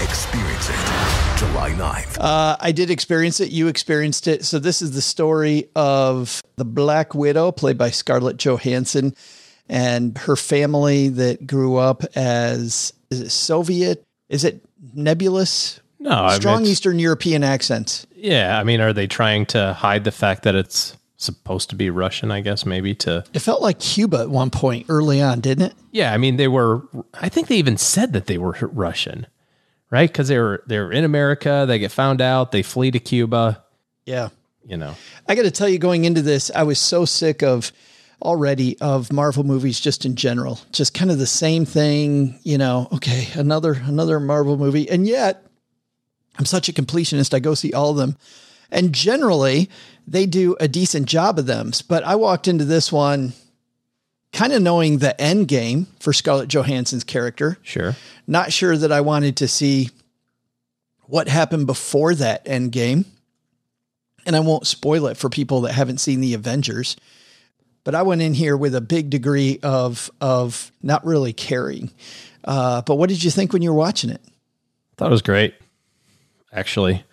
Experience 0.02 0.70
it 0.70 1.38
July 1.38 1.72
9th. 1.72 2.18
Uh, 2.20 2.56
I 2.60 2.72
did 2.72 2.90
experience 2.90 3.42
it. 3.42 3.52
You 3.52 3.68
experienced 3.68 4.28
it. 4.28 4.46
So 4.46 4.58
this 4.58 4.82
is 4.82 4.92
the 4.92 5.02
story 5.02 5.70
of 5.76 6.42
the 6.56 6.64
Black 6.64 7.14
Widow, 7.14 7.52
played 7.52 7.78
by 7.78 7.90
Scarlett 7.90 8.38
Johansson, 8.38 9.14
and 9.68 10.18
her 10.20 10.38
family 10.38 11.10
that 11.10 11.46
grew 11.46 11.76
up 11.76 12.04
as 12.16 12.94
is 13.12 13.20
it 13.20 13.30
Soviet? 13.30 14.06
Is 14.30 14.46
it 14.46 14.64
nebulous? 14.94 15.82
No, 16.00 16.12
I 16.12 16.32
mean, 16.32 16.40
strong 16.40 16.66
Eastern 16.66 16.98
European 16.98 17.44
accents. 17.44 18.08
Yeah, 18.16 18.58
I 18.58 18.64
mean, 18.64 18.80
are 18.80 18.94
they 18.94 19.08
trying 19.08 19.48
to 19.48 19.74
hide 19.74 20.06
the 20.06 20.12
fact 20.12 20.44
that 20.44 20.56
it's 20.56 20.96
supposed 21.18 21.70
to 21.72 21.76
be 21.76 21.90
Russian? 21.90 22.32
I 22.32 22.42
guess 22.42 22.66
maybe 22.66 22.96
to. 22.96 23.26
It 23.34 23.40
felt 23.40 23.62
like 23.62 23.80
Cuba 23.80 24.20
at 24.20 24.30
one 24.30 24.50
point 24.50 24.86
early 24.90 25.22
on, 25.22 25.42
didn't 25.42 25.72
it? 25.72 25.74
Yeah, 25.92 26.14
I 26.14 26.18
mean, 26.18 26.38
they 26.38 26.48
were. 26.48 26.84
I 27.14 27.30
think 27.30 27.48
they 27.48 27.58
even 27.58 27.78
said 27.78 28.14
that 28.14 28.28
they 28.28 28.38
were 28.38 28.56
Russian, 28.62 29.28
right? 29.90 30.10
Because 30.10 30.30
they 30.30 30.38
were 30.38 30.64
they 30.68 30.80
were 30.80 30.92
in 30.92 31.04
America. 31.04 31.66
They 31.68 31.80
get 31.80 31.92
found 31.92 32.22
out. 32.22 32.52
They 32.52 32.64
flee 32.64 32.92
to 32.92 33.00
Cuba. 33.00 33.64
Yeah. 34.06 34.30
You 34.66 34.78
know. 34.78 34.96
I 35.28 35.36
got 35.36 35.44
to 35.44 35.52
tell 35.52 35.70
you, 35.70 35.80
going 35.80 36.06
into 36.06 36.22
this, 36.22 36.52
I 36.54 36.64
was 36.64 36.80
so 36.80 37.06
sick 37.06 37.42
of 37.42 37.72
already 38.22 38.78
of 38.80 39.14
Marvel 39.14 39.44
movies 39.44 39.80
just 39.80 40.06
in 40.06 40.16
general, 40.16 40.60
just 40.72 40.94
kind 40.94 41.12
of 41.12 41.20
the 41.20 41.28
same 41.28 41.66
thing. 41.66 42.40
You 42.44 42.58
know, 42.58 42.88
okay, 42.94 43.28
another 43.36 43.74
another 43.74 44.20
Marvel 44.20 44.58
movie, 44.58 44.90
and 44.90 45.08
yet 45.08 45.46
I'm 46.38 46.46
such 46.46 46.70
a 46.70 46.74
completionist. 46.74 47.34
I 47.34 47.40
go 47.40 47.54
see 47.54 47.74
all 47.74 47.92
of 47.92 47.98
them, 47.98 48.18
and 48.72 48.94
generally 48.94 49.70
they 50.08 50.26
do 50.26 50.56
a 50.60 50.68
decent 50.68 51.06
job 51.06 51.38
of 51.38 51.46
them. 51.46 51.72
But 51.88 52.04
I 52.04 52.16
walked 52.16 52.48
into 52.48 52.66
this 52.66 52.92
one 52.92 53.34
kind 54.32 54.54
of 54.54 54.62
knowing 54.62 55.00
the 55.00 55.20
end 55.20 55.48
game 55.48 55.88
for 56.00 56.14
Scarlett 56.14 56.50
Johansson's 56.50 57.04
character. 57.04 57.58
Sure. 57.62 57.96
Not 58.26 58.54
sure 58.54 58.78
that 58.78 58.92
I 58.92 59.02
wanted 59.02 59.38
to 59.38 59.48
see 59.48 59.90
what 61.04 61.28
happened 61.28 61.68
before 61.68 62.16
that 62.16 62.48
end 62.48 62.72
game. 62.72 63.06
And 64.26 64.36
I 64.36 64.42
won't 64.42 64.68
spoil 64.68 65.08
it 65.08 65.18
for 65.18 65.30
people 65.30 65.62
that 65.62 65.74
haven't 65.74 66.00
seen 66.00 66.20
the 66.20 66.34
Avengers. 66.34 66.98
But 67.84 67.96
I 67.96 68.02
went 68.02 68.22
in 68.22 68.34
here 68.34 68.58
with 68.58 68.76
a 68.76 68.82
big 68.82 69.10
degree 69.10 69.60
of 69.64 70.12
of 70.20 70.72
not 70.84 71.06
really 71.06 71.32
caring. 71.32 71.92
Uh, 72.44 72.82
but 72.82 72.96
what 72.96 73.08
did 73.10 73.24
you 73.24 73.32
think 73.32 73.54
when 73.54 73.62
you 73.62 73.72
were 73.72 73.80
watching 73.80 74.10
it? 74.10 74.22
Thought 74.98 75.08
it 75.08 75.12
was 75.12 75.22
great, 75.22 75.56
actually. 76.52 77.06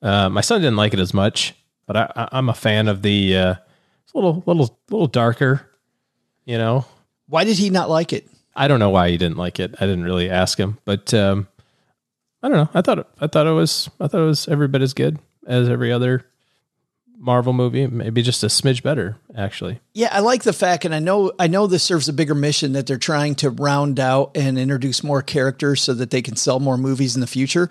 Uh, 0.00 0.28
my 0.28 0.40
son 0.40 0.60
didn't 0.60 0.76
like 0.76 0.94
it 0.94 1.00
as 1.00 1.12
much, 1.12 1.54
but 1.92 2.16
I, 2.16 2.22
I, 2.22 2.28
I'm 2.38 2.48
a 2.48 2.54
fan 2.54 2.88
of 2.88 3.02
the 3.02 3.36
uh, 3.36 3.54
it's 4.04 4.12
a 4.14 4.16
little 4.16 4.42
little 4.46 4.78
little 4.90 5.06
darker. 5.06 5.68
You 6.44 6.58
know, 6.58 6.86
Why 7.28 7.44
did 7.44 7.58
he 7.58 7.70
not 7.70 7.88
like 7.88 8.12
it? 8.12 8.28
I 8.54 8.68
don't 8.68 8.80
know 8.80 8.90
why 8.90 9.10
he 9.10 9.16
didn't 9.16 9.36
like 9.36 9.60
it. 9.60 9.74
I 9.78 9.86
didn't 9.86 10.04
really 10.04 10.28
ask 10.28 10.58
him, 10.58 10.78
but 10.84 11.14
um, 11.14 11.46
I 12.42 12.48
don't 12.48 12.56
know. 12.56 12.68
I 12.74 12.80
thought 12.82 13.06
I 13.20 13.26
thought 13.26 13.46
it 13.46 13.52
was 13.52 13.90
I 14.00 14.08
thought 14.08 14.22
it 14.22 14.26
was 14.26 14.48
every 14.48 14.68
bit 14.68 14.82
as 14.82 14.94
good 14.94 15.18
as 15.46 15.68
every 15.68 15.92
other 15.92 16.26
Marvel 17.16 17.52
movie. 17.52 17.86
Maybe 17.86 18.22
just 18.22 18.42
a 18.42 18.48
smidge 18.48 18.82
better, 18.82 19.16
actually. 19.36 19.80
Yeah, 19.94 20.08
I 20.10 20.20
like 20.20 20.42
the 20.42 20.52
fact, 20.52 20.84
and 20.84 20.94
I 20.94 20.98
know 20.98 21.32
I 21.38 21.46
know 21.46 21.66
this 21.66 21.84
serves 21.84 22.08
a 22.08 22.12
bigger 22.12 22.34
mission 22.34 22.72
that 22.72 22.86
they're 22.86 22.98
trying 22.98 23.36
to 23.36 23.50
round 23.50 24.00
out 24.00 24.32
and 24.36 24.58
introduce 24.58 25.04
more 25.04 25.22
characters 25.22 25.82
so 25.82 25.94
that 25.94 26.10
they 26.10 26.22
can 26.22 26.36
sell 26.36 26.58
more 26.58 26.76
movies 26.76 27.14
in 27.14 27.20
the 27.20 27.26
future. 27.26 27.70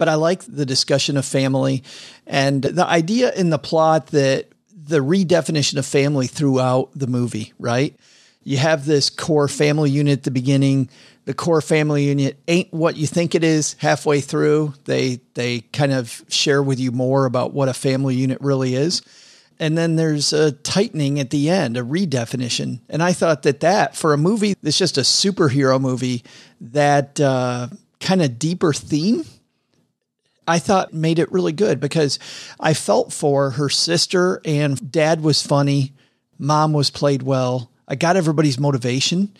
But 0.00 0.08
I 0.08 0.14
like 0.14 0.42
the 0.44 0.64
discussion 0.64 1.18
of 1.18 1.26
family 1.26 1.84
and 2.26 2.62
the 2.62 2.86
idea 2.86 3.34
in 3.34 3.50
the 3.50 3.58
plot 3.58 4.06
that 4.08 4.48
the 4.74 5.00
redefinition 5.00 5.76
of 5.76 5.84
family 5.84 6.26
throughout 6.26 6.88
the 6.94 7.06
movie, 7.06 7.52
right? 7.58 7.94
You 8.42 8.56
have 8.56 8.86
this 8.86 9.10
core 9.10 9.46
family 9.46 9.90
unit 9.90 10.20
at 10.20 10.22
the 10.22 10.30
beginning. 10.30 10.88
The 11.26 11.34
core 11.34 11.60
family 11.60 12.04
unit 12.04 12.42
ain't 12.48 12.72
what 12.72 12.96
you 12.96 13.06
think 13.06 13.34
it 13.34 13.44
is 13.44 13.74
halfway 13.74 14.22
through. 14.22 14.72
They 14.86 15.20
they 15.34 15.60
kind 15.60 15.92
of 15.92 16.24
share 16.30 16.62
with 16.62 16.80
you 16.80 16.92
more 16.92 17.26
about 17.26 17.52
what 17.52 17.68
a 17.68 17.74
family 17.74 18.14
unit 18.14 18.38
really 18.40 18.76
is. 18.76 19.02
And 19.58 19.76
then 19.76 19.96
there's 19.96 20.32
a 20.32 20.52
tightening 20.52 21.20
at 21.20 21.28
the 21.28 21.50
end, 21.50 21.76
a 21.76 21.82
redefinition. 21.82 22.80
And 22.88 23.02
I 23.02 23.12
thought 23.12 23.42
that 23.42 23.60
that 23.60 23.96
for 23.96 24.14
a 24.14 24.16
movie 24.16 24.54
that's 24.62 24.78
just 24.78 24.96
a 24.96 25.02
superhero 25.02 25.78
movie, 25.78 26.24
that 26.58 27.20
uh, 27.20 27.68
kind 28.00 28.22
of 28.22 28.38
deeper 28.38 28.72
theme, 28.72 29.26
I 30.50 30.58
thought 30.58 30.92
made 30.92 31.20
it 31.20 31.30
really 31.30 31.52
good 31.52 31.78
because 31.78 32.18
I 32.58 32.74
felt 32.74 33.12
for 33.12 33.50
her 33.50 33.68
sister 33.68 34.40
and 34.44 34.90
dad 34.90 35.22
was 35.22 35.46
funny, 35.46 35.92
mom 36.38 36.72
was 36.72 36.90
played 36.90 37.22
well. 37.22 37.70
I 37.86 37.94
got 37.94 38.16
everybody's 38.16 38.58
motivation. 38.58 39.32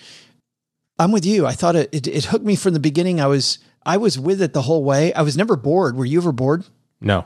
I'm 1.00 1.10
with 1.10 1.26
you. 1.26 1.46
I 1.46 1.52
thought 1.52 1.74
it, 1.74 1.88
it 1.92 2.06
it 2.06 2.24
hooked 2.26 2.44
me 2.44 2.54
from 2.54 2.74
the 2.74 2.80
beginning. 2.80 3.20
I 3.20 3.26
was 3.26 3.58
I 3.84 3.96
was 3.96 4.18
with 4.18 4.40
it 4.40 4.52
the 4.52 4.62
whole 4.62 4.84
way. 4.84 5.12
I 5.12 5.22
was 5.22 5.36
never 5.36 5.56
bored. 5.56 5.96
Were 5.96 6.04
you 6.04 6.18
ever 6.18 6.30
bored? 6.30 6.64
No. 7.00 7.24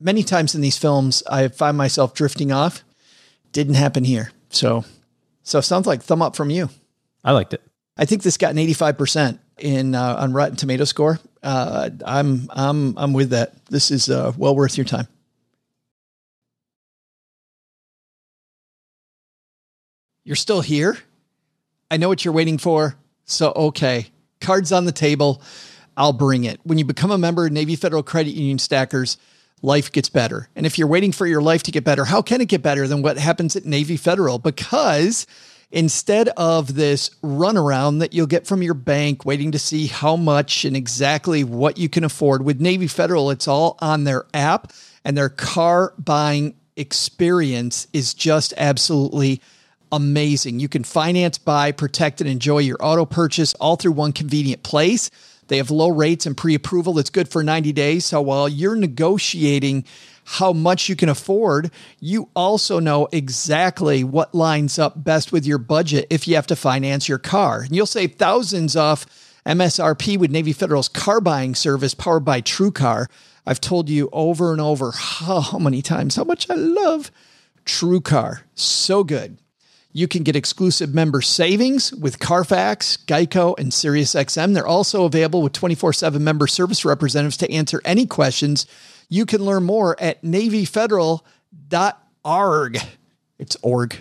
Many 0.00 0.22
times 0.22 0.54
in 0.54 0.60
these 0.60 0.78
films, 0.78 1.22
I 1.30 1.48
find 1.48 1.76
myself 1.76 2.14
drifting 2.14 2.52
off. 2.52 2.84
Didn't 3.52 3.74
happen 3.74 4.04
here. 4.04 4.32
So, 4.50 4.84
so 5.42 5.60
sounds 5.60 5.86
like 5.86 6.02
thumb 6.02 6.22
up 6.22 6.36
from 6.36 6.50
you. 6.50 6.70
I 7.24 7.32
liked 7.32 7.54
it. 7.54 7.62
I 7.96 8.04
think 8.04 8.22
this 8.22 8.36
got 8.36 8.52
an 8.52 8.58
85% 8.58 9.38
in 9.58 9.94
uh, 9.94 10.16
on 10.20 10.32
Rotten 10.32 10.56
Tomato 10.56 10.84
score. 10.84 11.18
Uh, 11.46 11.90
I'm 12.04 12.48
I'm 12.50 12.98
I'm 12.98 13.12
with 13.12 13.30
that. 13.30 13.54
This 13.66 13.92
is 13.92 14.10
uh, 14.10 14.32
well 14.36 14.56
worth 14.56 14.76
your 14.76 14.84
time. 14.84 15.06
You're 20.24 20.34
still 20.34 20.60
here. 20.60 20.98
I 21.88 21.98
know 21.98 22.08
what 22.08 22.24
you're 22.24 22.34
waiting 22.34 22.58
for. 22.58 22.96
So 23.26 23.52
okay, 23.54 24.08
cards 24.40 24.72
on 24.72 24.86
the 24.86 24.92
table. 24.92 25.40
I'll 25.96 26.12
bring 26.12 26.42
it. 26.42 26.58
When 26.64 26.78
you 26.78 26.84
become 26.84 27.12
a 27.12 27.18
member 27.18 27.46
of 27.46 27.52
Navy 27.52 27.76
Federal 27.76 28.02
Credit 28.02 28.32
Union 28.32 28.58
Stackers, 28.58 29.16
life 29.62 29.92
gets 29.92 30.08
better. 30.08 30.48
And 30.56 30.66
if 30.66 30.78
you're 30.78 30.88
waiting 30.88 31.12
for 31.12 31.28
your 31.28 31.40
life 31.40 31.62
to 31.62 31.70
get 31.70 31.84
better, 31.84 32.06
how 32.06 32.22
can 32.22 32.40
it 32.40 32.48
get 32.48 32.60
better 32.60 32.88
than 32.88 33.02
what 33.02 33.18
happens 33.18 33.54
at 33.54 33.64
Navy 33.64 33.96
Federal? 33.96 34.40
Because 34.40 35.28
instead 35.70 36.28
of 36.30 36.74
this 36.74 37.10
runaround 37.22 38.00
that 38.00 38.14
you'll 38.14 38.26
get 38.26 38.46
from 38.46 38.62
your 38.62 38.74
bank 38.74 39.24
waiting 39.24 39.52
to 39.52 39.58
see 39.58 39.86
how 39.86 40.16
much 40.16 40.64
and 40.64 40.76
exactly 40.76 41.44
what 41.44 41.78
you 41.78 41.88
can 41.88 42.04
afford 42.04 42.44
with 42.44 42.60
Navy 42.60 42.86
Federal, 42.86 43.30
it's 43.30 43.48
all 43.48 43.76
on 43.80 44.04
their 44.04 44.26
app 44.32 44.72
and 45.04 45.16
their 45.16 45.28
car 45.28 45.92
buying 45.98 46.54
experience 46.76 47.86
is 47.92 48.14
just 48.14 48.52
absolutely 48.56 49.40
amazing. 49.90 50.60
You 50.60 50.68
can 50.68 50.84
finance, 50.84 51.38
buy, 51.38 51.72
protect, 51.72 52.20
and 52.20 52.28
enjoy 52.28 52.58
your 52.58 52.76
auto 52.80 53.04
purchase 53.04 53.54
all 53.54 53.76
through 53.76 53.92
one 53.92 54.12
convenient 54.12 54.62
place. 54.62 55.10
They 55.48 55.58
have 55.58 55.70
low 55.70 55.88
rates 55.88 56.26
and 56.26 56.36
pre 56.36 56.54
approval 56.54 56.92
that's 56.92 57.10
good 57.10 57.28
for 57.28 57.42
90 57.42 57.72
days. 57.72 58.04
So 58.04 58.20
while 58.20 58.48
you're 58.48 58.76
negotiating 58.76 59.84
how 60.28 60.52
much 60.52 60.88
you 60.88 60.96
can 60.96 61.08
afford, 61.08 61.70
you 62.00 62.28
also 62.34 62.80
know 62.80 63.08
exactly 63.12 64.02
what 64.02 64.34
lines 64.34 64.76
up 64.76 65.04
best 65.04 65.30
with 65.30 65.46
your 65.46 65.58
budget 65.58 66.04
if 66.10 66.26
you 66.26 66.34
have 66.34 66.48
to 66.48 66.56
finance 66.56 67.08
your 67.08 67.18
car. 67.18 67.60
And 67.60 67.76
you'll 67.76 67.86
save 67.86 68.16
thousands 68.16 68.74
off 68.74 69.06
MSRP 69.46 70.18
with 70.18 70.32
Navy 70.32 70.52
Federal's 70.52 70.88
car 70.88 71.20
buying 71.20 71.54
service 71.54 71.94
powered 71.94 72.24
by 72.24 72.40
TrueCar. 72.42 73.06
I've 73.46 73.60
told 73.60 73.88
you 73.88 74.08
over 74.12 74.50
and 74.50 74.60
over 74.60 74.90
how 74.90 75.58
many 75.58 75.80
times 75.80 76.16
how 76.16 76.24
much 76.24 76.50
I 76.50 76.54
love 76.54 77.12
TrueCar. 77.64 78.40
So 78.56 79.04
good. 79.04 79.38
You 79.92 80.08
can 80.08 80.24
get 80.24 80.34
exclusive 80.34 80.92
member 80.92 81.22
savings 81.22 81.94
with 81.94 82.18
Carfax, 82.18 82.98
Geico, 83.06 83.56
and 83.58 83.70
SiriusXM. 83.70 84.54
They're 84.54 84.66
also 84.66 85.04
available 85.04 85.40
with 85.40 85.52
24 85.52 85.92
7 85.92 86.22
member 86.22 86.48
service 86.48 86.84
representatives 86.84 87.36
to 87.38 87.50
answer 87.50 87.80
any 87.84 88.06
questions. 88.06 88.66
You 89.08 89.26
can 89.26 89.44
learn 89.44 89.64
more 89.64 90.00
at 90.00 90.22
NavyFederal.org. 90.22 92.78
It's 93.38 93.56
org. 93.62 93.96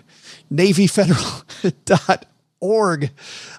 NavyFederal.org. 0.51 3.11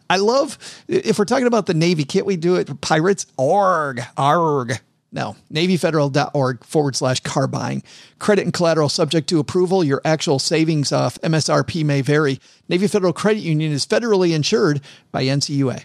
I 0.09 0.17
love, 0.17 0.85
if 0.89 1.19
we're 1.19 1.25
talking 1.25 1.47
about 1.47 1.67
the 1.67 1.75
Navy, 1.75 2.05
can't 2.05 2.27
we 2.27 2.37
do 2.37 2.57
it 2.57 2.81
pirates? 2.81 3.27
Org. 3.37 4.03
Arg. 4.17 4.81
No, 5.13 5.37
NavyFederal.org 5.53 6.65
forward 6.65 6.97
slash 6.97 7.21
car 7.21 7.47
buying. 7.47 7.83
Credit 8.19 8.43
and 8.43 8.53
collateral 8.53 8.89
subject 8.89 9.29
to 9.29 9.39
approval. 9.39 9.85
Your 9.85 10.03
actual 10.05 10.39
savings 10.39 10.93
off 10.93 11.21
MSRP 11.23 11.85
may 11.85 12.03
vary. 12.03 12.41
Navy 12.69 12.87
Federal 12.87 13.13
Credit 13.13 13.41
Union 13.41 13.73
is 13.73 13.87
federally 13.87 14.35
insured 14.35 14.81
by 15.13 15.25
NCUA. 15.25 15.85